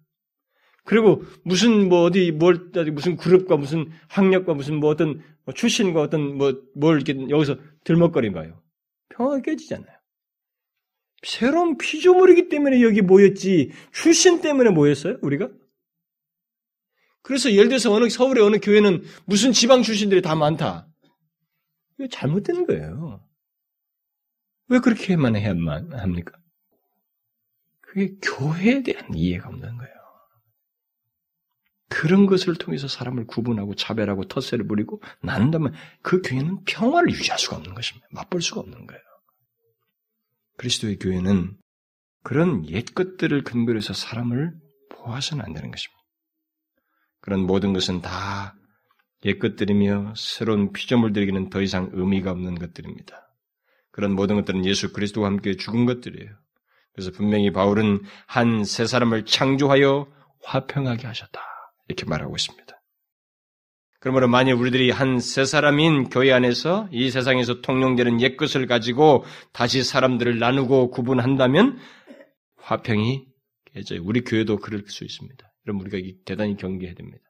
그리고 0.87 1.21
무슨 1.43 1.89
뭐 1.89 2.03
어디 2.03 2.31
뭘 2.31 2.71
무슨 2.93 3.17
그룹과 3.17 3.57
무슨 3.57 3.91
학력과 4.07 4.53
무슨 4.53 4.75
뭐 4.75 4.89
어떤 4.89 5.21
뭐 5.43 5.53
출신과 5.53 6.01
어떤 6.01 6.37
뭐 6.37 6.53
뭘 6.75 7.01
이렇게 7.01 7.29
여기서 7.29 7.57
들먹거린 7.83 8.31
거예요. 8.31 8.63
평화가 9.09 9.41
깨지잖아요. 9.41 9.97
새로운 11.23 11.77
피조물이기 11.77 12.47
때문에 12.47 12.81
여기 12.83 13.01
모였지 13.01 13.71
출신 13.91 14.39
때문에 14.39 14.69
모였어요 14.69 15.17
우리가? 15.21 15.49
그래서 17.21 17.51
예를 17.51 17.67
들어서 17.67 17.91
어느 17.91 18.07
서울의 18.07 18.41
어느 18.41 18.57
교회는 18.61 19.03
무슨 19.25 19.51
지방 19.51 19.81
출신들이 19.83 20.21
다 20.21 20.35
많다. 20.35 20.87
이거 21.99 22.07
잘못된 22.07 22.65
거예요. 22.65 23.27
왜 24.69 24.79
그렇게만 24.79 25.35
해야만 25.35 25.91
합니까? 25.91 26.39
그게 27.81 28.15
교회에 28.21 28.83
대한 28.83 29.13
이해가 29.13 29.49
없는 29.49 29.77
거예요. 29.77 29.96
그런 31.89 32.25
것을 32.25 32.55
통해서 32.55 32.87
사람을 32.87 33.27
구분하고 33.27 33.75
차별하고 33.75 34.25
텃세를 34.25 34.67
부리고 34.67 35.01
나눈다면 35.21 35.73
그 36.01 36.21
교회는 36.21 36.63
평화를 36.65 37.11
유지할 37.11 37.39
수가 37.39 37.57
없는 37.57 37.73
것입니다. 37.73 38.07
맛볼 38.11 38.41
수가 38.41 38.61
없는 38.61 38.87
거예요. 38.87 39.01
그리스도의 40.57 40.99
교회는 40.99 41.55
그런 42.23 42.67
옛 42.69 42.85
것들을 42.93 43.43
근거로 43.43 43.77
해서 43.77 43.93
사람을 43.93 44.53
보아서는 44.89 45.45
안 45.45 45.53
되는 45.53 45.71
것입니다. 45.71 45.97
그런 47.21 47.41
모든 47.41 47.73
것은 47.73 48.01
다 48.01 48.57
옛 49.25 49.39
것들이며 49.39 50.13
새로운 50.15 50.71
피조물들에게는 50.71 51.49
더 51.49 51.61
이상 51.61 51.89
의미가 51.93 52.31
없는 52.31 52.55
것들입니다. 52.55 53.27
그런 53.91 54.13
모든 54.13 54.35
것들은 54.35 54.63
예수 54.65 54.93
그리스도와 54.93 55.27
함께 55.27 55.55
죽은 55.55 55.85
것들이에요. 55.85 56.31
그래서 56.93 57.11
분명히 57.11 57.51
바울은 57.51 58.01
한새 58.27 58.85
사람을 58.85 59.25
창조하여 59.25 60.07
화평하게 60.43 61.07
하셨다. 61.07 61.41
이렇게 61.87 62.05
말하고 62.05 62.35
있습니다. 62.35 62.73
그러므로 63.99 64.27
만약 64.27 64.59
우리들이 64.59 64.91
한 64.91 65.19
세 65.19 65.43
사람인 65.45 66.09
교회 66.09 66.31
안에서 66.31 66.87
이 66.91 67.09
세상에서 67.09 67.61
통용되는 67.61 68.21
옛것을 68.21 68.67
가지고 68.67 69.25
다시 69.53 69.83
사람들을 69.83 70.37
나누고 70.39 70.91
구분한다면 70.91 71.79
화평이 72.57 73.25
깨져요. 73.73 74.01
우리 74.03 74.21
교회도 74.21 74.57
그럴 74.57 74.83
수 74.87 75.03
있습니다. 75.03 75.53
그럼 75.63 75.79
우리가 75.81 75.97
대단히 76.25 76.55
경계해야 76.57 76.95
됩니다. 76.95 77.23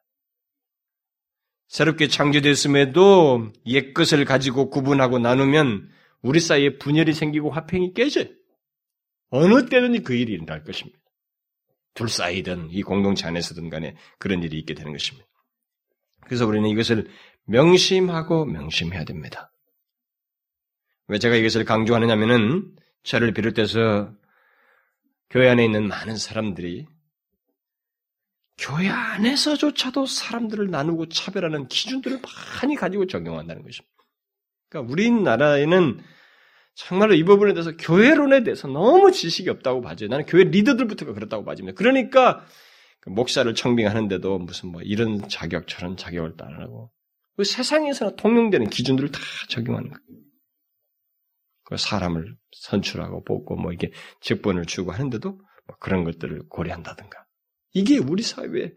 새롭게 1.68 2.08
창조됐음에도 2.08 3.52
옛것을 3.66 4.24
가지고 4.24 4.70
구분하고 4.70 5.18
나누면 5.18 5.90
우리 6.22 6.40
사이에 6.40 6.78
분열이 6.78 7.12
생기고 7.12 7.50
화평이 7.50 7.94
깨져요. 7.94 8.26
어느 9.30 9.66
때든지 9.68 10.00
그 10.00 10.14
일이 10.14 10.32
일어날 10.32 10.64
것입니다. 10.64 10.98
둘 11.98 12.08
사이든 12.08 12.68
이 12.70 12.84
공동체 12.84 13.26
안에서든 13.26 13.70
간에 13.70 13.96
그런 14.18 14.40
일이 14.44 14.56
있게 14.60 14.74
되는 14.74 14.92
것입니다. 14.92 15.26
그래서 16.20 16.46
우리는 16.46 16.68
이것을 16.68 17.08
명심하고 17.46 18.44
명심해야 18.44 19.02
됩니다. 19.02 19.52
왜 21.08 21.18
제가 21.18 21.34
이것을 21.34 21.64
강조하느냐면은 21.64 22.72
저를 23.02 23.32
비롯해서 23.32 24.12
교회 25.28 25.48
안에 25.48 25.64
있는 25.64 25.88
많은 25.88 26.16
사람들이 26.16 26.86
교회 28.58 28.88
안에서조차도 28.88 30.06
사람들을 30.06 30.70
나누고 30.70 31.08
차별하는 31.08 31.66
기준들을 31.66 32.20
많이 32.62 32.76
가지고 32.76 33.08
적용한다는 33.08 33.62
것입니다. 33.62 33.92
그러니까 34.68 34.92
우리나라에는 34.92 36.00
정말로 36.78 37.14
이 37.14 37.24
부분에 37.24 37.54
대해서 37.54 37.76
교회론에 37.76 38.44
대해서 38.44 38.68
너무 38.68 39.10
지식이 39.10 39.50
없다고 39.50 39.80
봐져요. 39.80 40.08
나는 40.10 40.24
교회 40.26 40.44
리더들부터가 40.44 41.12
그렇다고 41.12 41.44
봐집니다. 41.44 41.76
그러니까 41.76 42.46
그 43.00 43.10
목사를 43.10 43.52
청빙하는데도 43.52 44.38
무슨 44.38 44.70
뭐 44.70 44.80
이런 44.82 45.28
자격 45.28 45.66
저런 45.66 45.96
자격을 45.96 46.36
따르고 46.36 46.92
그 47.36 47.42
세상에서나 47.42 48.14
통용되는 48.14 48.70
기준들을 48.70 49.10
다 49.10 49.18
적용하는 49.48 49.90
거예요. 49.90 50.20
그 51.64 51.76
사람을 51.76 52.36
선출하고 52.52 53.24
뽑고 53.24 53.56
뭐 53.56 53.72
이게 53.72 53.90
직분을 54.20 54.64
주고 54.66 54.92
하는데도 54.92 55.30
뭐 55.32 55.76
그런 55.80 56.04
것들을 56.04 56.48
고려한다든가 56.48 57.26
이게 57.74 57.98
우리 57.98 58.22
사회에 58.22 58.72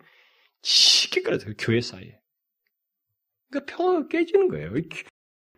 지식이 0.64 1.22
깔아서 1.22 1.52
교회 1.60 1.82
사이에 1.82 2.20
그러니까 3.52 3.76
평화가 3.76 4.08
깨지는 4.08 4.48
거예요. 4.48 4.74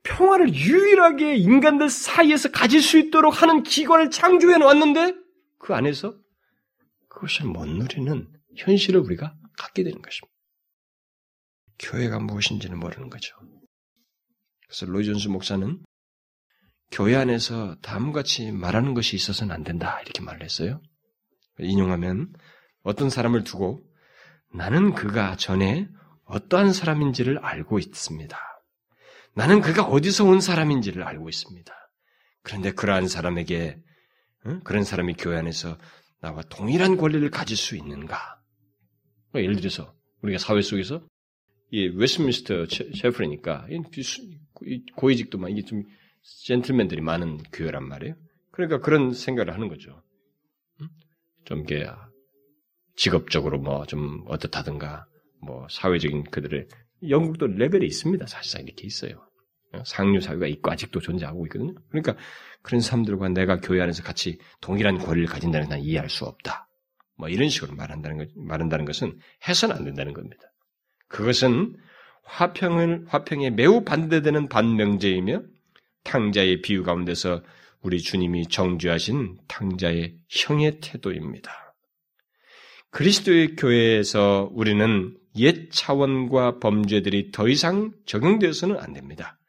평화를 0.03 0.53
유일하게 0.53 1.35
인간들 1.37 1.89
사이에서 1.89 2.51
가질 2.51 2.81
수 2.81 2.97
있도록 2.97 3.41
하는 3.41 3.63
기관을 3.63 4.11
창조해 4.11 4.57
놓았는데 4.57 5.15
그 5.59 5.73
안에서 5.73 6.15
그것을 7.09 7.45
못 7.45 7.65
누리는 7.65 8.27
현실을 8.57 8.99
우리가 8.99 9.35
갖게 9.57 9.83
되는 9.83 10.01
것입니다. 10.01 10.33
교회가 11.79 12.19
무엇인지는 12.19 12.79
모르는 12.79 13.09
거죠. 13.09 13.35
그래서 14.67 14.85
로이존스 14.85 15.29
목사는 15.29 15.83
교회 16.91 17.15
안에서 17.15 17.75
다음같이 17.81 18.51
말하는 18.51 18.93
것이 18.93 19.15
있어서는 19.15 19.53
안 19.53 19.63
된다 19.63 19.99
이렇게 20.01 20.21
말을 20.21 20.43
했어요. 20.43 20.81
인용하면 21.59 22.33
어떤 22.83 23.09
사람을 23.09 23.43
두고 23.43 23.83
나는 24.53 24.93
그가 24.93 25.35
전에 25.37 25.87
어떠한 26.25 26.73
사람인지를 26.73 27.39
알고 27.39 27.79
있습니다. 27.79 28.52
나는 29.35 29.61
그가 29.61 29.83
어디서 29.83 30.25
온 30.25 30.41
사람인지를 30.41 31.03
알고 31.03 31.29
있습니다. 31.29 31.73
그런데 32.43 32.71
그러한 32.71 33.07
사람에게 33.07 33.79
그런 34.63 34.83
사람이 34.83 35.15
교회 35.17 35.37
안에서 35.37 35.77
나와 36.19 36.41
동일한 36.43 36.97
권리를 36.97 37.29
가질 37.29 37.57
수 37.57 37.75
있는가? 37.75 38.41
뭐 39.31 39.41
예를 39.41 39.55
들어서 39.55 39.95
우리가 40.21 40.37
사회 40.37 40.61
속에서 40.61 41.05
이 41.71 41.87
웨스트민스터 41.87 42.65
셰프니까 42.95 43.67
고위직도만 44.95 45.51
이게 45.51 45.63
좀 45.63 45.83
젠틀맨들이 46.45 47.01
많은 47.01 47.39
교회란 47.51 47.87
말이에요. 47.87 48.15
그러니까 48.51 48.79
그런 48.79 49.13
생각을 49.13 49.53
하는 49.53 49.67
거죠. 49.67 50.03
좀 51.45 51.61
이게 51.61 51.89
직업적으로 52.95 53.59
뭐 53.59 53.85
좀 53.85 54.23
어떻다든가 54.27 55.07
뭐 55.41 55.67
사회적인 55.69 56.25
그들의 56.25 56.67
영국도 57.09 57.47
레벨이 57.47 57.85
있습니다. 57.85 58.25
사실상 58.27 58.63
이렇게 58.63 58.85
있어요. 58.85 59.25
상류 59.85 60.21
사회가 60.21 60.47
있고 60.47 60.71
아직도 60.71 60.99
존재하고 60.99 61.45
있거든요. 61.47 61.73
그러니까 61.89 62.15
그런 62.61 62.79
사람들과 62.79 63.29
내가 63.29 63.59
교회 63.59 63.81
안에서 63.81 64.03
같이 64.03 64.37
동일한 64.61 64.97
권리를 64.97 65.27
가진다는 65.27 65.67
건 65.67 65.79
이해할 65.79 66.09
수 66.09 66.25
없다. 66.25 66.67
뭐 67.17 67.29
이런 67.29 67.49
식으로 67.49 67.75
말한다는 67.75 68.17
것, 68.17 68.29
말한다는 68.35 68.85
것은 68.85 69.17
해서는 69.47 69.75
안 69.75 69.83
된다는 69.83 70.13
겁니다. 70.13 70.43
그것은 71.07 71.75
화평을 72.23 73.05
화평에 73.07 73.51
매우 73.51 73.83
반대되는 73.83 74.47
반명제이며 74.47 75.43
탕자의 76.03 76.61
비유 76.61 76.83
가운데서 76.83 77.43
우리 77.81 77.99
주님이 77.99 78.47
정죄하신 78.47 79.39
탕자의 79.47 80.15
형의 80.29 80.79
태도입니다. 80.79 81.75
그리스도의 82.91 83.55
교회에서 83.55 84.49
우리는 84.53 85.17
옛 85.37 85.71
차원과 85.71 86.59
범죄들이 86.59 87.31
더 87.31 87.47
이상 87.47 87.91
적용되어서는 88.05 88.79
안 88.79 88.93
됩니다. 88.93 89.39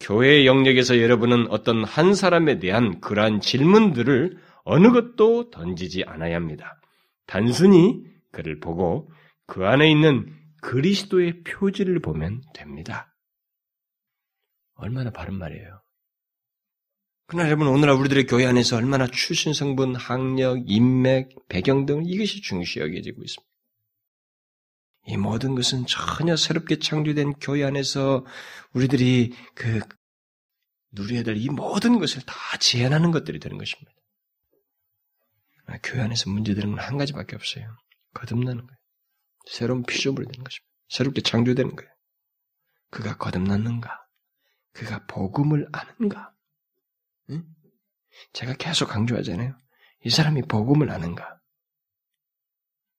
교회 0.00 0.44
영역에서 0.44 1.00
여러분은 1.00 1.48
어떤 1.50 1.84
한 1.84 2.14
사람에 2.14 2.58
대한 2.58 3.00
그러한 3.00 3.40
질문들을 3.40 4.38
어느 4.64 4.90
것도 4.90 5.50
던지지 5.50 6.04
않아야 6.04 6.36
합니다. 6.36 6.80
단순히 7.26 8.02
그를 8.32 8.60
보고 8.60 9.10
그 9.46 9.66
안에 9.66 9.90
있는 9.90 10.34
그리스도의 10.62 11.42
표지를 11.44 12.00
보면 12.00 12.42
됩니다. 12.54 13.14
얼마나 14.74 15.10
바른 15.10 15.34
말이에요. 15.38 15.80
그러나 17.26 17.48
여러분 17.48 17.68
오늘날 17.68 17.96
우리들의 17.96 18.26
교회 18.26 18.46
안에서 18.46 18.76
얼마나 18.76 19.06
출신 19.06 19.54
성분, 19.54 19.94
학력, 19.94 20.58
인맥, 20.66 21.48
배경 21.48 21.86
등 21.86 22.02
이것이 22.04 22.42
중시 22.42 22.80
여겨지고 22.80 23.22
있습니다. 23.22 23.53
이 25.06 25.16
모든 25.16 25.54
것은 25.54 25.86
전혀 25.86 26.36
새롭게 26.36 26.78
창조된 26.78 27.34
교회 27.34 27.64
안에서 27.64 28.24
우리들이 28.72 29.34
그 29.54 29.80
누려야 30.92 31.22
될 31.22 31.36
이 31.36 31.48
모든 31.48 31.98
것을 31.98 32.22
다 32.22 32.34
제한하는 32.58 33.10
것들이 33.10 33.38
되는 33.38 33.58
것입니다. 33.58 33.90
교회 35.82 36.02
안에서 36.02 36.30
문제되는 36.30 36.70
건 36.70 36.78
한 36.78 36.96
가지밖에 36.98 37.36
없어요. 37.36 37.76
거듭나는 38.14 38.66
거예요. 38.66 38.78
새로운 39.50 39.82
피조물이 39.82 40.26
되는 40.26 40.44
것입니다. 40.44 40.70
새롭게 40.88 41.20
창조되는 41.22 41.74
거예요. 41.76 41.90
그가 42.90 43.16
거듭났는가? 43.16 43.90
그가 44.72 45.04
복음을 45.06 45.68
아는가? 45.72 46.32
응? 47.30 47.44
제가 48.32 48.54
계속 48.54 48.86
강조하잖아요. 48.88 49.56
이 50.04 50.10
사람이 50.10 50.42
복음을 50.42 50.90
아는가? 50.90 51.40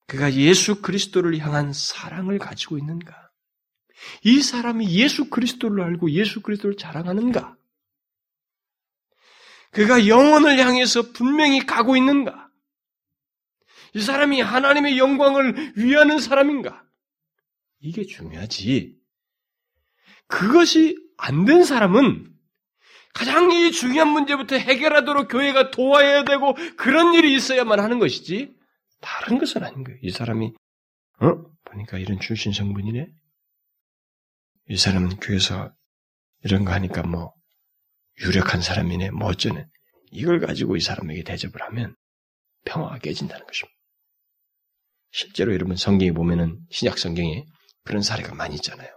그가 0.07 0.33
예수 0.33 0.81
그리스도를 0.81 1.37
향한 1.39 1.73
사랑을 1.73 2.37
가지고 2.37 2.77
있는가? 2.77 3.31
이 4.23 4.41
사람이 4.41 4.89
예수 4.97 5.29
그리스도를 5.29 5.83
알고 5.83 6.11
예수 6.11 6.41
그리스도를 6.41 6.77
자랑하는가? 6.77 7.57
그가 9.71 10.07
영혼을 10.07 10.59
향해서 10.59 11.11
분명히 11.11 11.65
가고 11.65 11.97
있는가? 11.97 12.49
이 13.93 14.01
사람이 14.01 14.41
하나님의 14.41 14.97
영광을 14.97 15.73
위하는 15.75 16.19
사람인가? 16.19 16.85
이게 17.79 18.05
중요하지. 18.05 18.95
그것이 20.27 20.97
안 21.17 21.45
된 21.45 21.63
사람은 21.63 22.33
가장 23.13 23.51
이 23.51 23.71
중요한 23.71 24.09
문제부터 24.09 24.57
해결하도록 24.57 25.29
교회가 25.29 25.71
도와야 25.71 26.25
되고 26.25 26.55
그런 26.75 27.13
일이 27.13 27.33
있어야만 27.33 27.79
하는 27.79 27.99
것이지 27.99 28.54
다른 29.05 29.37
것은 29.37 29.63
아닌 29.63 29.83
거예요. 29.83 29.99
이 30.01 30.09
사람이 30.09 30.51
어? 31.21 31.43
보니까 31.65 31.99
이런 31.99 32.19
출신 32.19 32.51
성분이네. 32.51 33.07
이 34.69 34.77
사람은 34.77 35.17
교회에서 35.17 35.71
이런 36.43 36.65
거 36.65 36.73
하니까 36.73 37.03
뭐 37.03 37.33
유력한 38.21 38.61
사람이네. 38.61 39.11
뭐 39.11 39.29
어쩌네. 39.29 39.67
이걸 40.11 40.39
가지고 40.39 40.75
이 40.75 40.79
사람에게 40.79 41.23
대접을 41.23 41.61
하면 41.61 41.95
평화가 42.65 42.97
깨진다는 42.97 43.45
것입니다. 43.45 43.75
실제로 45.11 45.53
여러분 45.53 45.75
성경에 45.75 46.11
보면은 46.11 46.59
신약 46.71 46.97
성경에 46.97 47.45
그런 47.83 48.01
사례가 48.01 48.33
많이 48.33 48.55
있잖아요. 48.55 48.89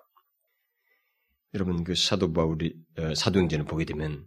여러분 1.53 1.85
그 1.85 1.95
사도 1.95 2.33
바울이 2.33 2.75
어, 2.97 3.15
사도행전을 3.15 3.67
보게 3.67 3.85
되면 3.85 4.27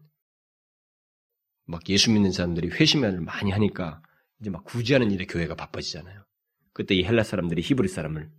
막 1.66 1.88
예수 1.90 2.12
믿는 2.12 2.32
사람들이 2.32 2.70
회심을 2.70 3.22
많이 3.22 3.52
하니까 3.52 4.02
이제 4.42 4.50
막 4.50 4.64
구제하는 4.66 5.12
일에 5.12 5.26
교회가 5.26 5.56
바빠지잖아요. 5.56 6.26
그때 6.74 6.96
이 6.96 7.04
헬라 7.04 7.24
사람들이 7.24 7.62
히브리 7.62 7.88
사람을 7.88 8.32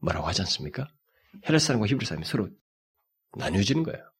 뭐라고 0.00 0.26
하지 0.26 0.42
않습니까? 0.42 0.88
헬라 1.48 1.58
사람과 1.58 1.86
히브리 1.86 2.04
사람이 2.04 2.26
서로 2.26 2.50
나뉘어지는 3.36 3.84
거예요. 3.84 4.10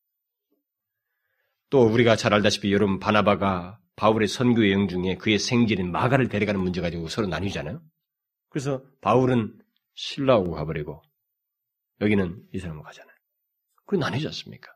또 1.68 1.82
우리가 1.86 2.16
잘 2.16 2.32
알다시피 2.32 2.72
여러분 2.72 2.98
바나바가 2.98 3.80
바울의 3.96 4.28
선교 4.28 4.66
여행 4.68 4.88
중에 4.88 5.16
그의 5.16 5.38
생질인 5.38 5.90
마가를 5.90 6.28
데려가는 6.28 6.60
문제 6.60 6.80
가지고 6.80 7.08
서로 7.08 7.26
나뉘잖아요. 7.26 7.82
그래서 8.48 8.82
바울은 9.00 9.58
신라하고 9.94 10.52
가버리고 10.52 11.02
여기는 12.00 12.44
이 12.52 12.58
사람을 12.58 12.82
가잖아요. 12.82 13.14
그 13.84 13.96
나뉘지 13.96 14.26
않습니까? 14.26 14.72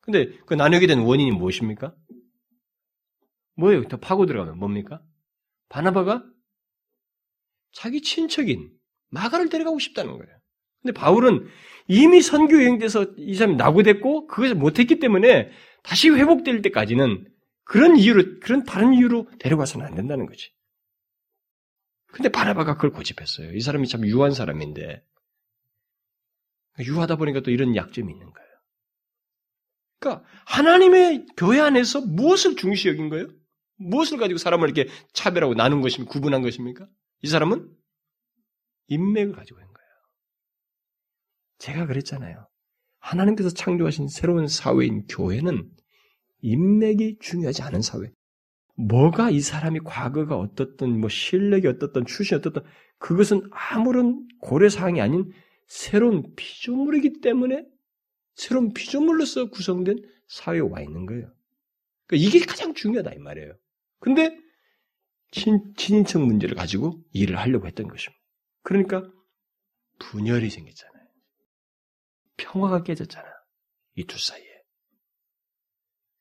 근데 0.00 0.38
그 0.46 0.54
나뉘게 0.54 0.86
된 0.86 1.00
원인이 1.00 1.32
무엇입니까? 1.32 1.94
뭐예요? 3.56 3.88
더 3.88 3.96
파고 3.96 4.26
들어가면 4.26 4.58
뭡니까? 4.58 5.02
바나바가 5.68 6.24
자기 7.72 8.00
친척인 8.00 8.70
마가를 9.08 9.48
데려가고 9.48 9.78
싶다는 9.78 10.12
거예요. 10.18 10.36
근데 10.82 10.92
바울은 10.92 11.48
이미 11.88 12.22
선교 12.22 12.56
여행돼서 12.56 13.14
이 13.16 13.34
사람이 13.34 13.56
낙오됐고 13.56 14.26
그것을 14.28 14.54
못했기 14.54 14.98
때문에 14.98 15.50
다시 15.82 16.10
회복될 16.10 16.62
때까지는 16.62 17.26
그런 17.64 17.96
이유로 17.96 18.40
그런 18.40 18.64
다른 18.64 18.94
이유로 18.94 19.28
데려가서는 19.38 19.84
안 19.84 19.94
된다는 19.94 20.26
거지. 20.26 20.52
근데 22.06 22.28
바나바가 22.28 22.74
그걸 22.74 22.92
고집했어요. 22.92 23.52
이 23.54 23.60
사람이 23.60 23.88
참 23.88 24.06
유한 24.06 24.32
사람인데 24.32 25.04
유하다 26.80 27.16
보니까 27.16 27.40
또 27.40 27.50
이런 27.50 27.74
약점이 27.74 28.10
있는 28.12 28.30
거예요. 28.30 28.48
그러니까 29.98 30.24
하나님의 30.46 31.26
교회 31.36 31.60
안에서 31.60 32.00
무엇을 32.00 32.56
중시 32.56 32.88
여긴 32.88 33.08
거예요? 33.08 33.28
무엇을 33.76 34.18
가지고 34.18 34.38
사람을 34.38 34.68
이렇게 34.68 34.90
차별하고 35.12 35.54
나눈 35.54 35.80
것입니까? 35.80 36.10
구분한 36.10 36.42
것입니까? 36.42 36.88
이 37.22 37.28
사람은 37.28 37.70
인맥을 38.88 39.32
가지고 39.34 39.58
있는 39.58 39.72
거예요. 39.72 39.88
제가 41.58 41.86
그랬잖아요. 41.86 42.46
하나님께서 42.98 43.50
창조하신 43.50 44.08
새로운 44.08 44.48
사회인 44.48 45.06
교회는 45.06 45.70
인맥이 46.40 47.18
중요하지 47.20 47.62
않은 47.62 47.82
사회. 47.82 48.10
뭐가 48.76 49.30
이 49.30 49.40
사람이 49.40 49.80
과거가 49.84 50.36
어떻든 50.36 51.00
뭐 51.00 51.08
실력이 51.08 51.66
어떻든 51.66 52.04
출신이 52.04 52.38
어떻든 52.38 52.62
그것은 52.98 53.48
아무런 53.50 54.26
고려 54.40 54.68
사항이 54.68 55.00
아닌 55.00 55.30
새로운 55.66 56.34
피조물이기 56.36 57.20
때문에 57.20 57.64
새로운 58.34 58.72
피조물로서 58.72 59.48
구성된 59.50 60.02
사회에 60.28 60.60
와 60.60 60.80
있는 60.82 61.06
거예요. 61.06 61.32
그러니까 62.06 62.28
이게 62.28 62.44
가장 62.44 62.74
중요하다 62.74 63.14
이 63.14 63.18
말이에요. 63.18 63.54
근데 64.06 64.38
친, 65.32 65.74
친인척 65.76 66.22
문제를 66.24 66.54
가지고 66.54 67.02
일을 67.12 67.38
하려고 67.40 67.66
했던 67.66 67.88
것입니다. 67.88 68.16
그러니까 68.62 69.02
분열이 69.98 70.48
생겼잖아요. 70.48 71.06
평화가 72.36 72.84
깨졌잖아. 72.84 73.26
이 73.96 74.04
두 74.06 74.16
사이에. 74.16 74.46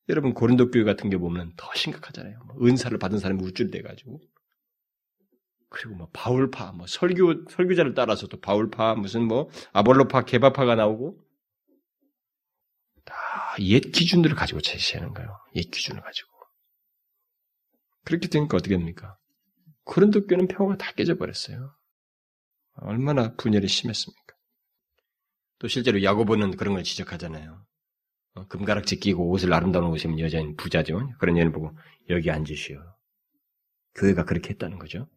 여러분 0.09 0.33
고린도 0.33 0.71
교회 0.71 0.83
같은 0.83 1.11
게 1.11 1.17
보면 1.17 1.53
더 1.57 1.69
심각하잖아요. 1.75 2.39
뭐 2.47 2.67
은사를 2.67 2.97
받은 2.97 3.19
사람이 3.19 3.43
우쭐대 3.43 3.83
가지고 3.83 4.19
그리고 5.69 5.95
뭐 5.95 6.09
바울파, 6.11 6.71
뭐 6.71 6.87
설교 6.87 7.49
설교자를 7.51 7.93
따라서 7.93 8.25
또 8.27 8.39
바울파, 8.41 8.95
무슨 8.95 9.27
뭐 9.27 9.49
아볼로파, 9.73 10.23
개바파가 10.25 10.73
나오고 10.75 11.19
다 13.05 13.15
옛 13.61 13.91
기준들을 13.93 14.35
가지고 14.35 14.61
제시하는 14.61 15.13
거예요. 15.13 15.29
옛 15.55 15.63
기준을 15.71 16.01
가지고. 16.01 16.34
그렇게 18.05 18.27
되니까 18.29 18.57
어떻게 18.57 18.77
됩니까? 18.77 19.17
고린도 19.83 20.27
교회는 20.27 20.47
평화가 20.47 20.77
다 20.77 20.91
깨져버렸어요. 20.93 21.75
얼마나 22.77 23.35
분열이 23.35 23.67
심했습니까? 23.67 24.35
또 25.59 25.67
실제로 25.67 26.01
야고보는 26.03 26.57
그런 26.57 26.73
걸 26.73 26.83
지적하잖아요. 26.83 27.65
어, 28.35 28.47
금가락지 28.47 28.99
끼고 28.99 29.29
옷을 29.29 29.53
아름다운 29.53 29.85
옷을 29.85 30.09
입은 30.09 30.19
여자인 30.19 30.55
부자죠. 30.55 31.13
그런 31.19 31.37
여인 31.37 31.51
보고 31.51 31.71
여기 32.09 32.29
앉으시오. 32.29 32.79
교회가 33.95 34.25
그렇게 34.25 34.49
했다는 34.49 34.77
거죠. 34.77 35.07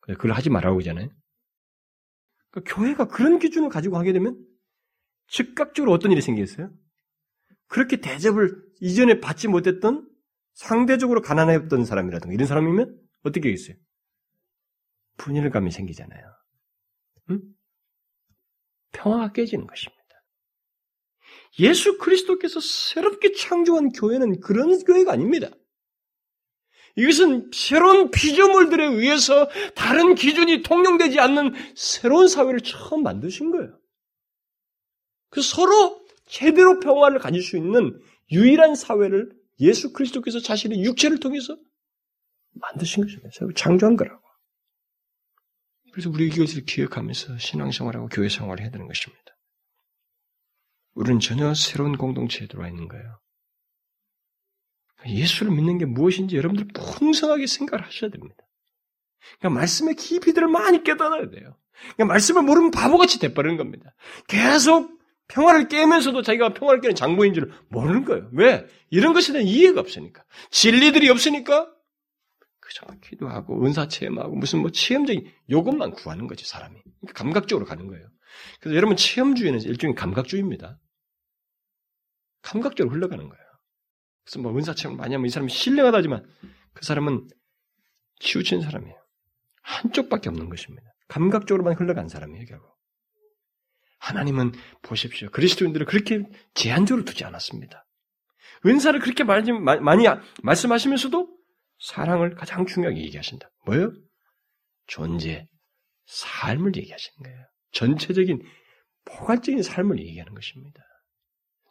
그걸 0.00 0.32
하지 0.32 0.48
말라고 0.48 0.78
하잖아요. 0.80 1.10
그러니까 2.50 2.74
교회가 2.74 3.08
그런 3.08 3.38
기준을 3.38 3.68
가지고 3.68 3.98
하게 3.98 4.14
되면 4.14 4.42
즉각적으로 5.28 5.92
어떤 5.92 6.10
일이 6.12 6.22
생겼어요? 6.22 6.72
그렇게 7.66 8.00
대접을 8.00 8.56
이전에 8.80 9.20
받지 9.20 9.48
못했던 9.48 10.07
상대적으로 10.58 11.22
가난했던 11.22 11.84
사람이라든가 11.84 12.34
이런 12.34 12.48
사람이면 12.48 13.00
어떻게 13.22 13.50
하겠어요? 13.50 13.76
분열감이 15.16 15.70
생기잖아요. 15.70 16.34
응? 17.30 17.40
평화가 18.92 19.32
깨지는 19.32 19.68
것입니다. 19.68 20.02
예수 21.60 21.96
그리스도께서 21.98 22.58
새롭게 22.60 23.32
창조한 23.32 23.90
교회는 23.90 24.40
그런 24.40 24.76
교회가 24.84 25.12
아닙니다. 25.12 25.48
이것은 26.96 27.52
새로운 27.54 28.10
피조물들에 28.10 28.84
의해서 28.84 29.48
다른 29.76 30.16
기준이 30.16 30.64
통용되지 30.64 31.20
않는 31.20 31.54
새로운 31.76 32.26
사회를 32.26 32.62
처음 32.62 33.04
만드신 33.04 33.52
거예요. 33.52 33.78
그 35.30 35.40
서로 35.40 36.04
제대로 36.26 36.80
평화를 36.80 37.20
가질 37.20 37.42
수 37.42 37.56
있는 37.56 38.02
유일한 38.32 38.74
사회를 38.74 39.37
예수 39.60 39.92
그리스도께서 39.92 40.40
자신의 40.40 40.84
육체를 40.84 41.18
통해서 41.20 41.56
만드신 42.52 43.04
것입니다. 43.04 43.30
창조한 43.54 43.96
거라고. 43.96 44.22
그래서 45.92 46.10
우리 46.10 46.28
이것을 46.28 46.64
기억하면서 46.64 47.38
신앙생활하고 47.38 48.08
교회 48.08 48.28
생활을 48.28 48.62
해야 48.62 48.70
되는 48.70 48.86
것입니다. 48.86 49.24
우리는 50.94 51.20
전혀 51.20 51.54
새로운 51.54 51.96
공동체에 51.96 52.46
들어와 52.46 52.68
있는 52.68 52.88
거예요. 52.88 53.20
예수를 55.06 55.52
믿는 55.52 55.78
게 55.78 55.84
무엇인지 55.86 56.36
여러분들 56.36 56.68
풍성하게 56.74 57.46
생각을 57.46 57.84
하셔야 57.86 58.10
됩니다. 58.10 58.36
그러니까 59.38 59.60
말씀의 59.60 59.94
깊이들을 59.94 60.48
많이 60.48 60.82
깨달아야 60.82 61.30
돼요. 61.30 61.56
그러니까 61.94 62.04
말씀을 62.06 62.42
모르면 62.42 62.70
바보같이 62.72 63.20
돼버리는 63.20 63.56
겁니다. 63.56 63.94
계속 64.26 64.97
평화를 65.28 65.68
깨면서도 65.68 66.22
자기가 66.22 66.54
평화를 66.54 66.80
깨는 66.80 66.94
장보인 66.96 67.34
줄 67.34 67.52
모르는 67.68 68.04
거예요. 68.04 68.28
왜? 68.32 68.66
이런 68.90 69.12
것에 69.12 69.32
대한 69.32 69.46
이해가 69.46 69.80
없으니까. 69.80 70.24
진리들이 70.50 71.08
없으니까 71.10 71.70
그저 72.60 72.86
기도하고 73.02 73.64
은사 73.64 73.88
체험하고 73.88 74.36
무슨 74.36 74.60
뭐 74.60 74.70
체험적인 74.70 75.30
요것만 75.50 75.92
구하는 75.92 76.26
거지 76.26 76.46
사람이. 76.46 76.80
그러니까 77.00 77.12
감각적으로 77.22 77.66
가는 77.66 77.86
거예요. 77.86 78.06
그래서 78.60 78.76
여러분 78.76 78.96
체험주의는 78.96 79.62
일종의 79.62 79.94
감각주의입니다. 79.94 80.78
감각적으로 82.42 82.94
흘러가는 82.94 83.28
거예요. 83.28 83.44
그래서 84.24 84.40
뭐 84.40 84.56
은사 84.56 84.74
체험 84.74 84.96
많이 84.96 85.14
하면 85.14 85.26
이 85.26 85.30
사람이 85.30 85.50
신뢰하다지만 85.50 86.24
그 86.74 86.84
사람은 86.84 87.28
치우친 88.20 88.62
사람이에요. 88.62 88.96
한쪽밖에 89.62 90.28
없는 90.28 90.48
것입니다. 90.48 90.88
감각적으로만 91.08 91.74
흘러간 91.74 92.08
사람이에요, 92.08 92.44
결국. 92.46 92.77
하나님은 93.98 94.52
보십시오. 94.82 95.30
그리스도인들을 95.30 95.86
그렇게 95.86 96.22
제한적으로 96.54 97.04
두지 97.04 97.24
않았습니다. 97.24 97.84
은사를 98.66 98.98
그렇게 99.00 99.24
많이, 99.24 99.52
많이 99.52 100.04
말씀하시면서도 100.42 101.28
사랑을 101.80 102.34
가장 102.34 102.66
중요하게 102.66 103.00
얘기하신다. 103.02 103.48
뭐예요? 103.66 103.92
존재, 104.86 105.46
삶을 106.06 106.76
얘기하시는 106.76 107.22
거예요. 107.22 107.44
전체적인 107.72 108.42
포괄적인 109.04 109.62
삶을 109.62 109.98
얘기하는 110.00 110.34
것입니다. 110.34 110.82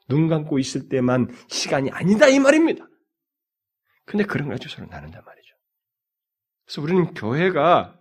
눈 0.08 0.28
감고 0.28 0.60
있을 0.60 0.88
때만 0.88 1.28
시간이 1.50 1.92
아니다 1.92 2.28
이 2.28 2.40
말입니다. 2.40 2.88
근데 4.06 4.24
그런 4.24 4.48
가지고 4.50 4.74
서로 4.74 4.88
나눈단 4.88 5.22
말이죠. 5.24 5.56
그래서 6.66 6.82
우리는 6.82 7.14
교회가 7.14 8.00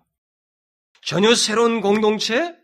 전혀 1.03 1.35
새로운 1.35 1.81
공동체, 1.81 2.57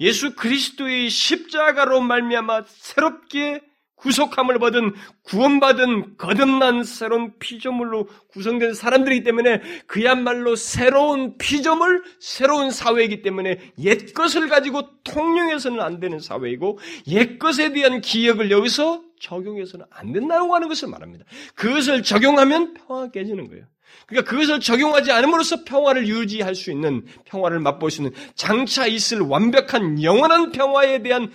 예수 0.00 0.34
그리스도의 0.34 1.10
십자가로 1.10 2.00
말미암아 2.00 2.64
새롭게 2.66 3.62
구속함을 3.96 4.58
받은 4.58 4.94
구원받은 5.22 6.16
거듭난 6.18 6.84
새로운 6.84 7.38
피조물로 7.38 8.08
구성된 8.28 8.74
사람들이기 8.74 9.24
때문에 9.24 9.62
그야말로 9.86 10.54
새로운 10.54 11.38
피조물, 11.38 12.04
새로운 12.20 12.70
사회이기 12.70 13.22
때문에 13.22 13.72
옛 13.78 14.12
것을 14.12 14.48
가지고 14.48 15.02
통용해서는 15.02 15.80
안 15.80 15.98
되는 15.98 16.20
사회이고 16.20 16.78
옛 17.08 17.38
것에 17.38 17.72
대한 17.72 18.00
기억을 18.00 18.50
여기서 18.50 19.02
적용해서는 19.18 19.86
안 19.90 20.12
된다고 20.12 20.54
하는 20.54 20.68
것을 20.68 20.88
말합니다. 20.88 21.24
그것을 21.54 22.02
적용하면 22.02 22.74
평화가 22.74 23.10
깨지는 23.10 23.48
거예요. 23.48 23.64
그러니까 24.06 24.30
그것을 24.30 24.60
적용하지 24.60 25.10
않음으로써 25.12 25.64
평화를 25.64 26.06
유지할 26.08 26.54
수 26.54 26.70
있는 26.70 27.04
평화를 27.24 27.60
맛볼 27.60 27.90
수 27.90 28.02
있는 28.02 28.14
장차 28.34 28.86
있을 28.86 29.20
완벽한 29.20 30.02
영원한 30.02 30.52
평화에 30.52 31.02
대한 31.02 31.32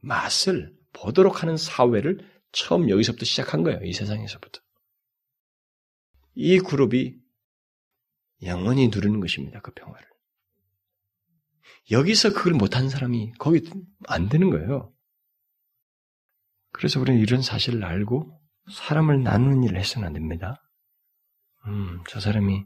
맛을 0.00 0.74
보도록 0.92 1.42
하는 1.42 1.56
사회를 1.56 2.18
처음 2.52 2.88
여기서부터 2.90 3.24
시작한 3.24 3.62
거예요. 3.62 3.80
이 3.82 3.92
세상에서부터. 3.92 4.60
이 6.34 6.58
그룹이 6.58 7.14
영원히 8.44 8.88
누리는 8.88 9.20
것입니다. 9.20 9.60
그 9.60 9.72
평화를. 9.72 10.06
여기서 11.90 12.32
그걸 12.32 12.54
못한 12.54 12.88
사람이 12.88 13.32
거기 13.38 13.68
안 14.06 14.28
되는 14.28 14.50
거예요. 14.50 14.92
그래서 16.72 17.00
우리는 17.00 17.20
이런 17.20 17.42
사실을 17.42 17.84
알고 17.84 18.40
사람을 18.70 19.22
나누는 19.22 19.64
일을 19.64 19.78
해서는 19.78 20.06
안 20.06 20.14
됩니다. 20.14 20.61
음, 21.66 22.02
저 22.08 22.20
사람이 22.20 22.64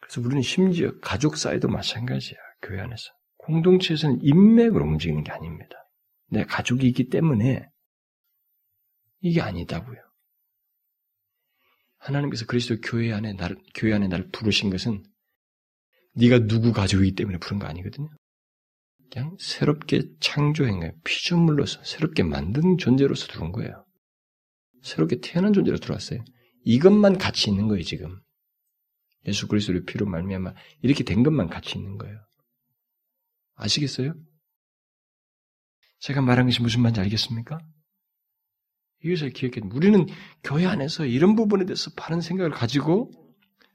그래서 0.00 0.20
우리는 0.20 0.42
심지어 0.42 0.92
가족 1.00 1.36
사이도 1.36 1.68
마찬가지야. 1.68 2.38
교회 2.62 2.80
안에서. 2.80 3.10
공동체에서는 3.38 4.20
인맥으로 4.22 4.84
움직이는 4.84 5.24
게 5.24 5.32
아닙니다. 5.32 5.76
내 6.28 6.44
가족이 6.44 6.86
있기 6.88 7.08
때문에 7.08 7.66
이게 9.20 9.40
아니다고요. 9.40 9.98
하나님께서 11.98 12.44
그리스도 12.46 12.80
교회 12.82 13.12
안에 13.12 13.32
날 13.32 13.56
교회 13.74 13.94
안에 13.94 14.08
나를 14.08 14.28
부르신 14.30 14.68
것은 14.70 15.02
네가 16.16 16.46
누구 16.46 16.72
가족이기 16.72 17.14
때문에 17.14 17.38
부른 17.38 17.58
거 17.58 17.66
아니거든요. 17.66 18.08
그냥 19.10 19.36
새롭게 19.40 20.02
창조한 20.20 20.80
거예요. 20.80 20.92
피조물로서 21.04 21.82
새롭게 21.84 22.22
만든 22.22 22.76
존재로서 22.76 23.26
들어온 23.28 23.52
거예요. 23.52 23.86
새롭게 24.82 25.20
태어난 25.20 25.52
존재로 25.52 25.78
들어왔어요. 25.78 26.22
이것만 26.64 27.18
같이 27.18 27.50
있는 27.50 27.68
거예요, 27.68 27.82
지금. 27.82 28.20
예수 29.26 29.48
그리스도의 29.48 29.84
피로 29.84 30.06
말미암아 30.06 30.54
이렇게 30.82 31.04
된 31.04 31.22
것만 31.22 31.48
같이 31.48 31.78
있는 31.78 31.96
거예요. 31.96 32.18
아시겠어요? 33.54 34.14
제가 36.00 36.20
말한 36.20 36.46
것이 36.46 36.60
무슨 36.60 36.82
말인지 36.82 37.00
알겠습니까? 37.00 37.58
이것을 39.02 39.30
기억해. 39.30 39.60
우리는 39.72 40.06
교회 40.42 40.66
안에서 40.66 41.06
이런 41.06 41.36
부분에 41.36 41.64
대해서 41.64 41.90
바른 41.96 42.20
생각을 42.20 42.50
가지고 42.50 43.10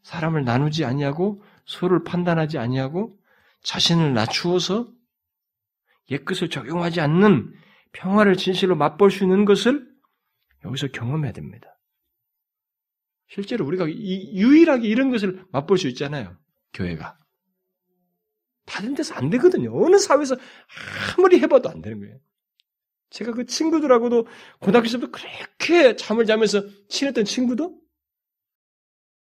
사람을 0.03 0.43
나누지 0.43 0.85
아니하고 0.85 1.43
서로를 1.65 2.03
판단하지 2.03 2.57
아니하고 2.57 3.17
자신을 3.63 4.13
낮추어서 4.13 4.91
옛것을 6.09 6.49
적용하지 6.49 7.01
않는 7.01 7.53
평화를 7.91 8.37
진실로 8.37 8.75
맛볼 8.75 9.11
수 9.11 9.23
있는 9.23 9.45
것을 9.45 9.87
여기서 10.65 10.87
경험해야 10.87 11.31
됩니다. 11.31 11.78
실제로 13.29 13.65
우리가 13.65 13.87
유일하게 13.87 14.87
이런 14.87 15.11
것을 15.11 15.45
맛볼 15.51 15.77
수 15.77 15.87
있잖아요. 15.89 16.37
교회가. 16.73 17.17
다른 18.65 18.93
데서 18.93 19.13
안 19.15 19.29
되거든요. 19.29 19.71
어느 19.73 19.97
사회에서 19.97 20.35
아무리 21.17 21.39
해봐도 21.39 21.69
안 21.69 21.81
되는 21.81 21.99
거예요. 21.99 22.19
제가 23.09 23.31
그 23.31 23.45
친구들하고도 23.45 24.27
고등학교 24.59 24.89
때부터 24.89 25.11
그렇게 25.11 25.95
잠을 25.95 26.25
자면서 26.25 26.63
친했던 26.89 27.25
친구도 27.25 27.79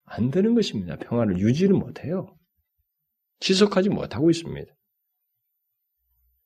안 0.05 0.31
되는 0.31 0.53
것입니다. 0.53 0.97
평화를 0.97 1.39
유지를 1.39 1.75
못해요. 1.75 2.37
지속하지 3.39 3.89
못하고 3.89 4.29
있습니다. 4.29 4.73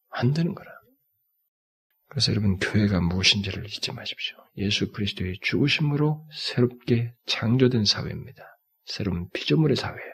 안 0.10 0.34
되는 0.34 0.56
거라. 0.56 0.72
그래서 2.18 2.32
여러분 2.32 2.58
교회가 2.58 3.00
무엇인지를 3.00 3.68
잊지 3.68 3.92
마십시오. 3.92 4.38
예수 4.58 4.92
그리스도의 4.92 5.38
죽으심으로 5.40 6.28
새롭게 6.34 7.14
창조된 7.28 7.86
사회입니다. 7.86 8.58
새로운 8.86 9.30
피조물의 9.34 9.76
사회예요. 9.76 10.14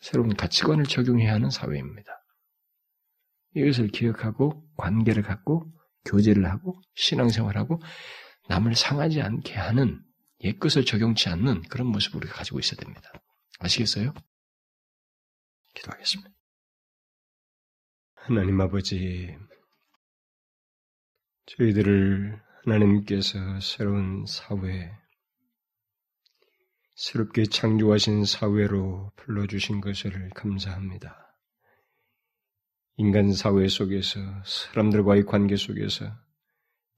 새로운 0.00 0.34
가치관을 0.34 0.86
적용해야 0.86 1.34
하는 1.34 1.50
사회입니다. 1.50 2.10
이것을 3.54 3.90
기억하고 3.90 4.68
관계를 4.76 5.22
갖고 5.22 5.70
교제를 6.04 6.50
하고 6.50 6.82
신앙생활하고 6.96 7.80
남을 8.48 8.74
상하지 8.74 9.22
않게 9.22 9.54
하는 9.54 10.02
옛것을 10.40 10.84
적용치 10.84 11.28
않는 11.28 11.62
그런 11.68 11.86
모습을 11.86 12.16
우리가 12.22 12.34
가지고 12.34 12.58
있어야 12.58 12.80
됩니다. 12.80 13.12
아시겠어요? 13.60 14.12
기도하겠습니다. 15.74 16.28
하나님 18.16 18.60
아버지, 18.60 19.32
저희들을 21.46 22.42
하나님께서 22.64 23.60
새로운 23.60 24.26
사회, 24.26 24.90
새롭게 26.96 27.44
창조하신 27.44 28.24
사회로 28.24 29.12
불러주신 29.14 29.80
것을 29.80 30.30
감사합니다. 30.34 31.36
인간 32.96 33.32
사회 33.32 33.68
속에서 33.68 34.18
사람들과의 34.44 35.26
관계 35.26 35.54
속에서 35.54 36.10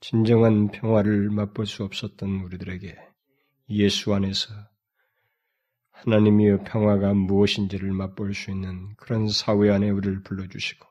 진정한 0.00 0.70
평화를 0.70 1.28
맛볼 1.28 1.66
수 1.66 1.84
없었던 1.84 2.40
우리들에게 2.40 2.96
예수 3.70 4.14
안에서 4.14 4.54
하나님의 5.90 6.64
평화가 6.64 7.12
무엇인지를 7.12 7.92
맛볼 7.92 8.32
수 8.32 8.50
있는 8.50 8.94
그런 8.96 9.28
사회 9.28 9.70
안에 9.70 9.90
우리를 9.90 10.22
불러주시고 10.22 10.88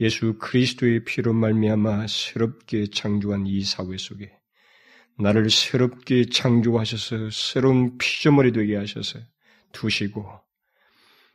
예수 0.00 0.38
그리스도의 0.38 1.04
피로 1.04 1.32
말미암아 1.34 2.06
새롭게 2.08 2.86
창조한 2.86 3.46
이 3.46 3.62
사회 3.62 3.98
속에 3.98 4.32
나를 5.18 5.50
새롭게 5.50 6.24
창조하셔서 6.26 7.30
새로운 7.30 7.98
피조물이 7.98 8.52
되게 8.52 8.76
하셔서 8.76 9.18
두시고 9.72 10.26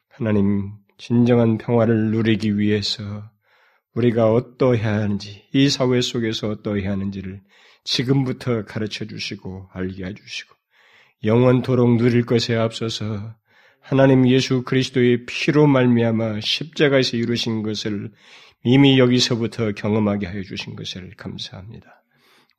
하나님 0.09 0.72
진정한 0.97 1.57
평화를 1.59 2.11
누리기 2.11 2.57
위해서 2.57 3.03
우리가 3.93 4.34
어떠해야 4.34 4.93
하는지 4.93 5.45
이 5.53 5.70
사회 5.70 6.01
속에서 6.01 6.49
어떠해야 6.49 6.91
하는지를 6.91 7.41
지금부터 7.84 8.66
가르쳐 8.66 9.05
주시고 9.05 9.70
알게 9.74 10.05
해 10.05 10.13
주시고 10.16 10.55
영원토록 11.24 11.97
누릴 11.97 12.26
것에 12.26 12.55
앞서서 12.55 13.36
하나님 13.80 14.28
예수 14.28 14.63
그리스도의 14.63 15.26
피로 15.28 15.68
말미암아 15.68 16.41
십자가에서 16.41 17.18
이루신 17.18 17.61
것을 17.61 18.11
이미 18.68 18.97
여기서부터 18.97 19.74
경험하게 19.74 20.26
하여 20.26 20.41
주신 20.41 20.76
것을 20.76 21.11
감사합니다. 21.18 22.03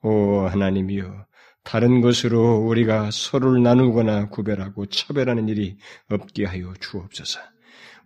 오 0.03 0.43
하나님이여 0.43 1.27
다른 1.65 2.01
것으로 2.01 2.59
우리가 2.59 3.11
서로를 3.11 3.65
나누거나 3.65 4.29
구별하고 4.29 4.87
차별하는 4.87 5.49
일이 5.49 5.79
없게 6.09 6.45
하여 6.45 6.73
주옵소서. 6.79 7.41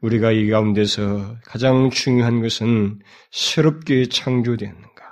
우리가 0.00 0.32
이 0.32 0.48
가운데서 0.48 1.36
가장 1.44 1.90
중요한 1.90 2.40
것은 2.40 3.00
새롭게 3.32 4.06
창조되었는가. 4.06 5.04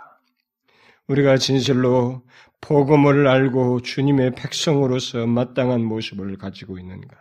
우리가 1.08 1.36
진실로 1.36 2.22
복음을 2.62 3.28
알고 3.28 3.82
주님의 3.82 4.32
백성으로서 4.34 5.26
마땅한 5.26 5.84
모습을 5.84 6.38
가지고 6.38 6.78
있는가. 6.78 7.18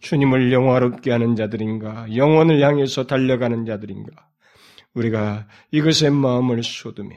주님을 0.00 0.54
영화롭게 0.54 1.10
하는 1.10 1.36
자들인가. 1.36 2.16
영혼을 2.16 2.62
향해서 2.62 3.06
달려가는 3.06 3.66
자들인가. 3.66 4.31
우리가 4.94 5.46
이것에 5.70 6.10
마음을 6.10 6.62
쏟으며 6.62 7.16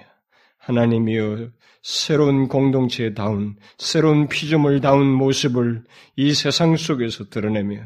하나님이여 0.57 1.49
새로운 1.81 2.47
공동체다운 2.47 3.57
새로운 3.77 4.27
피조물다운 4.27 5.05
모습을 5.05 5.83
이 6.15 6.33
세상 6.33 6.75
속에서 6.77 7.29
드러내며 7.29 7.81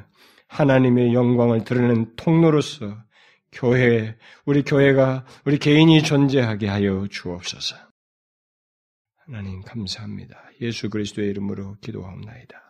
하나님의 0.48 1.14
영광을 1.14 1.64
드러내는 1.64 2.16
통로로서 2.16 2.98
교회, 3.52 4.16
우리 4.46 4.64
교회가, 4.64 5.26
우리 5.46 5.58
개인이 5.58 6.04
존재하게 6.04 6.68
하여 6.68 7.08
주옵소서. 7.10 7.76
하나님 9.26 9.62
감사합니다. 9.62 10.38
예수 10.62 10.90
그리스도의 10.90 11.30
이름으로 11.30 11.78
기도하옵나이다. 11.82 12.69